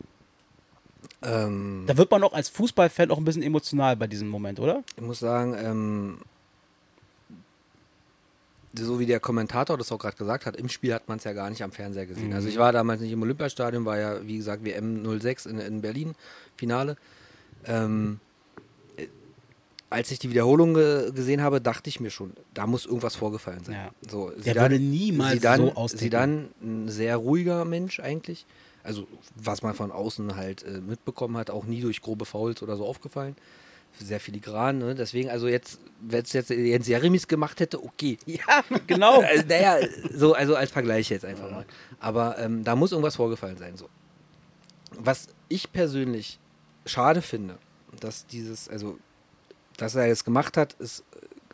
[1.23, 4.83] Ähm, Da wird man auch als Fußballfan auch ein bisschen emotional bei diesem Moment, oder?
[4.97, 6.19] ich muss sagen, ähm,
[8.75, 11.33] so wie der Kommentator das auch gerade gesagt hat, im Spiel hat man es ja
[11.33, 12.29] gar nicht am Fernseher gesehen.
[12.29, 12.35] Mhm.
[12.35, 15.81] Also ich war damals nicht im Olympiastadion, war ja, wie gesagt, WM 06 in, in
[15.81, 16.15] Berlin,
[16.57, 16.97] Finale.
[17.65, 18.21] Ähm,
[18.97, 19.07] äh,
[19.91, 23.65] als ich die Wiederholung ge gesehen habe, dachte ich mir schon, da muss irgendwas vorgefallen
[23.65, 23.75] sein.
[23.75, 23.91] Ja.
[24.09, 26.05] So, Der würde niemals Zidane, so austicken.
[26.07, 28.47] Zidane, ein sehr ruhiger Mensch eigentlich.
[28.83, 32.77] Also was man von außen halt äh, mitbekommen hat, auch nie durch grobe Fouls oder
[32.77, 33.37] so aufgefallen.
[33.99, 34.95] Sehr filigran, ne?
[34.95, 38.19] Deswegen, also jetzt, wenn es jetzt Jens Jeremies gemacht hätte, okay.
[38.27, 39.23] Ja, genau.
[39.23, 39.79] Also, naja,
[40.13, 41.67] so, also als Vergleich jetzt einfach mal.
[41.99, 43.77] Aber ähm, da muss irgendwas vorgefallen sein.
[43.77, 43.89] So.
[44.93, 46.39] Was ich persönlich
[46.87, 47.59] schade finde,
[48.01, 48.99] dass dieses, also,
[49.77, 51.05] dass er es gemacht hat, ist,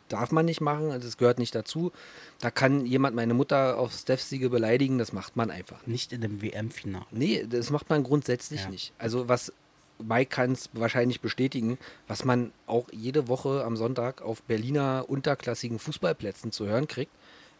[0.09, 1.91] darf man nicht machen, das gehört nicht dazu.
[2.39, 5.85] Da kann jemand meine Mutter auf Steff-Siege beleidigen, das macht man einfach.
[5.87, 7.05] Nicht in dem WM-Finale.
[7.11, 8.69] Nee, das macht man grundsätzlich Ja.
[8.69, 8.93] nicht.
[8.97, 9.51] Also was
[9.97, 11.77] Mike kann es wahrscheinlich bestätigen,
[12.07, 17.11] was man auch jede Woche am Sonntag auf Berliner unterklassigen Fußballplätzen zu hören kriegt,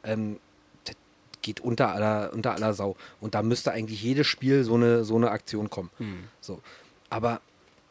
[0.03, 0.39] ähm,
[0.83, 0.95] das
[1.41, 2.97] geht unter aller, unter aller Sau.
[3.21, 5.89] Und da müsste eigentlich jedes Spiel so eine, so eine Aktion kommen.
[6.41, 6.61] So.
[7.09, 7.39] Aber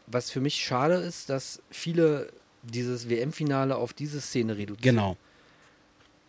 [0.07, 2.30] was für mich schade ist, dass viele
[2.65, 4.97] dieses WM-Finale auf diese Szene reduzieren.
[4.97, 5.17] Genau.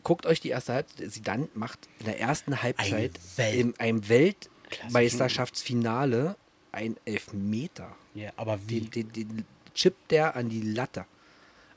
[0.04, 1.12] Guckt euch die erste Halbzeit.
[1.12, 6.36] Sie dann macht in der ersten Halbzeit Welt- in einem Weltmeisterschaftsfinale
[6.72, 7.96] ein Elfmeter.
[8.14, 8.82] Ja, aber wie?
[8.82, 11.06] Den, den, den chippt der an die Latte.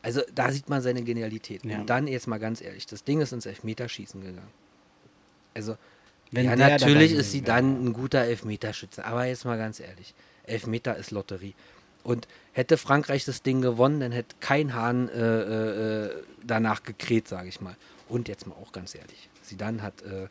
[0.03, 1.65] Also da sieht man seine Genialität.
[1.65, 1.79] Ja.
[1.79, 4.53] Und dann jetzt mal ganz ehrlich, das Ding ist ins Elfmeterschießen gegangen.
[5.55, 5.77] Also,
[6.31, 9.05] Wenn ja, natürlich ist sie dann ein guter Elfmeterschütze.
[9.05, 11.55] Aber jetzt mal ganz ehrlich, Elfmeter ist Lotterie.
[12.05, 16.11] Und hätte Frankreich das Ding gewonnen, dann hätte kein Hahn äh, äh,
[16.45, 17.77] danach gekräht, sage ich mal.
[18.09, 20.29] Und jetzt mal auch ganz ehrlich, Zidane hat äh,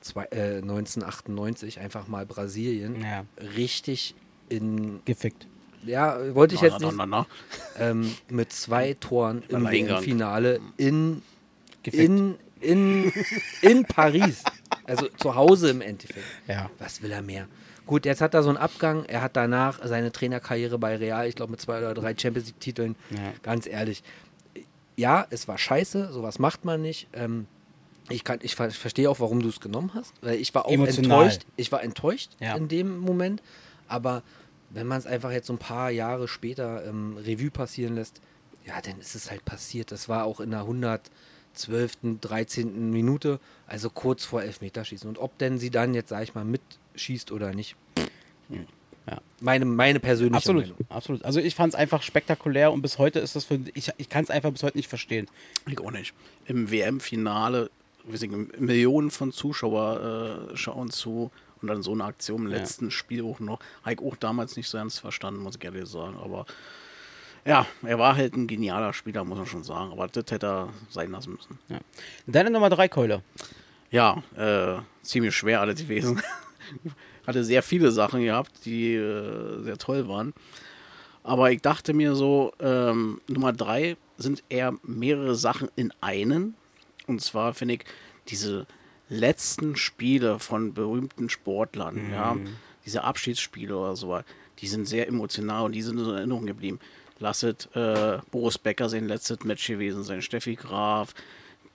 [0.00, 3.24] zwei, äh, 1998 einfach mal Brasilien Ja.
[3.56, 4.14] richtig
[4.50, 5.46] in Gefickt.
[5.86, 6.96] ja, wollte ich Na, jetzt na, nicht.
[6.98, 7.26] na, na.
[7.78, 9.64] Ähm, mit zwei Toren im.
[9.64, 11.22] WM-Finale in,
[11.82, 12.04] Gefickt.
[12.04, 13.12] in, in,
[13.62, 14.42] in Paris.
[14.84, 16.26] Also zu Hause im Endeffekt.
[16.46, 16.70] Ja.
[16.78, 17.46] Was will er mehr?
[17.86, 19.04] Gut, jetzt hat er so einen Abgang.
[19.04, 22.96] Er hat danach seine Trainerkarriere bei Real, ich glaube mit zwei oder drei Champions League-Titeln.
[23.10, 23.18] Ja.
[23.42, 24.02] Ganz ehrlich.
[24.96, 27.08] Ja, es war scheiße, sowas macht man nicht.
[27.12, 27.46] Ähm,
[28.08, 30.70] ich, kann, ich ver verstehe auch, warum du es genommen hast, weil ich war auch
[30.70, 31.22] Emotional.
[31.24, 31.42] enttäuscht.
[31.56, 32.54] Ich war enttäuscht Ja.
[32.56, 33.42] in dem Moment,
[33.88, 34.22] aber
[34.70, 38.20] wenn man es einfach jetzt so ein paar Jahre später ähm, Revue passieren lässt,
[38.66, 39.90] ja, dann ist es halt passiert.
[39.92, 40.60] Das war auch in der
[41.54, 42.90] 112., 13.
[42.90, 45.08] Minute, also kurz vor Elfmeterschießen.
[45.08, 47.76] Und ob denn sie dann jetzt, sag ich mal, mitschießt oder nicht,
[49.06, 49.18] Ja.
[49.40, 50.78] meine, meine persönliche Absolut, Meinung.
[50.88, 51.24] absolut.
[51.24, 54.24] Also ich fand es einfach spektakulär und bis heute ist das für ich, ich kann
[54.24, 55.26] es einfach bis heute nicht verstehen.
[55.66, 56.14] Ich auch nicht.
[56.46, 57.70] Im WM-Finale,
[58.58, 61.30] Millionen von Zuschauer äh, schauen zu
[61.62, 62.58] und dann so eine Aktion im Ja.
[62.58, 63.60] letzten Spiel auch noch.
[63.82, 66.16] Habe ich auch damals nicht so ganz verstanden, muss ich ehrlich sagen.
[66.22, 66.44] Aber
[67.46, 69.92] ja, er war halt ein genialer Spieler, muss man schon sagen.
[69.92, 71.58] Aber das hätte er sein lassen müssen.
[71.68, 71.78] Ja.
[72.26, 73.22] Deine Nummer drei Keule.
[73.90, 76.22] Ja, äh, ziemlich schwer alles gewesen.
[77.26, 80.32] Hatte sehr viele Sachen gehabt, die äh, sehr toll waren.
[81.22, 86.54] Aber ich dachte mir so, ähm, Nummer drei sind eher mehrere Sachen in einen.
[87.06, 87.84] Und zwar finde ich
[88.28, 88.66] diese
[89.08, 92.36] letzten Spiele von berühmten Sportlern, ja,
[92.84, 94.18] diese Abschiedsspiele oder so,
[94.58, 96.78] die sind sehr emotional und die sind in Erinnerung geblieben.
[97.18, 101.14] Lasset äh, Boris Becker sein letztes Match gewesen sein, Steffi Graf,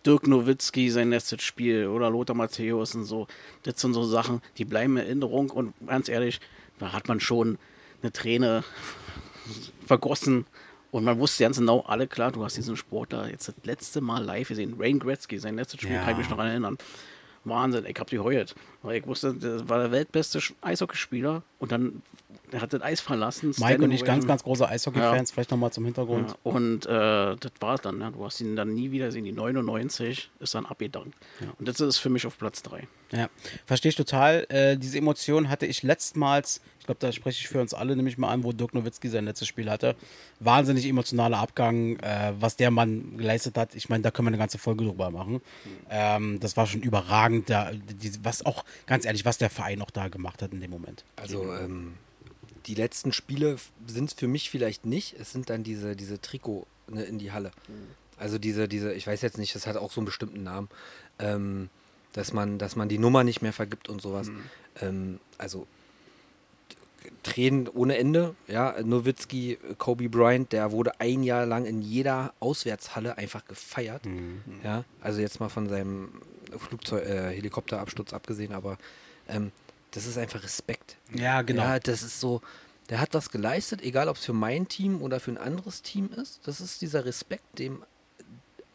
[0.06, 3.28] Dirk Nowitzki sein letztes Spiel oder Lothar Matthäus und so.
[3.64, 6.40] Das sind so Sachen, die bleiben in Erinnerung und ganz ehrlich,
[6.80, 7.58] da hat man schon
[8.02, 8.64] eine Träne
[9.86, 10.46] vergossen
[10.92, 14.24] und man wusste ganz genau, alle klar, du hast diesen Sportler jetzt das letzte Mal
[14.24, 14.76] live gesehen.
[14.80, 16.02] Rain Gretzky, sein letztes Spiel, Ja.
[16.04, 16.78] kann ich mich noch erinnern.
[17.46, 18.54] Wahnsinn, ich hab die heult.
[18.82, 22.02] Weil ich wusste, das war der weltbeste Eishockeyspieler Und dann
[22.52, 23.54] er hat das Eis verlassen.
[23.58, 26.30] Mike und ich, ganz, ganz große Eishockey-Fans, vielleicht nochmal zum Hintergrund.
[26.30, 28.00] Ja, und äh, das war's dann.
[28.00, 28.12] Ne?
[28.12, 29.26] Du hast ihn dann nie wieder gesehen.
[29.26, 31.16] Die 99 ist dann abgedankt.
[31.58, 32.88] Und das ist für mich auf Platz 3.
[33.12, 33.30] Ja,
[33.66, 34.46] verstehe ich total.
[34.50, 38.08] Äh, diese Emotion hatte ich letztmals, ich glaube, da spreche ich für uns alle, nehme
[38.08, 39.96] ich mal an, wo Dirk Nowitzki sein letztes Spiel hatte.
[40.40, 43.74] Wahnsinnig emotionaler Abgang, äh, was der Mann geleistet hat.
[43.74, 45.42] Ich meine, da können wir eine ganze Folge drüber machen.
[45.90, 49.92] Ähm, das war schon überragend, da, die, was auch, ganz ehrlich, was der Verein auch
[49.92, 51.04] da gemacht hat in dem Moment.
[51.16, 51.94] Also ähm,
[52.66, 53.58] die letzten Spiele
[53.88, 55.16] sind es für mich vielleicht nicht.
[55.20, 57.52] Es sind dann diese, diese Trikot ne, in die Halle.
[58.18, 60.70] Also diese, diese, ich weiß jetzt nicht, das hat auch so einen bestimmten Namen,
[61.20, 61.70] ähm,
[62.14, 64.30] dass man, dass man die Nummer nicht mehr vergibt und sowas.
[64.82, 65.68] Ähm, also
[67.24, 68.36] Tränen ohne Ende.
[68.48, 74.02] Ja, Nowitzki, Kobe Bryant, der wurde ein Jahr lang in jeder Auswärtshalle einfach gefeiert.
[74.64, 76.10] Ja, also jetzt mal von seinem
[76.58, 78.78] Flugzeug, äh, Helikopterabsturz abgesehen, aber
[79.28, 79.52] ähm,
[79.92, 80.98] das ist einfach Respekt.
[81.14, 81.64] Ja, genau.
[81.64, 82.42] Ja, das ist so,
[82.90, 86.10] der hat was geleistet, egal ob es für mein Team oder für ein anderes Team
[86.14, 86.42] ist.
[86.48, 87.84] Das ist dieser Respekt, dem,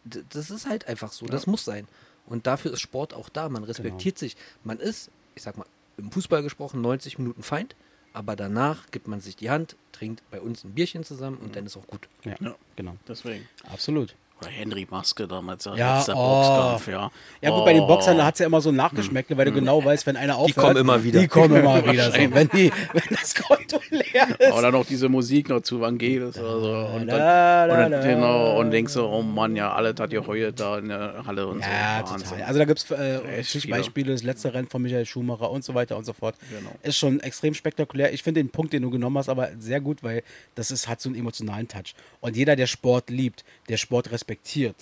[0.04, 1.88] das ist halt einfach so, das muss sein.
[2.26, 3.48] Und dafür ist Sport auch da.
[3.48, 4.36] Man respektiert sich.
[4.62, 5.66] Man ist, ich sag mal,
[5.98, 7.76] im Fußball gesprochen, 90 Minuten Feind,
[8.12, 11.66] aber danach gibt man sich die Hand, trinkt bei uns ein Bierchen zusammen und dann
[11.66, 12.08] ist auch gut.
[12.24, 12.54] Ja, Ja.
[12.76, 12.96] genau.
[13.06, 13.46] Deswegen.
[13.64, 14.14] Absolut.
[14.40, 16.18] Oder Henry Maske damals, ja, Ja, letzter oh.
[16.42, 17.10] Boxkampf, ja.
[17.40, 17.86] Ja, gut, bei den Oh.
[17.86, 20.36] Boxern da hat es ja immer so ein Nachgeschmäckle, weil du genau weißt, wenn einer
[20.36, 20.56] aufhört.
[20.56, 21.20] kommen immer wieder.
[21.20, 22.10] Die kommen immer wieder.
[22.10, 22.18] So.
[22.18, 24.52] Wenn, die, wenn das Konto leer ist.
[24.52, 26.96] Oder noch diese Musik noch zu Vangelis oder so.
[26.96, 27.98] Und Da, dann, da, und da.
[28.00, 31.22] dann genau, und denkst so, oh Mann, ja, alle hat ihr heult da in der
[31.24, 32.12] Halle und Ja, so.
[32.12, 32.28] Wahnsinn.
[32.30, 32.42] total.
[32.46, 33.68] Also da gibt es äh.
[33.70, 36.34] Beispiele, das letzte Rennen von Michael Schumacher und so weiter und so fort.
[36.50, 36.70] Genau.
[36.82, 38.12] Ist schon extrem spektakulär.
[38.12, 40.22] Ich finde den Punkt, den du genommen hast, aber sehr gut, weil
[40.56, 41.94] das ist, hat so einen emotionalen Touch.
[42.20, 44.23] Und jeder, der Sport liebt, der Sport respektiert,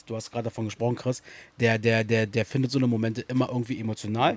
[0.07, 1.23] du hast gerade davon gesprochen, Chris,
[1.61, 4.37] der, der, der, der findet so eine Momente immer irgendwie emotional.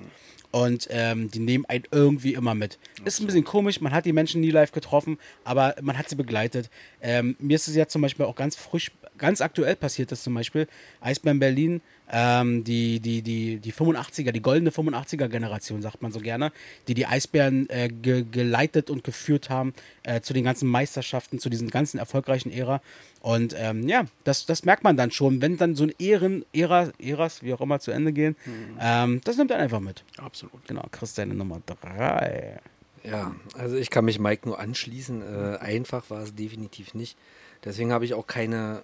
[0.56, 2.80] Und ähm, die nehmen einen irgendwie immer mit.
[3.04, 6.16] Ist ein bisschen komisch, man hat die Menschen nie live getroffen, aber man hat sie
[6.16, 6.70] begleitet.
[7.02, 10.34] Ähm, mir ist es ja zum Beispiel auch ganz frisch, ganz aktuell passiert, das zum
[10.34, 10.70] Beispiel
[11.02, 16.52] Eisbären Berlin, ähm, die, die, die, die 85er, die goldene 85er-Generation, sagt man so gerne,
[16.88, 21.50] die die Eisbären äh, ge geleitet und geführt haben äh, zu den ganzen Meisterschaften, zu
[21.50, 22.82] diesen ganzen erfolgreichen Ära.
[23.22, 26.92] Und ähm, ja, das, das merkt man dann schon, wenn dann so ein Ehren, Ära,
[27.00, 28.36] Äras, wie auch immer, zu Ende gehen,
[28.80, 30.04] ähm, das nimmt er einfach mit.
[30.18, 30.45] Absolut.
[30.68, 32.60] Genau, Chris, deine Nummer drei.
[33.04, 35.22] Ja, also ich kann mich Mike nur anschließen.
[35.22, 37.18] Äh, einfach war es definitiv nicht.
[37.64, 38.82] Deswegen habe ich auch keine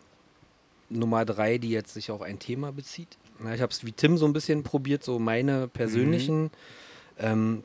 [0.89, 3.17] Nummer drei, die jetzt sich auf ein Thema bezieht.
[3.39, 6.51] Na, ich habe es wie Tim so ein bisschen probiert, so meine persönlichen.
[7.17, 7.63] Ähm,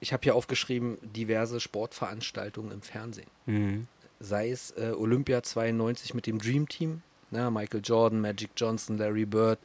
[0.00, 3.30] ich habe hier aufgeschrieben, diverse Sportveranstaltungen im Fernsehen.
[3.46, 3.86] Mhm.
[4.18, 9.26] Sei es äh, Olympia 92 mit dem Dream Team, ne, Michael Jordan, Magic Johnson, Larry
[9.26, 9.60] Bird,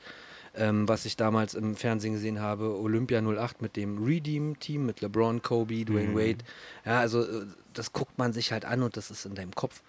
[0.57, 5.01] ähm, was ich damals im Fernsehen gesehen habe, Olympia 08 mit dem Redeem Team, mit
[5.01, 6.43] LeBron, Kobe, Dwayne Wade.
[6.85, 9.81] Ja, also äh, das guckt man sich halt an und das ist in deinem Kopf.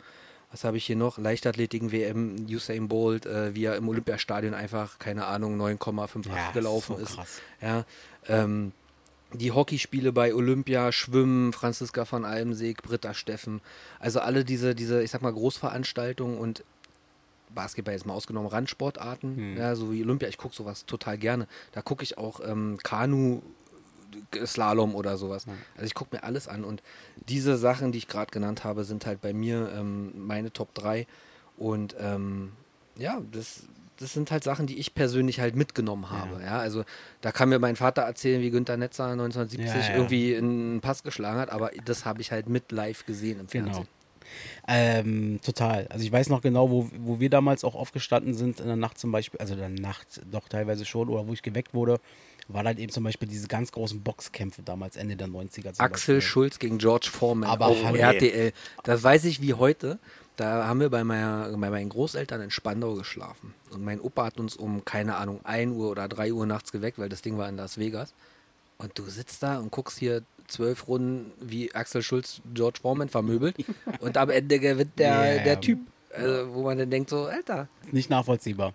[0.51, 1.19] Was habe ich hier noch?
[1.19, 6.97] Leichtathletiken WM, Usain Bolt, äh, wie er im Olympiastadion einfach, keine Ahnung, 9,58 Ja, gelaufen
[6.97, 7.11] ist ist.
[7.11, 7.41] so krass.
[7.61, 7.85] Ja,
[8.29, 8.73] ähm,
[9.35, 13.61] die Hockeyspiele bei Olympia, Schwimmen, Franziska von Almseg, Britta Steffen.
[14.01, 16.64] Also alle diese, diese, ich sag mal, Großveranstaltungen und
[17.55, 21.47] Basketball jetzt mal ausgenommen, Randsportarten, ja, so wie Olympia, ich gucke sowas total gerne.
[21.73, 23.43] Da gucke ich auch ähm, Kanu,
[24.45, 25.47] Slalom oder sowas.
[25.75, 26.83] Also ich gucke mir alles an und
[27.17, 31.07] diese Sachen, die ich gerade genannt habe, sind halt bei mir ähm, meine Top 3
[31.57, 32.53] und ähm,
[32.97, 33.65] ja, das,
[33.99, 36.43] das sind halt Sachen, die ich persönlich halt mitgenommen habe.
[36.43, 36.59] Ja.
[36.59, 36.85] also
[37.21, 39.97] da kann mir mein Vater erzählen, wie Günter Netzer 1970 Ja, ja.
[39.97, 43.85] irgendwie einen Pass geschlagen hat, aber das habe ich halt mit live gesehen im Genau.
[44.66, 45.87] Ähm, total.
[45.89, 48.99] Also ich weiß noch genau, wo, wo wir damals auch aufgestanden sind in der Nacht
[48.99, 52.01] zum Beispiel, also in der Nacht doch teilweise schon, oder wo ich geweckt wurde,
[52.49, 55.74] war halt eben zum Beispiel diese ganz großen Boxkämpfe damals, Ende der 90er.
[55.74, 56.20] zum Axel Beispiel.
[56.22, 57.97] Schulz gegen George Foreman Aber auf hallo.
[57.97, 58.53] RTL.
[58.85, 59.99] Das weiß ich wie heute.
[60.37, 63.55] Da haben wir bei, meiner, bei meinen Großeltern in Spandau geschlafen.
[63.70, 66.99] Und mein Opa hat uns um, keine Ahnung, 1 Uhr oder 3 Uhr nachts geweckt,
[66.99, 68.14] weil das Ding war in Las Vegas.
[68.79, 73.57] Und du sitzt da und guckst hier zwölf Runden, wie Axel Schulz George Foreman vermöbelt.
[74.01, 75.45] und am Ende gewinnt der, Yeah.
[75.45, 75.79] der Typ.
[76.13, 78.75] Also, wo man dann denkt so, Alter, Nicht nachvollziehbar.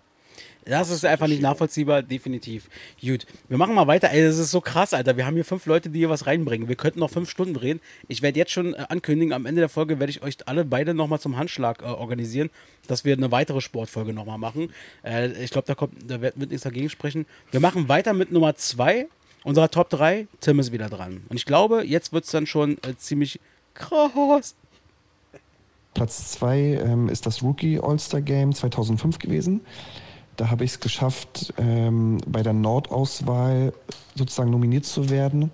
[0.66, 2.70] Das ist einfach nicht nachvollziehbar, definitiv.
[3.04, 4.10] Gut, wir machen mal weiter.
[4.10, 5.18] Ey, das ist so krass, Alter.
[5.18, 6.68] Wir haben hier fünf Leute, die hier was reinbringen.
[6.68, 7.80] Wir könnten noch fünf Stunden drehen.
[8.08, 10.94] Ich werde jetzt schon äh, ankündigen, am Ende der Folge werde ich euch alle beide
[10.94, 12.48] nochmal zum Handschlag äh, organisieren,
[12.86, 14.72] dass wir eine weitere Sportfolge nochmal machen.
[15.04, 17.26] Äh, ich glaube, da, kommt- da wird, wird nichts dagegen sprechen.
[17.50, 19.08] Wir machen weiter mit Nummer zwei
[19.44, 20.26] unserer Top 3.
[20.40, 21.22] Tim ist wieder dran.
[21.28, 23.38] Und ich glaube, jetzt wird es dann schon äh, ziemlich
[23.74, 24.56] krass.
[25.94, 29.60] Platz 2 ähm, ist das Rookie All-Star Game 2005 gewesen.
[30.36, 33.72] Da habe ich es geschafft, ähm, bei der Nordauswahl
[34.16, 35.52] sozusagen nominiert zu werden.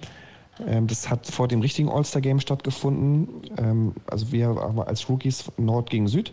[0.67, 3.29] Ähm, das hat vor dem richtigen All-Star-Game stattgefunden.
[3.59, 6.33] Ähm, also wir aber als Rookies Nord gegen Süd.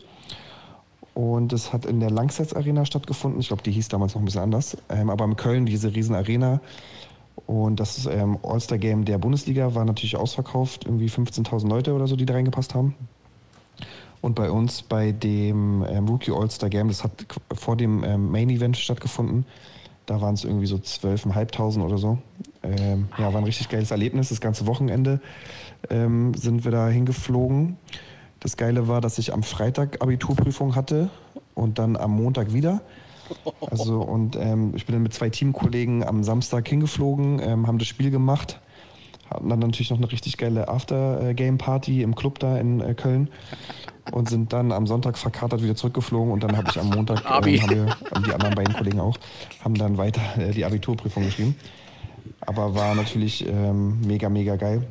[1.13, 3.39] Und das hat in der Langsess Arena stattgefunden.
[3.39, 4.77] Ich glaube, die hieß damals noch ein bisschen anders.
[4.89, 6.61] Ähm, aber in Köln diese riesen Arena.
[7.45, 10.85] Und das ähm, All-Star-Game der Bundesliga war natürlich ausverkauft.
[10.85, 12.95] Irgendwie 15.000 Leute oder so, die da reingepasst haben.
[14.21, 17.11] Und bei uns bei dem ähm, Rookie All-Star Game, das hat
[17.53, 19.45] vor dem ähm, Main Event stattgefunden.
[20.05, 22.17] Da waren es irgendwie so 12.500 oder so.
[22.63, 24.29] Ähm, ja, war ein richtig geiles Erlebnis.
[24.29, 25.21] Das ganze Wochenende
[25.89, 27.77] ähm, sind wir da hingeflogen.
[28.39, 31.09] Das Geile war, dass ich am Freitag Abiturprüfung hatte
[31.55, 32.81] und dann am Montag wieder.
[33.69, 37.87] Also und ähm, ich bin dann mit zwei Teamkollegen am Samstag hingeflogen, ähm, haben das
[37.87, 38.59] Spiel gemacht,
[39.29, 43.29] hatten dann natürlich noch eine richtig geile After-Game-Party im Club da in äh, Köln
[44.11, 47.61] und sind dann am Sonntag verkatert wieder zurückgeflogen und dann habe ich am Montag, ähm,
[47.61, 49.17] haben wir, und die anderen beiden Kollegen auch,
[49.63, 51.55] haben dann weiter äh, die Abiturprüfung geschrieben.
[52.41, 54.85] Aber war natürlich ähm, mega, mega geil.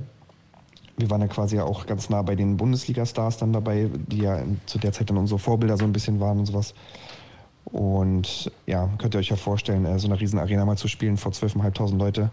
[0.99, 4.79] Wir waren ja quasi auch ganz nah bei den Bundesliga-Stars dann dabei, die ja zu
[4.79, 6.75] der Zeit dann unsere Vorbilder so ein bisschen waren und sowas.
[7.67, 11.17] Und ja, könnt ihr euch ja vorstellen, äh, so eine riesen Arena mal zu spielen
[11.17, 12.31] vor 12.500 Leute,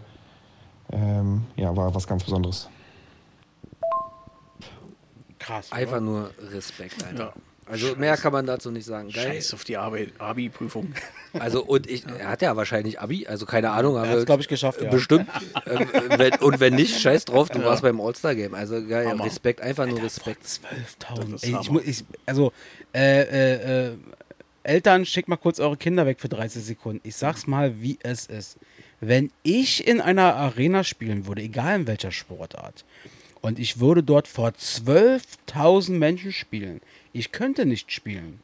[0.92, 2.68] ähm, ja, war was ganz Besonderes.
[5.38, 5.72] Krass.
[5.72, 6.00] Einfach oder?
[6.00, 7.24] nur Respekt, Alter.
[7.24, 7.32] Ja.
[7.66, 9.08] Also mehr kann man dazu nicht sagen.
[9.10, 9.32] Geil.
[9.32, 10.92] Scheiß auf die Arbeit, Abi-Prüfung.
[11.36, 14.46] Also und ich, er hat ja wahrscheinlich Abi, also keine Ahnung, aber hat's, glaub ich,
[14.46, 14.88] geschafft, ja.
[14.88, 15.26] Bestimmt.
[15.66, 18.54] ähm, wenn, und wenn nicht, scheiß drauf, du warst beim All-Star-Game.
[18.54, 19.24] Also geil, Hammer.
[19.24, 20.44] Respekt, einfach nur Respekt.
[20.44, 20.60] 12.000.
[21.32, 21.70] Das ist Ey, ich, Hammer.
[21.72, 22.52] mu- ich, also,
[22.94, 23.96] äh, äh, äh,
[24.64, 27.00] Eltern, schickt mal kurz eure Kinder weg für 30 Sekunden.
[27.06, 28.58] Ich sag's mal, wie es ist.
[29.00, 32.84] Wenn ich in einer Arena spielen würde, egal in welcher Sportart,
[33.40, 36.80] und ich würde dort vor 12.000 Menschen spielen,
[37.12, 38.40] ich könnte nicht spielen.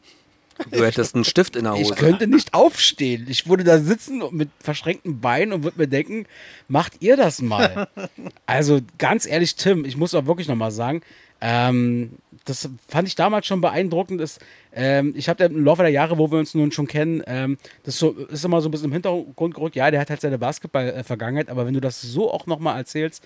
[0.70, 1.94] Du hättest einen Stift in der Ich Hose.
[1.94, 3.26] könnte nicht aufstehen.
[3.30, 6.26] Ich würde da sitzen und mit verschränkten Beinen und würde mir denken,
[6.68, 7.88] macht ihr das mal?
[8.46, 11.00] also ganz ehrlich, Tim, ich muss auch wirklich nochmal sagen,
[11.40, 14.20] ähm, das fand ich damals schon beeindruckend.
[14.20, 14.40] Ist,
[14.72, 17.98] ähm, ich habe im Laufe der Jahre, wo wir uns nun schon kennen, ähm, das
[17.98, 19.76] so, ist immer so ein bisschen im Hintergrund gerückt.
[19.76, 23.24] Ja, der hat halt seine Basketball-Vergangenheit, aber wenn du das so auch nochmal erzählst,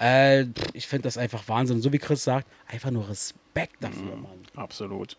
[0.00, 1.80] äh, ich finde das einfach Wahnsinn.
[1.80, 4.38] So wie Chris sagt, einfach nur Respekt dafür, Mann.
[4.54, 5.16] Absolut.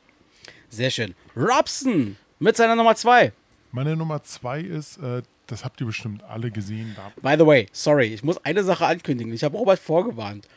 [0.69, 1.15] Sehr schön.
[1.35, 3.31] Robson mit seiner Nummer 2.
[3.71, 6.95] Meine Nummer zwei ist, äh, das habt ihr bestimmt alle gesehen.
[6.95, 9.33] Da, By the way, sorry, ich muss eine Sache ankündigen.
[9.33, 10.47] Ich habe Robert vorgewarnt.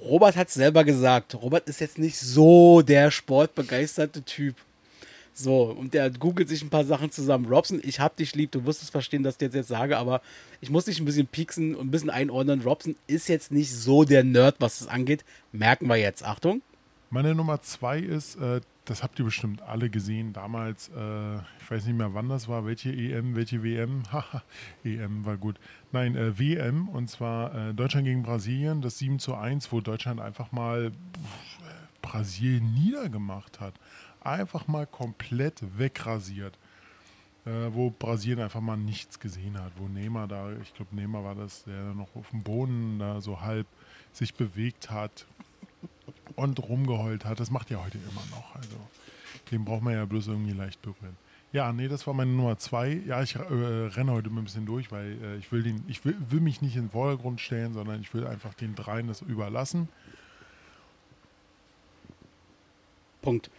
[0.00, 4.56] Robert hat selber gesagt, Robert ist jetzt nicht so der sportbegeisterte Typ.
[5.34, 7.46] So, und der googelt sich ein paar Sachen zusammen.
[7.46, 10.20] Robson, ich hab dich lieb, du wirst es verstehen, dass ich jetzt jetzt sage, aber
[10.60, 12.60] ich muss dich ein bisschen pieksen und ein bisschen einordnen.
[12.60, 15.24] Robson ist jetzt nicht so der Nerd, was das angeht.
[15.52, 16.22] Merken wir jetzt.
[16.22, 16.60] Achtung.
[17.08, 21.86] Meine Nummer zwei ist, äh, das habt ihr bestimmt alle gesehen, damals, äh, ich weiß
[21.86, 24.42] nicht mehr wann das war, welche EM, welche WM, haha,
[24.84, 25.58] EM war gut.
[25.92, 30.20] Nein, äh, WM und zwar äh, Deutschland gegen Brasilien, das 7 zu 1, wo Deutschland
[30.20, 31.72] einfach mal pff, äh,
[32.02, 33.74] Brasilien niedergemacht hat.
[34.20, 36.58] Einfach mal komplett wegrasiert.
[37.44, 41.34] Äh, wo Brasilien einfach mal nichts gesehen hat, wo Neymar da, ich glaube Neymar war
[41.34, 43.66] das, der noch auf dem Boden da so halb
[44.12, 45.26] sich bewegt hat,
[46.36, 47.40] und rumgeheult hat.
[47.40, 48.54] Das macht er heute immer noch.
[48.54, 48.76] Also
[49.50, 51.16] den braucht man ja bloß irgendwie leicht berühren.
[51.52, 53.02] Ja, nee, das war meine Nummer zwei.
[53.06, 56.16] Ja, ich äh, renne heute ein bisschen durch, weil äh, ich will den, ich will,
[56.30, 59.88] will mich nicht in den Vordergrund stellen, sondern ich will einfach den dreien das überlassen.
[63.20, 63.50] Punkt.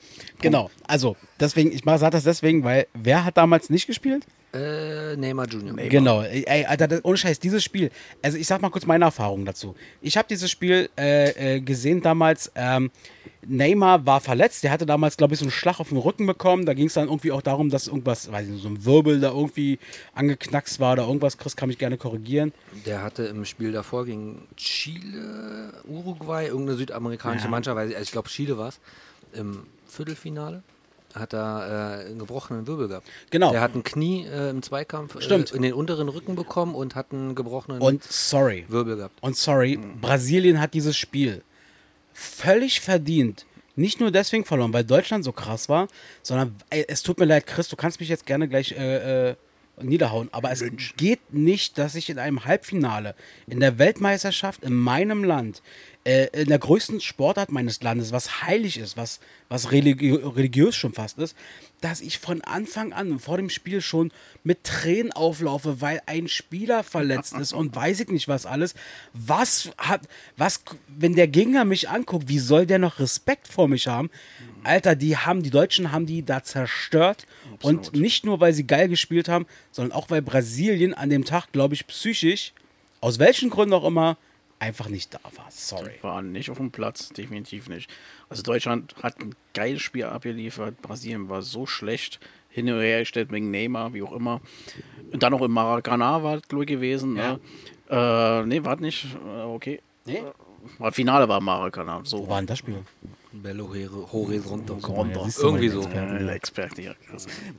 [0.42, 0.72] Genau.
[0.88, 4.26] Also, deswegen, ich sage das deswegen, weil wer hat damals nicht gespielt?
[4.54, 5.76] Äh, Neymar Junior.
[5.76, 7.90] Genau, ey, Alter, das, ohne Scheiß, dieses Spiel.
[8.22, 9.76] Also ich sag mal kurz meine Erfahrung dazu.
[10.02, 12.52] Ich habe dieses Spiel äh, äh, gesehen damals.
[12.56, 12.92] Ähm,
[13.46, 14.64] Neymar war verletzt.
[14.64, 16.66] Der hatte damals, glaube ich, so einen Schlag auf den Rücken bekommen.
[16.68, 19.20] Da ging es dann irgendwie auch darum, dass irgendwas, weiß ich nicht, so ein Wirbel
[19.20, 19.80] da irgendwie
[20.14, 21.38] angeknackst war oder irgendwas.
[21.38, 22.54] Chris kann mich gerne korrigieren.
[22.86, 27.50] Der hatte im Spiel davor gegen Chile, Uruguay, irgendeine südamerikanische Ja.
[27.50, 28.80] Mannschaft, weiß ich, also ich glaube Chile war es,
[29.34, 30.62] im Viertelfinale
[31.14, 33.08] hat er äh, einen gebrochenen Wirbel gehabt.
[33.30, 33.52] Genau.
[33.52, 35.52] Der hat ein Knie äh, im Zweikampf Stimmt.
[35.52, 38.66] Äh, in den unteren Rücken bekommen und hat einen gebrochenen Und sorry.
[38.68, 39.22] Wirbel gehabt.
[39.22, 41.44] Und sorry, Brasilien hat dieses Spiel
[42.14, 43.46] völlig verdient.
[43.76, 45.88] Nicht nur deswegen verloren, weil Deutschland so krass war,
[46.22, 49.36] sondern ey, es tut mir leid, Chris, du kannst mich jetzt gerne gleich äh, äh,
[49.82, 50.64] niederhauen, aber es
[50.96, 53.16] geht nicht, dass ich in einem Halbfinale
[53.48, 55.64] in der Weltmeisterschaft in meinem Land,
[56.06, 60.94] äh, in der größten Sportart meines Landes, was heilig ist, was, was religi religiös schon
[60.94, 61.36] fast ist,
[61.82, 64.12] dass ich von Anfang an vor dem Spiel schon
[64.44, 68.74] mit Tränen auflaufe, weil ein Spieler verletzt ist und weiß ich nicht was alles.
[69.14, 70.02] Was hat,
[70.38, 74.10] was, wenn der Gegner mich anguckt, wie soll der noch Respekt vor mich haben?
[74.64, 77.28] Alter, die haben, die Deutschen haben die da zerstört
[77.62, 81.52] und nicht nur, weil sie geil gespielt haben, sondern auch, weil Brasilien an dem Tag,
[81.52, 82.54] glaube ich, psychisch,
[83.02, 84.18] aus welchen Gründen auch immer,
[84.64, 85.46] einfach nicht da war.
[85.50, 85.92] Sorry.
[86.02, 87.90] Waren nicht auf dem Platz, definitiv nicht.
[88.30, 90.82] Also Deutschland hat ein geiles Spiel abgeliefert.
[90.82, 92.20] Brasilien war so schlecht.
[92.50, 94.40] Hin und her gestellt wegen Neymar, wie auch immer.
[95.12, 97.16] Und dann noch im Maracanã war es, glaube ich, gewesen.
[97.16, 97.40] Ne?
[97.90, 99.08] Äh, nee, war nicht.
[99.16, 99.82] Äh, okay.
[100.06, 100.22] Nee?
[100.78, 102.02] War Finale war Maracanã.
[102.04, 102.78] So Wo war denn das Spiel?
[103.32, 103.74] Belo
[104.12, 104.78] Horizonte.
[105.42, 105.82] Irgendwie so.
[105.82, 106.24] Experte.
[106.24, 106.94] Ja, Experte, ja.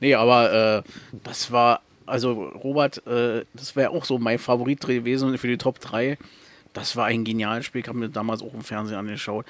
[0.00, 0.82] Nee, aber äh,
[1.24, 5.80] das war, also Robert, äh, das wäre auch so mein Favorit gewesen für die Top
[5.80, 6.16] 3.
[6.74, 9.46] Das war ein geniales Spiel, ich habe mir damals auch im Fernsehen angeschaut.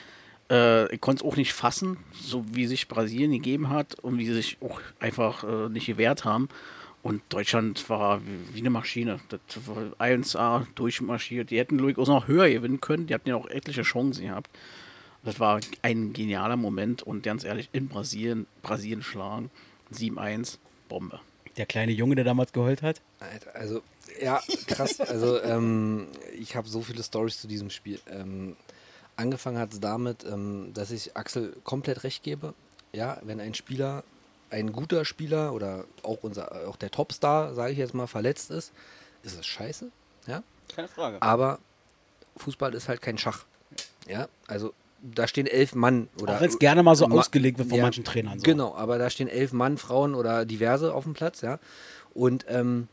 [0.51, 4.27] Äh, ich konnte es auch nicht fassen, so wie sich Brasilien gegeben hat und wie
[4.27, 6.49] sie sich auch einfach äh, nicht gewehrt haben.
[7.03, 8.21] Und Deutschland war
[8.53, 9.21] wie eine Maschine.
[9.29, 11.51] Das war 1A durchmarschiert.
[11.51, 13.07] Die hätten Louis auch noch höher gewinnen können.
[13.07, 14.51] Die hatten ja auch etliche Chancen gehabt.
[15.23, 19.51] Das war ein genialer Moment und ganz ehrlich, in Brasilien, Brasilien schlagen,
[19.93, 21.21] 7-1, Bombe.
[21.57, 23.01] Der kleine Junge, der damals geheult hat?
[23.21, 23.83] Alter, Also,
[24.21, 25.01] ja, krass.
[25.01, 26.07] Also, ähm,
[26.39, 28.01] ich habe so viele Stories zu diesem Spiel.
[28.11, 28.57] Ähm,
[29.17, 32.55] angefangen hat es damit, ähm, dass ich Axel komplett recht gebe.
[32.93, 34.05] Ja, wenn ein Spieler,
[34.51, 38.73] ein guter Spieler oder auch unser, auch der Topstar, sage ich jetzt mal, verletzt ist,
[39.23, 39.91] ist es scheiße.
[40.27, 40.43] Ja,
[40.75, 41.21] Keine Frage.
[41.21, 41.59] aber
[42.37, 43.45] Fußball ist halt kein Schach.
[44.09, 44.73] Ja, also
[45.03, 47.79] da stehen elf Mann oder Auch wenn es gerne mal so Ma- ausgelegt wird von
[47.79, 48.39] ja, manchen Trainern.
[48.39, 48.45] So.
[48.45, 51.59] Genau, aber da stehen elf Mann, Frauen oder diverse auf dem Platz, ja.
[52.15, 52.89] Und ähm,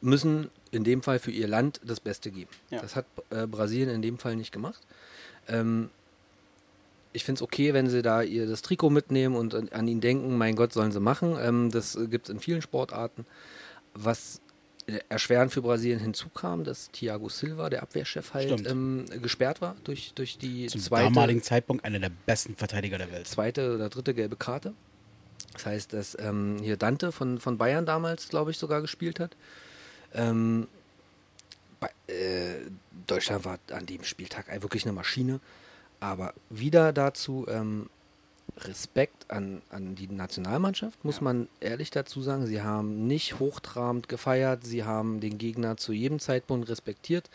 [0.00, 2.50] müssen in dem Fall für ihr Land das Beste geben.
[2.70, 2.80] Ja.
[2.80, 4.80] Das hat äh, Brasilien in dem Fall nicht gemacht.
[5.48, 5.90] Ähm,
[7.12, 10.00] ich finde es okay, wenn sie da ihr das Trikot mitnehmen und an, an ihn
[10.00, 11.36] denken, mein Gott, sollen sie machen.
[11.40, 13.26] Ähm, das gibt es in vielen Sportarten.
[13.94, 14.40] Was
[14.86, 20.12] äh, erschwerend für Brasilien hinzukam, dass Thiago Silva, der Abwehrchef, halt ähm, gesperrt war durch,
[20.14, 23.26] durch die Zum zweite damaligen Zeitpunkt einer der besten Verteidiger der Welt.
[23.26, 24.72] zweite oder dritte gelbe Karte.
[25.52, 29.36] Das heißt, dass ähm, hier Dante von, von Bayern damals, glaube ich, sogar gespielt hat.
[30.14, 30.68] Ähm,
[31.78, 32.70] bei, äh,
[33.06, 35.40] Deutschland war an dem Spieltag wirklich eine Maschine.
[36.00, 37.90] Aber wieder dazu ähm,
[38.58, 42.46] Respekt an, an die Nationalmannschaft, muss man ehrlich dazu sagen.
[42.46, 47.30] Sie haben nicht hochtrabend gefeiert, sie haben den Gegner zu jedem Zeitpunkt respektiert.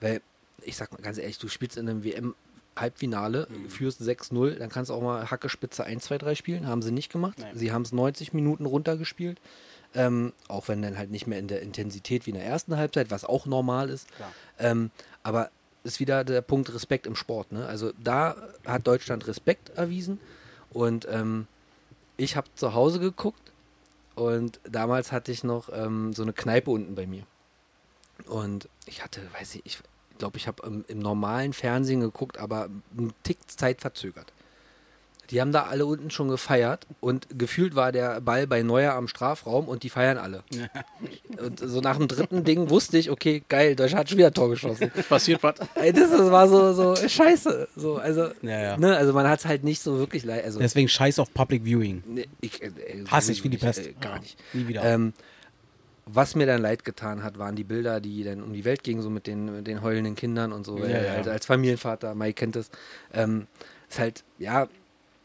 [0.00, 0.20] Weil,
[0.62, 4.94] ich sag mal ganz ehrlich, du spielst in einem WM-Halbfinale, führst 6-0, dann kannst du
[4.94, 6.66] auch mal Hacke Spitze 1, 2, 3 spielen.
[6.66, 7.38] Haben sie nicht gemacht.
[7.54, 9.40] Sie haben es 90 Minuten runtergespielt.
[9.94, 13.10] Ähm, auch wenn dann halt nicht mehr in der Intensität wie in der ersten Halbzeit,
[13.10, 14.08] was auch normal ist.
[14.58, 14.90] Ähm,
[15.22, 15.50] aber
[15.84, 17.52] ist wieder der Punkt Respekt im Sport.
[17.52, 17.66] Ne?
[17.66, 18.36] Also da
[18.66, 20.18] hat Deutschland Respekt erwiesen.
[20.70, 21.46] Und ähm,
[22.16, 23.52] ich habe zu Hause geguckt
[24.14, 27.24] und damals hatte ich noch ähm, so eine Kneipe unten bei mir.
[28.26, 29.78] Und ich hatte, weiß ich, ich
[30.18, 34.32] glaube, ich habe im, im normalen Fernsehen geguckt, aber einen Tick Zeit verzögert.
[35.30, 39.08] Die haben da alle unten schon gefeiert und gefühlt war der Ball bei Neuer am
[39.08, 40.42] Strafraum und die feiern alle.
[41.42, 44.34] Und so nach dem dritten Ding wusste ich, okay, geil, Deutschland hat schon wieder ein
[44.34, 44.90] Tor geschossen.
[45.08, 45.54] Passiert was?
[45.56, 47.68] Das, das war so, so scheiße.
[47.76, 48.76] So, also, Ja, ja.
[48.76, 50.44] Ne, also man hat es halt nicht so wirklich leid.
[50.44, 52.02] Also, Deswegen scheiß auf Public Viewing.
[52.06, 53.86] ne, ich, äh, äh, Hasse ich wie die nicht, Pest.
[53.86, 54.36] Äh, gar Ja, nicht.
[54.52, 54.84] Nie wieder.
[54.84, 55.14] Ähm,
[56.04, 59.02] was mir dann leid getan hat, waren die Bilder, die dann um die Welt gingen,
[59.02, 60.76] so mit den, mit den heulenden Kindern und so.
[60.78, 61.12] Ja, äh, ja.
[61.14, 62.70] Als, als Familienvater, Mike kennt das.
[63.14, 63.46] Ähm,
[63.88, 64.68] ist halt, ja,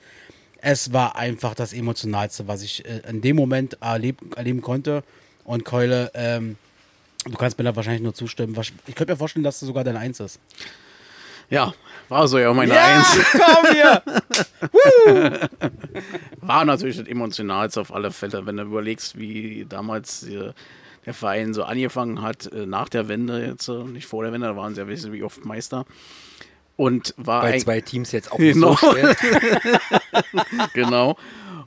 [0.60, 5.02] Es war einfach das Emotionalste, was ich äh, in dem Moment erleb erleben konnte.
[5.42, 6.56] Und Keule, ähm,
[7.24, 8.56] du kannst mir da wahrscheinlich nur zustimmen.
[8.86, 10.38] Ich könnte mir vorstellen, dass du sogar dein Eins ist.
[11.50, 11.72] Ja,
[12.08, 13.18] war so ja meine Ja, Eins.
[13.32, 14.02] komm hier!
[16.40, 20.52] War natürlich das Emotionalste auf alle Fälle, wenn du überlegst, wie damals äh,
[21.06, 24.46] der Verein so angefangen hat, äh, nach der Wende jetzt, äh, nicht vor der Wende,
[24.46, 25.84] da waren sie ja wissen wie oft Meister.
[26.76, 28.74] Und war Bei zwei Teams jetzt auch nicht Genau.
[28.74, 29.16] so schwer.
[30.74, 31.16] genau.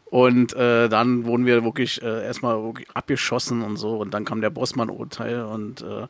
[0.05, 3.97] Und äh, dann wurden wir wirklich äh, erstmal wirklich abgeschossen und so.
[3.97, 6.07] Und dann kam der Bossmann-Urteil und äh,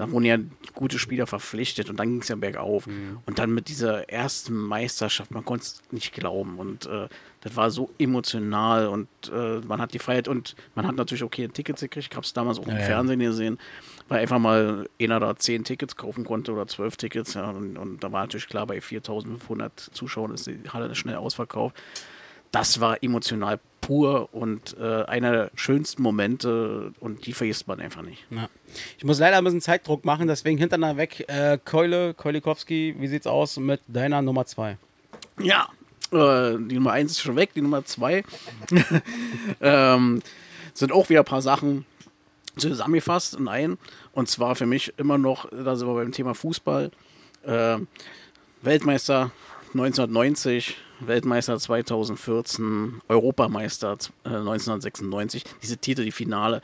[0.00, 0.38] dann wurden ja
[0.74, 2.86] gute Spieler verpflichtet und dann ging es ja bergauf.
[3.26, 6.58] Und dann mit dieser ersten Meisterschaft, man konnte es nicht glauben.
[6.58, 7.08] Und äh,
[7.42, 11.82] das war so emotional und äh, man hat gefeiert und man hat natürlich okay Tickets
[11.82, 12.08] gekriegt.
[12.10, 12.86] Ich habe es damals auch im Ja, ja.
[12.86, 13.58] Fernsehen gesehen,
[14.08, 17.34] weil einfach mal einer da zehn Tickets kaufen konnte oder zwölf Tickets.
[17.34, 21.76] Ja, und, und da war natürlich klar, bei 4500 Zuschauern ist die Halle schnell ausverkauft.
[22.52, 23.60] Das war emotional
[23.90, 28.24] pur und äh, einer der schönsten Momente und die vergisst man einfach nicht.
[28.30, 28.48] Ja.
[28.96, 31.24] Ich muss leider ein bisschen Zeitdruck machen, deswegen hintereinander weg.
[31.26, 34.78] Äh, Keule, Keulikowski, wie sieht's aus mit deiner Nummer zwei?
[35.40, 35.70] Ja,
[36.12, 38.22] äh, die Nummer 1 ist schon weg, die Nummer 2
[39.60, 40.22] ähm,
[40.72, 41.84] sind auch wieder ein paar Sachen
[42.58, 43.76] zusammengefasst in einen.
[44.12, 46.92] Und zwar für mich immer noch, da sind wir beim Thema Fußball,
[47.44, 47.78] äh,
[48.62, 49.32] Weltmeister
[49.72, 56.60] 1990, Weltmeister 2014, Europameister äh, 1996, diese Titel, die Finale,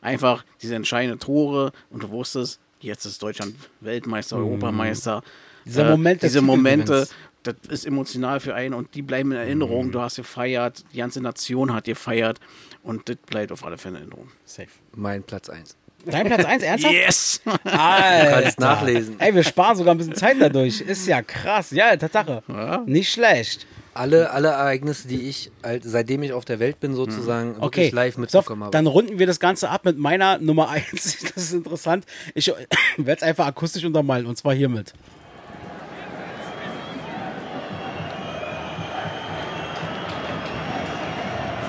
[0.00, 5.22] einfach diese entscheidenden Tore und du wusstest, jetzt ist Deutschland Weltmeister, Europameister.
[5.64, 7.08] Dieser Moment des diese Momente,
[7.42, 9.92] das ist emotional für einen und die bleiben in Erinnerung.
[9.92, 12.40] Du hast gefeiert, die ganze Nation hat gefeiert
[12.82, 14.28] und das bleibt auf alle Fälle in Erinnerung.
[14.44, 14.68] Safe.
[14.94, 15.76] Mein Platz 1.
[16.06, 16.94] Dein Platz 1, ernsthaft?
[16.94, 17.40] Yes!
[17.64, 18.24] Alter.
[18.36, 19.20] Du kannst nachlesen.
[19.20, 20.80] Ey, wir sparen sogar ein bisschen Zeit dadurch.
[20.80, 21.70] Ist ja krass.
[21.72, 22.42] Ja, Tatsache.
[22.86, 23.66] Nicht schlecht.
[23.92, 27.92] Alle, alle Ereignisse, die ich, halt, seitdem ich auf der Welt bin, sozusagen, Okay, wirklich
[27.92, 28.70] live so, mitbekommen habe.
[28.72, 30.90] dann runden wir das Ganze ab mit meiner Nummer 1.
[31.34, 32.06] Das ist interessant.
[32.34, 32.46] Ich
[32.96, 34.94] werde es einfach akustisch untermalen und zwar hiermit.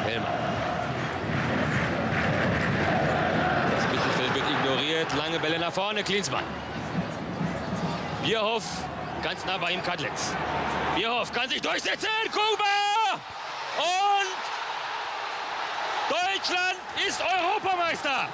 [0.05, 0.31] Hellmann.
[3.75, 5.07] Das Mittelfeld wird ignoriert.
[5.17, 6.03] Lange Bälle nach vorne.
[6.03, 6.43] Klinsmann.
[8.23, 8.65] Bierhoff.
[9.23, 10.34] Ganz nah bei ihm Kadletz.
[10.95, 12.07] Bierhoff kann sich durchsetzen.
[12.31, 13.19] Kuba!
[13.77, 14.31] Und
[16.10, 16.77] Deutschland
[17.07, 18.27] ist Europameister.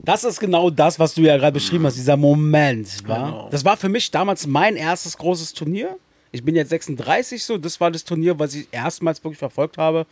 [0.00, 3.08] Das ist genau das, was du ja gerade beschrieben hast, dieser Moment.
[3.08, 3.24] War?
[3.24, 3.48] Genau.
[3.50, 5.96] Das war für mich damals mein erstes großes Turnier.
[6.36, 10.06] Ich bin jetzt 36 so, das war das Turnier, was ich erstmals wirklich verfolgt habe.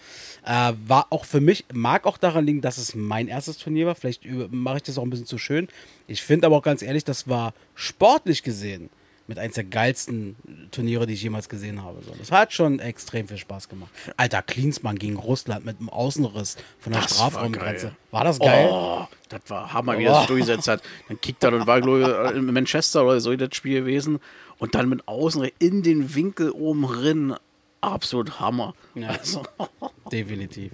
[0.44, 3.94] Äh, war auch für mich, mag auch daran liegen, dass es mein erstes Turnier war.
[3.94, 5.68] Vielleicht mache ich das auch ein bisschen zu schön.
[6.06, 8.88] Ich finde aber auch ganz ehrlich, das war sportlich gesehen
[9.26, 10.36] mit eins der geilsten
[10.70, 12.02] Turniere, die ich jemals gesehen habe.
[12.02, 13.90] So, das hat schon extrem viel Spaß gemacht.
[14.16, 17.86] Alter, Klinsmann gegen Russland mit einem Außenriss von der Das war Strafraumgrenze.
[17.86, 17.96] geil.
[18.10, 18.68] War, das geil?
[18.70, 20.82] Oh, das war Hammer, wie er sich durchgesetzt hat.
[21.08, 24.20] Dann kickt er und war, glaube ich, in Manchester oder so das Spiel gewesen.
[24.58, 27.34] Und dann mit außen in den Winkel oben rin.
[27.80, 28.74] Absolut Hammer.
[28.94, 29.08] Ja.
[29.08, 29.42] Also,
[30.12, 30.72] Definitiv.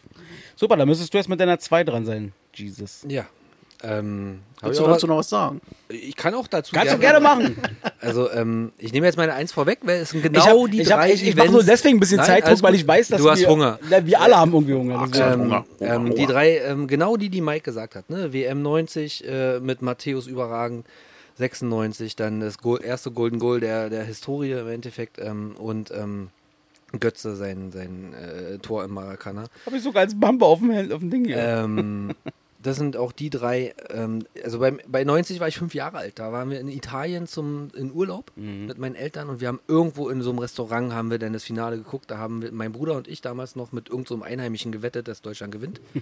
[0.55, 2.33] Super, dann müsstest du jetzt mit deiner 2 dran sein.
[2.55, 3.05] Jesus.
[3.09, 3.27] Ja.
[3.83, 5.63] Ähm, hab willst du dazu noch was sagen?
[5.89, 7.57] ich kann auch dazu Kannst du gerne machen.
[8.03, 10.91] Also, ähm, ich nehme jetzt meine Eins vorweg, weil es sind genau ich die ich,
[10.91, 13.21] hab, drei ich, ich mache nur deswegen ein bisschen Nein, Zeitdruck, weil ich weiß, dass
[13.21, 13.79] Du hast wir, Hunger.
[13.91, 15.01] Na, wir alle haben irgendwie Hunger.
[15.03, 15.37] Hat ist- Hunger.
[15.39, 16.27] Hunger, Ähm, die Hunger.
[16.33, 18.33] drei, ähm, genau die, die Mike gesagt hat, ne?
[18.33, 20.87] WM 90 äh, mit Matthäus überragend,
[21.41, 26.29] 96, dann das Goal, erste Golden Goal der, der Historie im Endeffekt ähm, und ähm,
[26.99, 29.47] Götze sein, sein äh, Tor im Maracana.
[29.67, 31.39] Hab ich sogar als Bamba auf dem, auf dem Ding hier.
[31.39, 32.15] Ähm,
[32.63, 36.19] das sind auch die drei, ähm, also beim, bei 90 war ich fünf Jahre alt,
[36.19, 40.09] da waren wir in Italien zum, in Urlaub mit meinen Eltern und wir haben irgendwo
[40.09, 42.97] in so einem Restaurant haben wir dann das Finale geguckt, da haben wir, mein Bruder
[42.97, 45.81] und ich damals noch mit irgendeinem so Einheimischen gewettet, dass Deutschland gewinnt.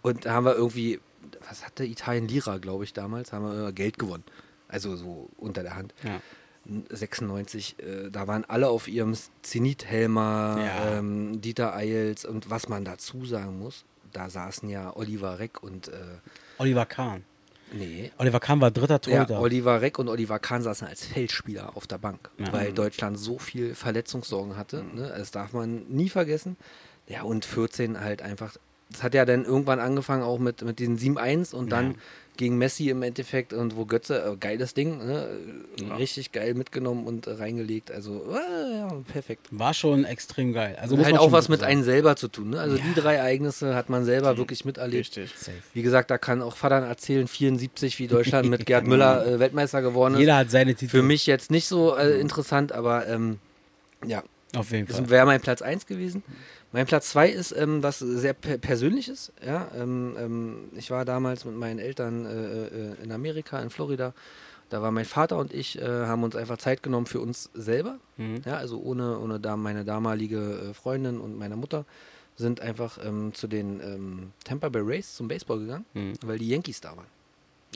[0.00, 1.00] Und da haben wir irgendwie,
[1.48, 4.22] was hatte Italien, Lira glaube ich damals, haben wir Geld gewonnen,
[4.68, 5.94] also so unter der Hand.
[6.04, 6.20] Ja.
[6.90, 10.98] 96, äh, da waren alle auf ihrem Zenit Helmer, Ja.
[10.98, 15.88] ähm, Dieter Eils und was man dazu sagen muss, da saßen ja Oliver Reck und
[15.88, 15.92] äh,
[16.58, 17.24] Oliver Kahn.
[17.72, 19.40] nee, Oliver Kahn war dritter ja, Torhüter.
[19.40, 22.52] Oliver Reck und Oliver Kahn saßen als Feldspieler auf der Bank, Ja.
[22.52, 24.84] weil Deutschland so viel Verletzungssorgen hatte.
[24.94, 25.12] Ne?
[25.16, 26.56] Das darf man nie vergessen.
[27.06, 28.56] Ja, und 14 halt einfach.
[28.90, 31.96] Das hat ja dann irgendwann angefangen auch mit, mit diesen 7-1 und dann
[32.38, 35.28] gegen Messi im Endeffekt und wo Götze, äh, geiles Ding, ne?
[35.98, 37.90] richtig geil mitgenommen und äh, reingelegt.
[37.90, 39.48] Also, äh, ja, perfekt.
[39.50, 40.78] War schon extrem geil.
[40.80, 42.50] Also halt auch was mit einem selber zu tun.
[42.50, 42.60] Ne?
[42.60, 45.16] Also die drei Ereignisse hat man selber wirklich miterlebt.
[45.16, 45.34] Richtig.
[45.36, 45.58] Safe.
[45.74, 49.82] Wie gesagt, da kann auch Vater erzählen, 74, wie Deutschland mit Gerd Müller äh, Weltmeister
[49.82, 50.20] geworden ist.
[50.20, 50.90] Jeder hat seine Titel.
[50.90, 53.38] Für mich jetzt nicht so äh, interessant, aber ähm,
[54.06, 54.22] ja,
[54.54, 55.00] Auf jeden Fall.
[55.00, 56.22] Das wäre mein Platz 1 gewesen.
[56.72, 59.32] Mein Platz 2 ist ähm, was sehr per persönliches.
[59.44, 59.68] Ja?
[59.74, 64.12] Ähm, ähm, ich war damals mit meinen Eltern äh, äh, in Amerika, in Florida.
[64.68, 67.98] Da war mein Vater und ich, äh, haben uns einfach Zeit genommen für uns selber.
[68.18, 68.42] Mhm.
[68.44, 71.86] Ja, also ohne, ohne da meine damalige äh, Freundin und meine Mutter
[72.36, 76.12] sind einfach ähm, zu den ähm, Tampa Bay Rays zum Baseball gegangen, Mhm.
[76.22, 77.06] weil die Yankees da waren.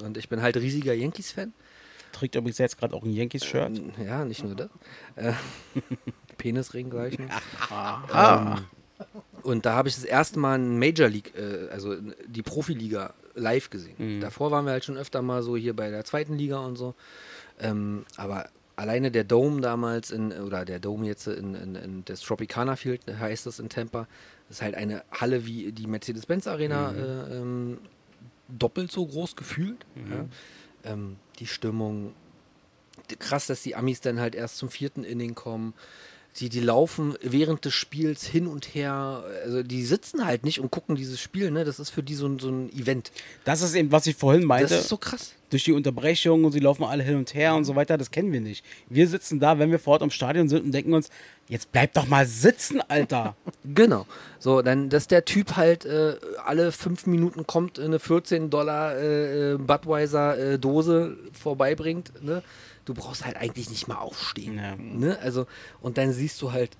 [0.04, 1.52] Und ich bin halt riesiger Yankees-Fan.
[2.12, 3.78] Trägt übrigens jetzt gerade auch ein Yankees-Shirt.
[3.78, 4.68] Ähm, Ja, nicht nur das.
[5.16, 5.32] Äh,
[6.36, 7.16] Penisring gleich.
[7.70, 8.56] Ah.
[8.58, 8.64] Ähm,
[9.42, 11.96] und da habe ich das erste Mal ein Major League, äh, also
[12.26, 13.94] die Profiliga live gesehen.
[14.16, 14.20] Mhm.
[14.20, 16.94] Davor waren wir halt schon öfter mal so hier bei der zweiten Liga und so.
[17.60, 22.20] Ähm, aber alleine der Dome damals in, oder der Dome jetzt in, in, in das
[22.20, 24.06] Tropicana Field heißt es in Tampa,
[24.50, 26.98] ist halt eine Halle wie die Mercedes-Benz Arena Mhm.
[26.98, 27.78] äh, ähm,
[28.48, 29.84] doppelt so groß gefühlt.
[29.94, 30.12] Mhm.
[30.12, 30.24] Ja.
[30.92, 32.12] Ähm, die Stimmung,
[33.18, 35.74] krass, dass die Amis dann halt erst zum vierten Inning kommen.
[36.40, 39.22] Die, die laufen während des Spiels hin und her.
[39.44, 41.50] Also die sitzen halt nicht und gucken dieses Spiel.
[41.50, 41.64] Ne?
[41.64, 43.12] Das ist für die so, ein- so ein Event.
[43.44, 44.70] Das ist eben, was ich vorhin meinte.
[44.72, 45.32] Das ist so krass.
[45.50, 48.32] Durch die Unterbrechung und sie laufen alle hin und her und so weiter, das kennen
[48.32, 48.64] wir nicht.
[48.88, 51.10] Wir sitzen da, wenn wir vor Ort im Stadion sind und denken uns,
[51.50, 53.36] jetzt bleib doch mal sitzen, Alter.
[53.74, 54.06] Genau.
[54.40, 59.52] So, dann, dass der Typ halt äh, alle fünf Minuten kommt, eine 14 Dollar äh,
[59.52, 62.12] äh, Budweiser äh, Dose vorbeibringt.
[62.24, 62.42] Ne?
[62.84, 64.56] Du brauchst halt eigentlich nicht mal aufstehen.
[64.56, 64.76] Ja.
[64.76, 65.18] Ne?
[65.20, 65.46] Also,
[65.80, 66.76] und dann siehst du halt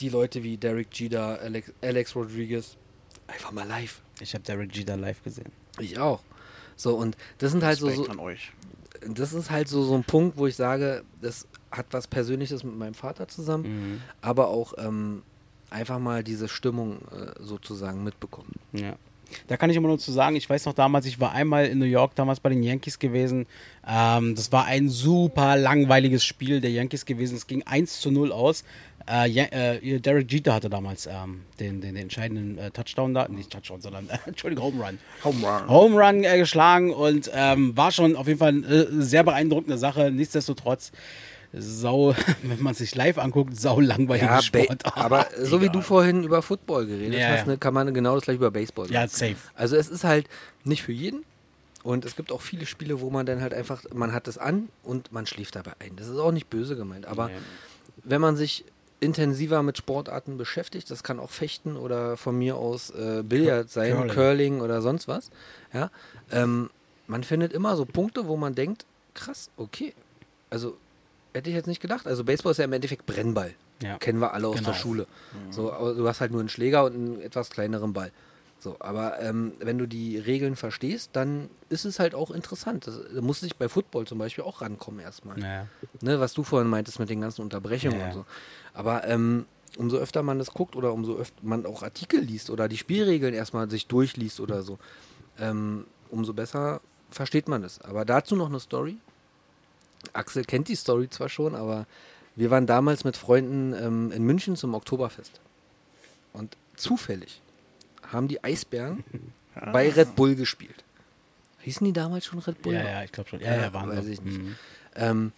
[0.00, 2.76] die Leute wie Derek Jeter, Alex, Alex Rodriguez,
[3.26, 4.00] einfach mal live.
[4.20, 5.50] Ich habe Derek Jeter live gesehen.
[5.78, 6.22] Ich auch.
[6.76, 8.52] So, und das sind halt so, Respekt so an euch.
[9.08, 12.76] das ist halt so, so ein Punkt, wo ich sage, das hat was Persönliches mit
[12.76, 13.64] meinem Vater zusammen,
[13.94, 14.00] Mhm.
[14.20, 15.22] aber auch ähm,
[15.70, 18.52] einfach mal diese Stimmung äh, sozusagen mitbekommen.
[18.72, 18.96] Ja.
[19.46, 21.78] Da kann ich immer nur zu sagen, ich weiß noch damals, ich war einmal in
[21.78, 23.46] New York damals bei den Yankees gewesen.
[23.86, 27.36] Ähm, das war ein super langweiliges Spiel der Yankees gewesen.
[27.36, 28.64] Es ging 1 zu 0 aus.
[29.08, 33.28] Äh, ja, äh, Derek Jeter hatte damals ähm, den, den, den entscheidenden äh, Touchdown da,
[33.28, 34.98] nicht Touchdown, sondern Entschuldigung, Home Run.
[35.24, 35.68] Home Run.
[35.68, 39.78] Home Run äh, geschlagen und ähm, war schon auf jeden Fall eine äh, sehr beeindruckende
[39.78, 40.10] Sache.
[40.10, 40.92] Nichtsdestotrotz,
[41.54, 44.86] sau, wenn man sich live anguckt, sau langweilige Ja, Ba- Sport.
[44.96, 48.24] aber so wie du vorhin über Football geredet Ja, hast, ne, kann man genau das
[48.24, 48.94] gleich über Baseball sagen.
[48.94, 49.36] Ja, safe.
[49.54, 50.28] Also es ist halt
[50.64, 51.24] nicht für jeden
[51.82, 54.68] und es gibt auch viele Spiele, wo man dann halt einfach, man hat es an
[54.82, 55.96] und man schläft dabei ein.
[55.96, 57.34] Das ist auch nicht böse gemeint, aber Nee.
[58.04, 58.64] wenn man sich
[59.00, 63.92] intensiver mit Sportarten beschäftigt, das kann auch Fechten oder von mir aus äh, Billard sein,
[63.94, 64.14] Curling.
[64.14, 64.60] Curling.
[64.60, 65.30] oder sonst was,
[65.74, 65.90] ja,
[66.30, 66.70] ähm,
[67.08, 69.92] man findet immer so Punkte, wo man denkt, krass, okay,
[70.50, 70.76] also
[71.34, 72.06] hätte ich jetzt nicht gedacht.
[72.06, 73.54] Also Baseball ist ja im Endeffekt Brennball.
[73.82, 73.98] Ja.
[73.98, 74.70] Kennen wir alle aus Genau.
[74.70, 75.06] der Schule.
[75.50, 78.12] So, aber du hast halt nur einen Schläger und einen etwas kleineren Ball.
[78.60, 82.86] So, aber ähm, wenn du die Regeln verstehst, dann ist es halt auch interessant.
[82.86, 85.36] Das, da muss sich bei Football zum Beispiel auch rankommen erstmal.
[85.40, 85.66] Ja.
[86.00, 88.12] Ne, was du vorhin meintest mit den ganzen Unterbrechungen Ja, ja.
[88.12, 88.26] und so.
[88.72, 89.46] Aber ähm,
[89.78, 93.34] umso öfter man das guckt oder umso öfter man auch Artikel liest oder die Spielregeln
[93.34, 94.78] erstmal sich durchliest oder so,
[95.40, 96.80] ähm, umso besser
[97.10, 97.80] versteht man es.
[97.80, 98.98] Aber dazu noch eine Story.
[100.12, 101.86] Axel kennt die Story zwar schon, aber
[102.36, 105.40] wir waren damals mit Freunden ähm, in München zum Oktoberfest.
[106.32, 107.40] Und zufällig
[108.10, 109.04] haben die Eisbären
[109.72, 110.84] bei Red Bull gespielt.
[111.60, 112.74] Hießen die damals schon Red Bull?
[112.74, 113.40] Ja, ja, ich glaube schon.
[113.40, 114.38] Ja, ja, waren weiß ich nicht.
[114.38, 114.56] Mhm.
[114.96, 115.32] Ähm,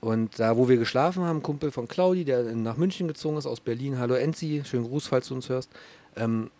[0.00, 3.60] und da, wo wir geschlafen haben, Kumpel von Claudi, der nach München gezogen ist, aus
[3.60, 5.70] Berlin, hallo Enzi, schönen Gruß, falls du uns hörst,
[6.16, 6.50] ähm,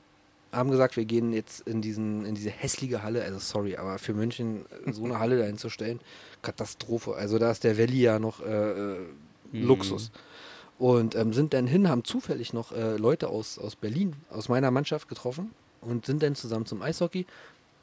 [0.52, 4.14] haben gesagt, wir gehen jetzt in, diesen, in diese hässliche Halle, also sorry, aber für
[4.14, 6.00] München so eine Halle dahin zu stellen,
[6.42, 7.14] Katastrophe.
[7.14, 8.98] Also da ist der Valley ja noch äh, äh,
[9.52, 9.66] Mhm.
[9.66, 10.10] Luxus.
[10.78, 14.70] Und ähm, sind dann hin, haben zufällig noch äh, Leute aus, aus Berlin, aus meiner
[14.70, 15.50] Mannschaft getroffen
[15.82, 17.26] und sind dann zusammen zum Eishockey.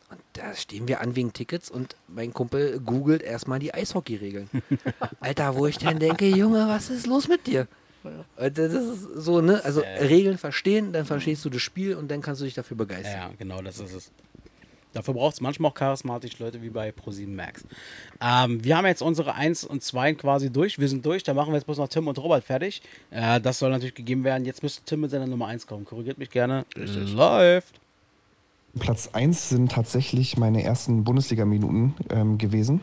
[0.10, 4.50] Und da stehen wir an wegen Tickets und mein Kumpel googelt erstmal die Eishockey-Regeln.
[5.20, 7.68] Alter, wo ich dann denke, Junge, was ist los mit dir?
[8.38, 9.64] Und Das ist so, ne?
[9.64, 10.02] Also Ja, ja.
[10.08, 13.14] Regeln verstehen, dann verstehst du das Spiel und dann kannst du dich dafür begeistern.
[13.14, 14.12] Ja, ja, genau, das ist es.
[14.94, 17.64] Dafür braucht es manchmal auch charismatische Leute wie bei ProSieben Max.
[18.20, 20.80] Ähm, wir haben jetzt unsere 1 und 2 quasi durch.
[20.80, 21.24] Wir sind durch.
[21.24, 22.82] Da machen wir jetzt bloß noch Tim und Robert fertig.
[23.12, 24.46] Äh, das soll natürlich gegeben werden.
[24.46, 25.86] Jetzt müsste Tim mit seiner Nummer 1 kommen.
[25.86, 26.66] Korrigiert mich gerne.
[26.76, 27.80] Läuft.
[28.80, 32.82] Platz 1 sind tatsächlich meine ersten Bundesliga-Minuten ähm, gewesen.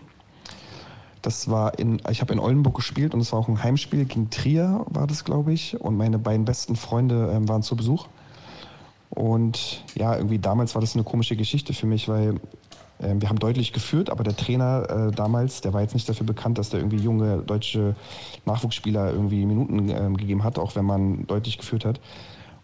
[1.25, 4.29] Das war in, ich habe in Oldenburg gespielt und es war auch ein Heimspiel gegen
[4.29, 5.81] Trier, war das, glaube ich.
[5.81, 8.09] Und meine beiden besten Freunde ähm, waren zu Besuch.
[9.09, 12.41] Und ja, irgendwie damals war das eine komische Geschichte für mich, weil
[13.01, 16.27] ähm, wir haben deutlich geführt, aber der Trainer äh, damals, der war jetzt nicht dafür
[16.27, 17.97] bekannt, dass der irgendwie junge deutsche
[18.45, 22.01] Nachwuchsspieler irgendwie Minuten ähm, gegeben hat, auch wenn man deutlich geführt hat.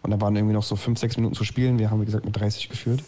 [0.03, 1.79] Und da waren irgendwie noch so fünf, sechs Minuten zu spielen.
[1.79, 3.03] Wir haben, wie gesagt, mit 30 geführt.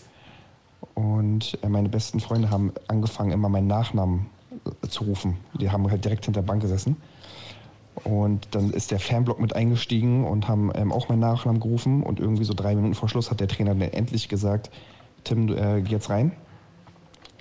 [0.95, 4.32] Und äh, meine besten Freunde haben angefangen, immer meinen Nachnamen äh,
[4.89, 5.37] zu rufen.
[5.59, 6.97] Die haben halt direkt hinter der Bank gesessen.
[8.03, 12.03] Und dann ist der Fanblock mit eingestiegen und haben ähm, auch meinen Nachnamen gerufen.
[12.03, 14.71] Und irgendwie so drei Minuten vor Schluss hat der Trainer dann endlich gesagt,
[15.23, 16.33] Tim, äh, geh jetzt rein.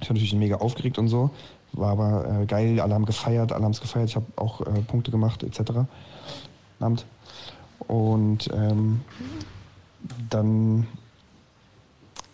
[0.00, 1.30] Ich war natürlich mega aufgeregt und so.
[1.72, 4.10] War aber äh, geil, alle haben gefeiert, alle haben es gefeiert.
[4.10, 5.86] Ich habe auch äh, Punkte gemacht etc.
[6.80, 7.06] Abend.
[7.88, 9.00] Und ähm,
[10.28, 10.86] dann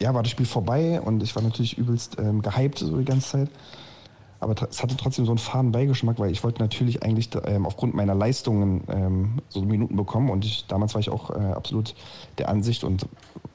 [0.00, 3.28] ja, war das Spiel vorbei und ich war natürlich übelst ähm, gehypt so die ganze
[3.28, 3.50] Zeit.
[4.40, 7.94] Aber es hatte trotzdem so einen faden Beigeschmack, weil ich wollte natürlich eigentlich ähm, aufgrund
[7.94, 11.94] meiner Leistungen ähm, so Minuten bekommen und ich, damals war ich auch äh, absolut
[12.38, 13.06] der Ansicht und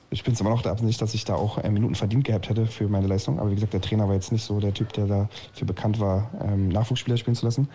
[0.09, 2.49] ich bin es immer noch der Ansicht, dass ich da auch äh, Minuten verdient gehabt
[2.49, 3.39] hätte für meine Leistung.
[3.39, 6.29] Aber wie gesagt, der Trainer war jetzt nicht so der Typ, der dafür bekannt war,
[6.41, 7.67] ähm, Nachwuchsspieler spielen zu lassen.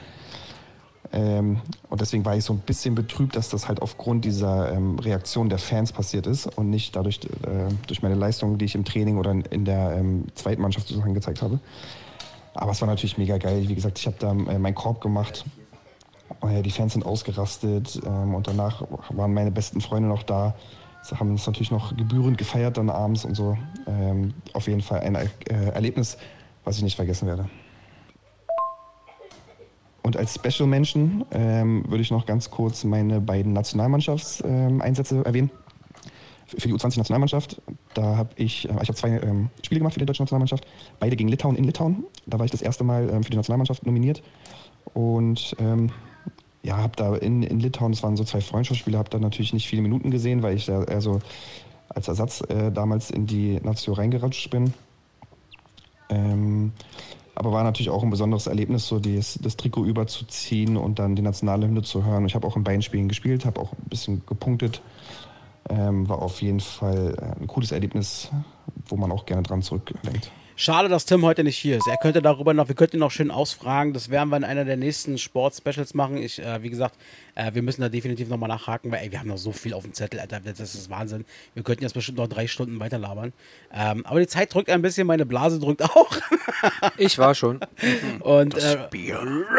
[1.13, 4.99] Ähm, und deswegen war ich so ein bisschen betrübt, dass das halt aufgrund dieser ähm,
[4.99, 8.85] Reaktion der Fans passiert ist und nicht dadurch äh, durch meine Leistung, die ich im
[8.85, 11.61] Training oder in, in der ähm, zweiten Mannschaft sozusagen gezeigt habe.
[12.59, 13.69] Aber es war natürlich mega geil.
[13.69, 15.45] Wie gesagt, ich habe da äh, meinen Korb gemacht.
[16.43, 20.57] Äh, die Fans sind ausgerastet ähm, und danach waren meine besten Freunde noch da.
[21.03, 23.57] Sie haben es natürlich noch gebührend gefeiert dann abends und so.
[23.87, 25.29] Ähm, auf jeden Fall ein äh,
[25.73, 26.19] Erlebnis,
[26.65, 27.49] was ich nicht vergessen werde.
[30.03, 35.51] Und als Special-Menschen ähm, würde ich noch ganz kurz meine beiden Nationalmannschaftseinsätze erwähnen.
[36.57, 37.61] Für die U20-Nationalmannschaft,
[37.95, 40.67] da habe ich, äh, ich habe zwei ähm, Spiele gemacht für die deutsche Nationalmannschaft,
[40.99, 42.05] beide gegen Litauen in Litauen.
[42.27, 44.23] Da war ich das erste Mal ähm, für die Nationalmannschaft nominiert.
[44.95, 45.91] Und ähm,
[46.63, 49.69] ja, habe da in, in Litauen, das waren so zwei Freundschaftsspiele, habe da natürlich nicht
[49.69, 51.21] viele Minuten gesehen, weil ich da eher so
[51.89, 54.73] als Ersatz äh, damals in die Nation reingeratscht bin.
[56.09, 56.73] Ähm,
[57.35, 61.23] aber war natürlich auch ein besonderes Erlebnis, so das, das Trikot überzuziehen und dann die
[61.23, 62.27] Nationalhymne zu hören.
[62.27, 64.83] Ich habe auch in beiden Spielen gespielt, habe auch ein bisschen gepunktet.
[65.71, 68.31] Ähm, war auf jeden Fall äh, ein cooles Erlebnis,
[68.87, 70.31] wo man auch gerne dran zurückdenkt.
[70.61, 71.87] Schade, dass Tim heute nicht hier ist.
[71.87, 73.93] Er könnte darüber noch, wir könnten ihn noch schön ausfragen.
[73.93, 76.17] Das werden wir in einer der nächsten Sport-Specials machen.
[76.17, 76.97] Ich, äh, wie gesagt,
[77.37, 79.85] äh, wir müssen da definitiv nochmal nachhaken, weil ey, wir haben noch so viel auf
[79.85, 80.41] dem Zettel, Alter.
[80.41, 81.25] Das ist Wahnsinn.
[81.55, 83.33] Wir könnten jetzt bestimmt noch drei Stunden weiterlabern.
[83.73, 86.11] Ähm, aber die Zeit drückt ein bisschen, meine Blase drückt auch.
[86.97, 87.61] Ich war schon.
[88.19, 88.79] Und äh,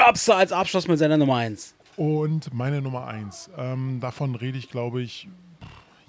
[0.05, 1.75] Robster als Abschluss mit seiner Nummer 1.
[1.95, 3.49] Und meine Nummer eins.
[3.57, 5.27] Ähm, davon rede ich, glaube ich,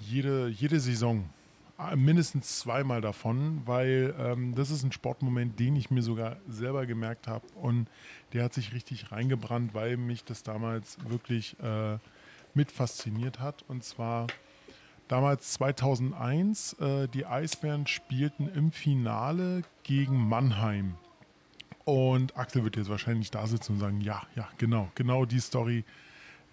[0.01, 1.29] jede, jede Saison.
[1.77, 6.85] Äh, Mindestens zweimal davon, weil ähm, das ist ein Sportmoment, den ich mir sogar selber
[6.85, 7.47] gemerkt habe.
[7.55, 7.87] Und
[8.33, 11.97] der hat sich richtig reingebrannt, weil mich das damals wirklich äh,
[12.53, 13.63] mit fasziniert hat.
[13.67, 14.27] Und zwar
[15.07, 20.95] damals 2001, äh, die Eisbären spielten im Finale gegen Mannheim.
[21.83, 25.83] Und Axel wird jetzt wahrscheinlich da sitzen und sagen, ja, ja, genau, genau die Story,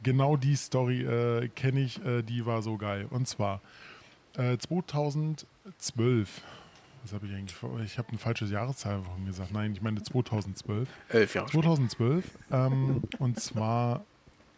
[0.02, 3.06] genau die Story äh, kenne ich, äh, die war so geil.
[3.10, 3.60] Und zwar
[4.36, 6.42] äh, 2012,
[7.02, 7.80] was habe ich eigentlich vor?
[7.80, 9.52] Ich habe ein falsches Jahreszahl gesagt.
[9.52, 10.88] Nein, ich meine 2012.
[11.08, 11.62] Elf Jahre später.
[11.62, 12.24] 2012.
[12.50, 14.04] Ähm, und zwar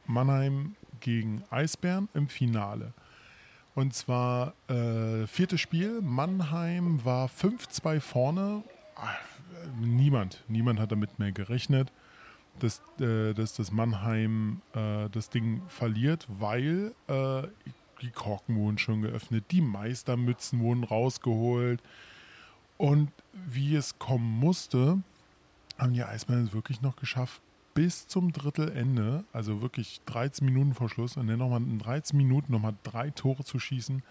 [0.07, 2.93] Mannheim gegen Eisbären im Finale.
[3.75, 6.01] Und zwar äh, viertes Spiel.
[6.03, 8.63] Mannheim war 5-2 vorne.
[8.97, 9.15] Ah,
[9.79, 11.93] Niemand, niemand hat damit mehr gerechnet,
[12.63, 17.43] dass, äh, dass das Mannheim äh, das Ding verliert, weil äh,
[18.03, 21.83] die Korken wurden schon geöffnet, die Meistermützen wurden rausgeholt.
[22.79, 25.03] Und wie es kommen musste,
[25.79, 27.43] haben die Eisbären es wirklich noch geschafft,
[27.75, 32.53] bis zum Drittelende, also wirklich 13 Minuten vor Schluss und dann nochmal in 13 Minuten
[32.53, 34.03] nochmal drei Tore zu schießen,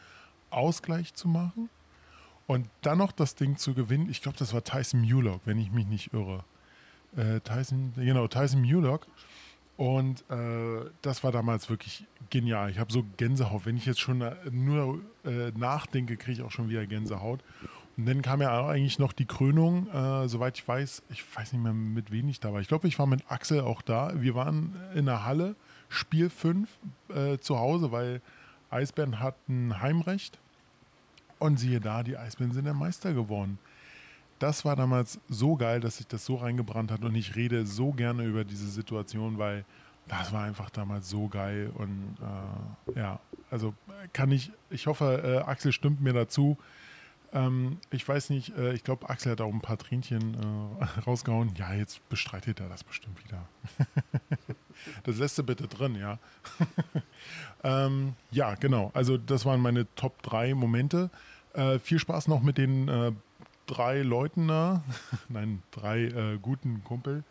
[0.49, 1.69] Ausgleich zu machen
[2.47, 4.09] und dann noch das Ding zu gewinnen.
[4.09, 6.43] Ich glaube, das war Tyson Mulock, wenn ich mich nicht irre.
[7.15, 9.07] Äh, Tyson, genau, Tyson Mulock.
[9.77, 12.69] Und äh, das war damals wirklich genial.
[12.69, 13.65] Ich habe so Gänsehaut.
[13.65, 17.39] Wenn ich jetzt schon äh, nur äh, nachdenke, kriege ich auch schon wieder Gänsehaut.
[17.95, 21.61] Und dann kam ja eigentlich noch die Krönung, äh, soweit ich weiß, ich weiß nicht
[21.61, 22.59] mehr mit wem ich da war.
[22.59, 24.11] Ich glaube, ich war mit Axel auch da.
[24.15, 25.55] Wir waren in der Halle,
[25.87, 26.69] Spiel 5
[27.09, 28.21] äh, zu Hause, weil
[28.69, 30.39] Eisbären hatten Heimrecht.
[31.39, 33.59] Und siehe da, die Eisbären sind der Meister geworden.
[34.39, 37.91] Das war damals so geil, dass sich das so reingebrannt hat und ich rede so
[37.91, 39.65] gerne über diese Situation, weil
[40.07, 42.15] das war einfach damals so geil und
[42.95, 43.19] äh, ja,
[43.51, 43.73] also
[44.13, 46.57] kann ich, ich hoffe, äh, Axel stimmt mir dazu.
[47.31, 50.35] Ähm, ich weiß nicht, äh, ich glaube, Axel hat auch ein paar Tränchen
[50.79, 51.53] äh, rausgehauen.
[51.55, 53.47] Ja, jetzt bestreitet er das bestimmt wieder.
[55.03, 56.17] das lässt du bitte drin, ja.
[57.63, 58.89] ähm, ja, genau.
[58.93, 61.11] Also das waren meine Top 3 Momente.
[61.53, 63.11] Äh, viel Spaß noch mit den äh,
[63.69, 64.83] drei Leuten da.
[65.29, 67.23] Nein, drei äh, guten Kumpel,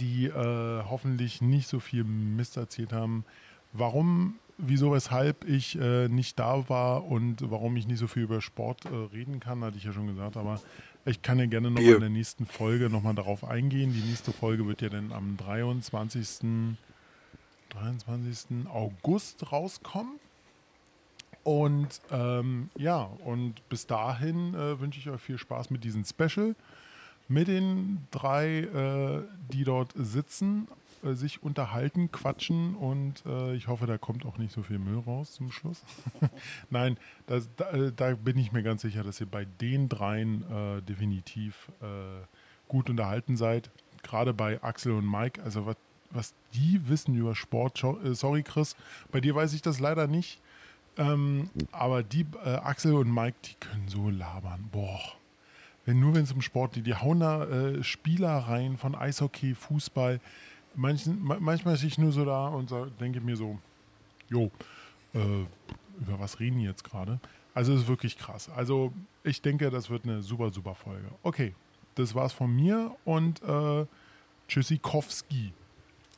[0.00, 3.24] die äh, hoffentlich nicht so viel Mist erzählt haben.
[3.72, 8.40] Warum, wieso, weshalb ich äh, nicht da war und warum ich nicht so viel über
[8.40, 10.60] Sport äh, reden kann, hatte ich ja schon gesagt, aber
[11.04, 13.92] ich kann ja gerne noch in der nächsten Folge nochmal darauf eingehen.
[13.92, 16.66] Die nächste Folge wird ja dann am 23.
[17.70, 18.66] 23.
[18.68, 20.18] August rauskommen.
[21.46, 26.56] Und ähm, ja, und bis dahin äh, wünsche ich euch viel Spaß mit diesem Special.
[27.28, 30.66] Mit den drei, äh, die dort sitzen,
[31.04, 34.98] äh, sich unterhalten, quatschen und äh, ich hoffe, da kommt auch nicht so viel Müll
[34.98, 35.84] raus zum Schluss.
[36.70, 36.98] Nein,
[37.28, 40.82] das, da, äh, da bin ich mir ganz sicher, dass ihr bei den dreien äh,
[40.82, 41.70] definitiv
[42.66, 43.70] gut unterhalten seid.
[44.02, 45.76] Gerade bei Axel und Mike, also was,
[46.10, 47.84] was die wissen über Sport.
[48.02, 48.74] Sorry, Chris,
[49.12, 50.40] bei dir weiß ich das leider nicht.
[50.98, 54.68] Ähm, aber die äh, Axel und Mike, die können so labern.
[54.72, 55.00] Boah.
[55.84, 59.54] Wenn nur wenn es um Sport geht, die hauen da äh, Spieler rein von Eishockey,
[59.54, 60.20] Fußball.
[60.74, 63.58] Manchen, ma manchmal stehe ich nur so da und so, denke mir so,
[64.28, 64.50] jo,
[65.14, 65.18] äh,
[66.00, 67.20] über was reden die jetzt gerade?
[67.54, 68.50] Also es ist wirklich krass.
[68.54, 68.92] Also
[69.22, 71.08] ich denke, das wird eine super, super Folge.
[71.22, 71.54] Okay,
[71.94, 73.86] das war's von mir und äh,
[74.48, 75.52] Tschüssikowski.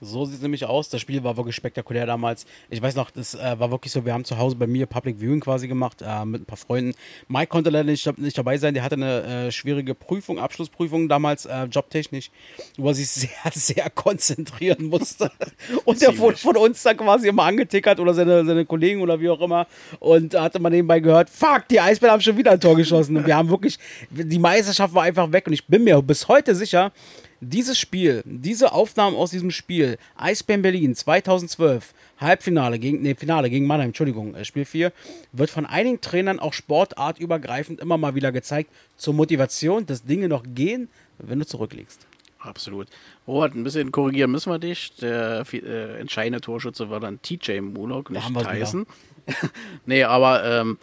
[0.00, 0.88] So sieht es nämlich aus.
[0.88, 2.46] Das Spiel war wirklich spektakulär damals.
[2.70, 5.18] Ich weiß noch, das äh, war wirklich so, wir haben zu Hause bei mir Public
[5.18, 6.94] Viewing quasi gemacht äh, mit ein paar Freunden.
[7.26, 8.74] Mike konnte leider nicht, nicht dabei sein.
[8.74, 12.30] Der hatte eine äh, schwierige Prüfung, Abschlussprüfung damals, äh, jobtechnisch,
[12.76, 15.32] wo er sich sehr, sehr konzentrieren musste.
[15.84, 19.30] Und der wurde von uns dann quasi immer angetickert oder seine, seine Kollegen oder wie
[19.30, 19.66] auch immer.
[19.98, 23.16] Und da hatte man nebenbei gehört, fuck, die Eisbären haben schon wieder ein Tor geschossen.
[23.16, 23.78] Und wir haben wirklich,
[24.10, 25.46] die Meisterschaft war einfach weg.
[25.48, 26.92] Und ich bin mir bis heute sicher,
[27.40, 33.66] dieses Spiel, diese Aufnahmen aus diesem Spiel, Eisbären Berlin 2012, Halbfinale gegen, nee, Finale gegen
[33.66, 34.92] Mannheim, Entschuldigung, äh, Spiel 4,
[35.32, 40.42] wird von einigen Trainern auch sportartübergreifend immer mal wieder gezeigt, zur Motivation, dass Dinge noch
[40.54, 40.88] gehen,
[41.18, 42.06] wenn du zurückliegst.
[42.40, 42.88] Absolut.
[43.26, 44.94] Robert, ein bisschen korrigieren müssen wir dich.
[44.96, 48.26] Der äh, entscheidende Torschütze war dann TJ Mullock, nicht.
[48.48, 48.86] Tyson.
[49.86, 50.78] nee, aber ähm,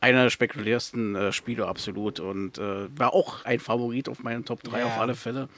[0.00, 4.62] einer der spektakulärsten äh, Spiele absolut und äh, war auch ein Favorit auf meinen Top
[4.62, 4.86] 3 Ja.
[4.86, 5.48] auf alle Fälle.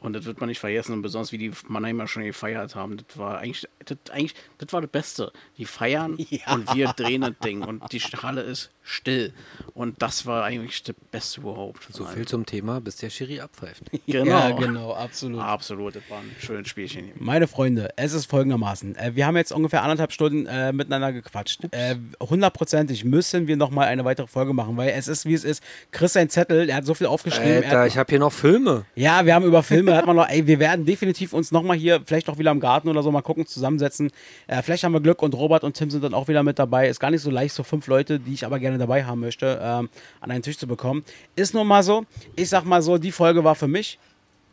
[0.00, 2.96] Und das wird man nicht vergessen und besonders wie die Mannheimer schon gefeiert haben.
[2.96, 5.32] Das war eigentlich, das, eigentlich, das war das Beste.
[5.56, 6.54] Die feiern Ja.
[6.54, 9.32] und wir drehen das Ding und die Halle ist still.
[9.74, 11.86] Und das war eigentlich das Beste überhaupt.
[11.90, 13.84] So viel zum Thema, bis der Schiri abpfeift.
[14.08, 14.30] Genau.
[14.30, 15.40] Ja, genau, absolut.
[15.40, 17.04] Absolut, das war ein schönes Spielchen.
[17.04, 17.14] hier.
[17.18, 18.96] Meine Freunde, es ist folgendermaßen.
[18.96, 21.64] Äh, wir haben jetzt ungefähr anderthalb Stunden äh, miteinander gequatscht.
[21.72, 25.62] Äh, Hundertprozentig müssen wir nochmal eine weitere Folge machen, weil es ist, wie es ist.
[25.90, 27.48] Chris sein Zettel, er hat so viel aufgeschrieben.
[27.48, 28.86] er Alter, hat, ich habe hier noch Filme.
[28.94, 32.00] ja, wir haben über Filme, hat man noch, ey, wir werden definitiv uns nochmal hier,
[32.04, 34.10] vielleicht auch wieder im Garten oder so, mal gucken, zusammensetzen.
[34.46, 36.88] Äh, vielleicht haben wir Glück und Robert und Tim sind dann auch wieder mit dabei.
[36.88, 39.58] Ist gar nicht so leicht, so fünf Leute, die ich aber gerne dabei haben möchte,
[39.62, 39.88] ähm,
[40.20, 41.04] an einen Tisch zu bekommen.
[41.36, 42.04] Ist nun mal so.
[42.36, 43.98] Ich sag mal so, die Folge war für mich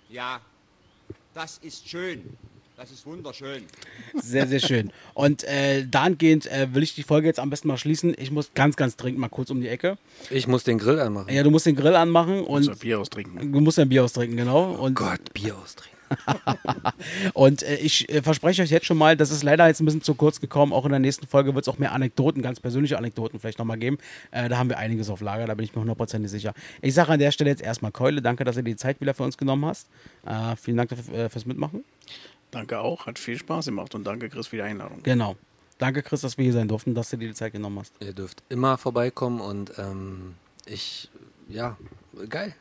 [0.09, 0.39] Ja,
[1.33, 2.37] das ist schön.
[2.77, 3.63] Das ist wunderschön.
[4.15, 4.91] Sehr, sehr schön.
[5.13, 8.13] Und äh, dahingehend äh, will ich die Folge jetzt am besten mal schließen.
[8.17, 9.97] Ich muss ganz, ganz dringend mal kurz um die Ecke.
[10.29, 11.33] Ich muss den Grill anmachen.
[11.33, 13.53] Ja, du musst den Grill anmachen und So Bier austrinken.
[13.53, 14.73] du musst ein Bier austrinken, genau.
[14.73, 15.94] Und, Gott, Bier austrinken.
[17.33, 20.01] und äh, ich äh, verspreche euch jetzt schon mal, das ist leider jetzt ein bisschen
[20.01, 20.73] zu kurz gekommen.
[20.73, 23.77] Auch in der nächsten Folge wird es auch mehr Anekdoten, ganz persönliche Anekdoten vielleicht nochmal
[23.77, 23.97] geben.
[24.31, 26.53] Äh, da haben wir einiges auf Lager, da bin ich mir hundertprozentig sicher.
[26.81, 29.13] Ich sage an der Stelle jetzt erstmal Keule, danke, dass du dir die Zeit wieder
[29.13, 29.87] für uns genommen hast.
[30.25, 31.83] Äh, vielen Dank dafür, äh, fürs Mitmachen.
[32.51, 35.03] Danke auch, hat viel Spaß gemacht und danke Chris für die Einladung.
[35.03, 35.35] Genau.
[35.77, 37.93] Danke, Chris, dass wir hier sein durften, dass du dir die Zeit genommen hast.
[37.99, 41.09] Ihr dürft immer vorbeikommen und ähm, ich,
[41.49, 41.77] ja,
[42.29, 42.55] geil.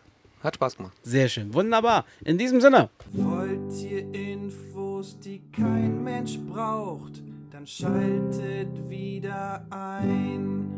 [0.45, 0.93] Hat Spaß gemacht.
[1.03, 1.55] Sehr schön.
[1.55, 2.05] Wunderbar.
[2.23, 2.91] In diesem Sinne.
[3.13, 10.69] Wollt ihr Infos, die kein Mensch braucht, dann schaltet wieder ein.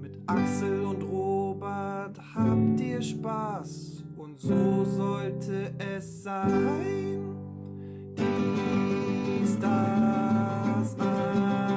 [0.00, 7.34] Mit Axel und Robert habt ihr Spaß und so sollte es sein.
[8.16, 11.75] Dies, das, Ananas.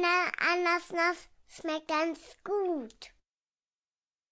[0.00, 3.10] Anna, Anasnas schmeckt ganz gut.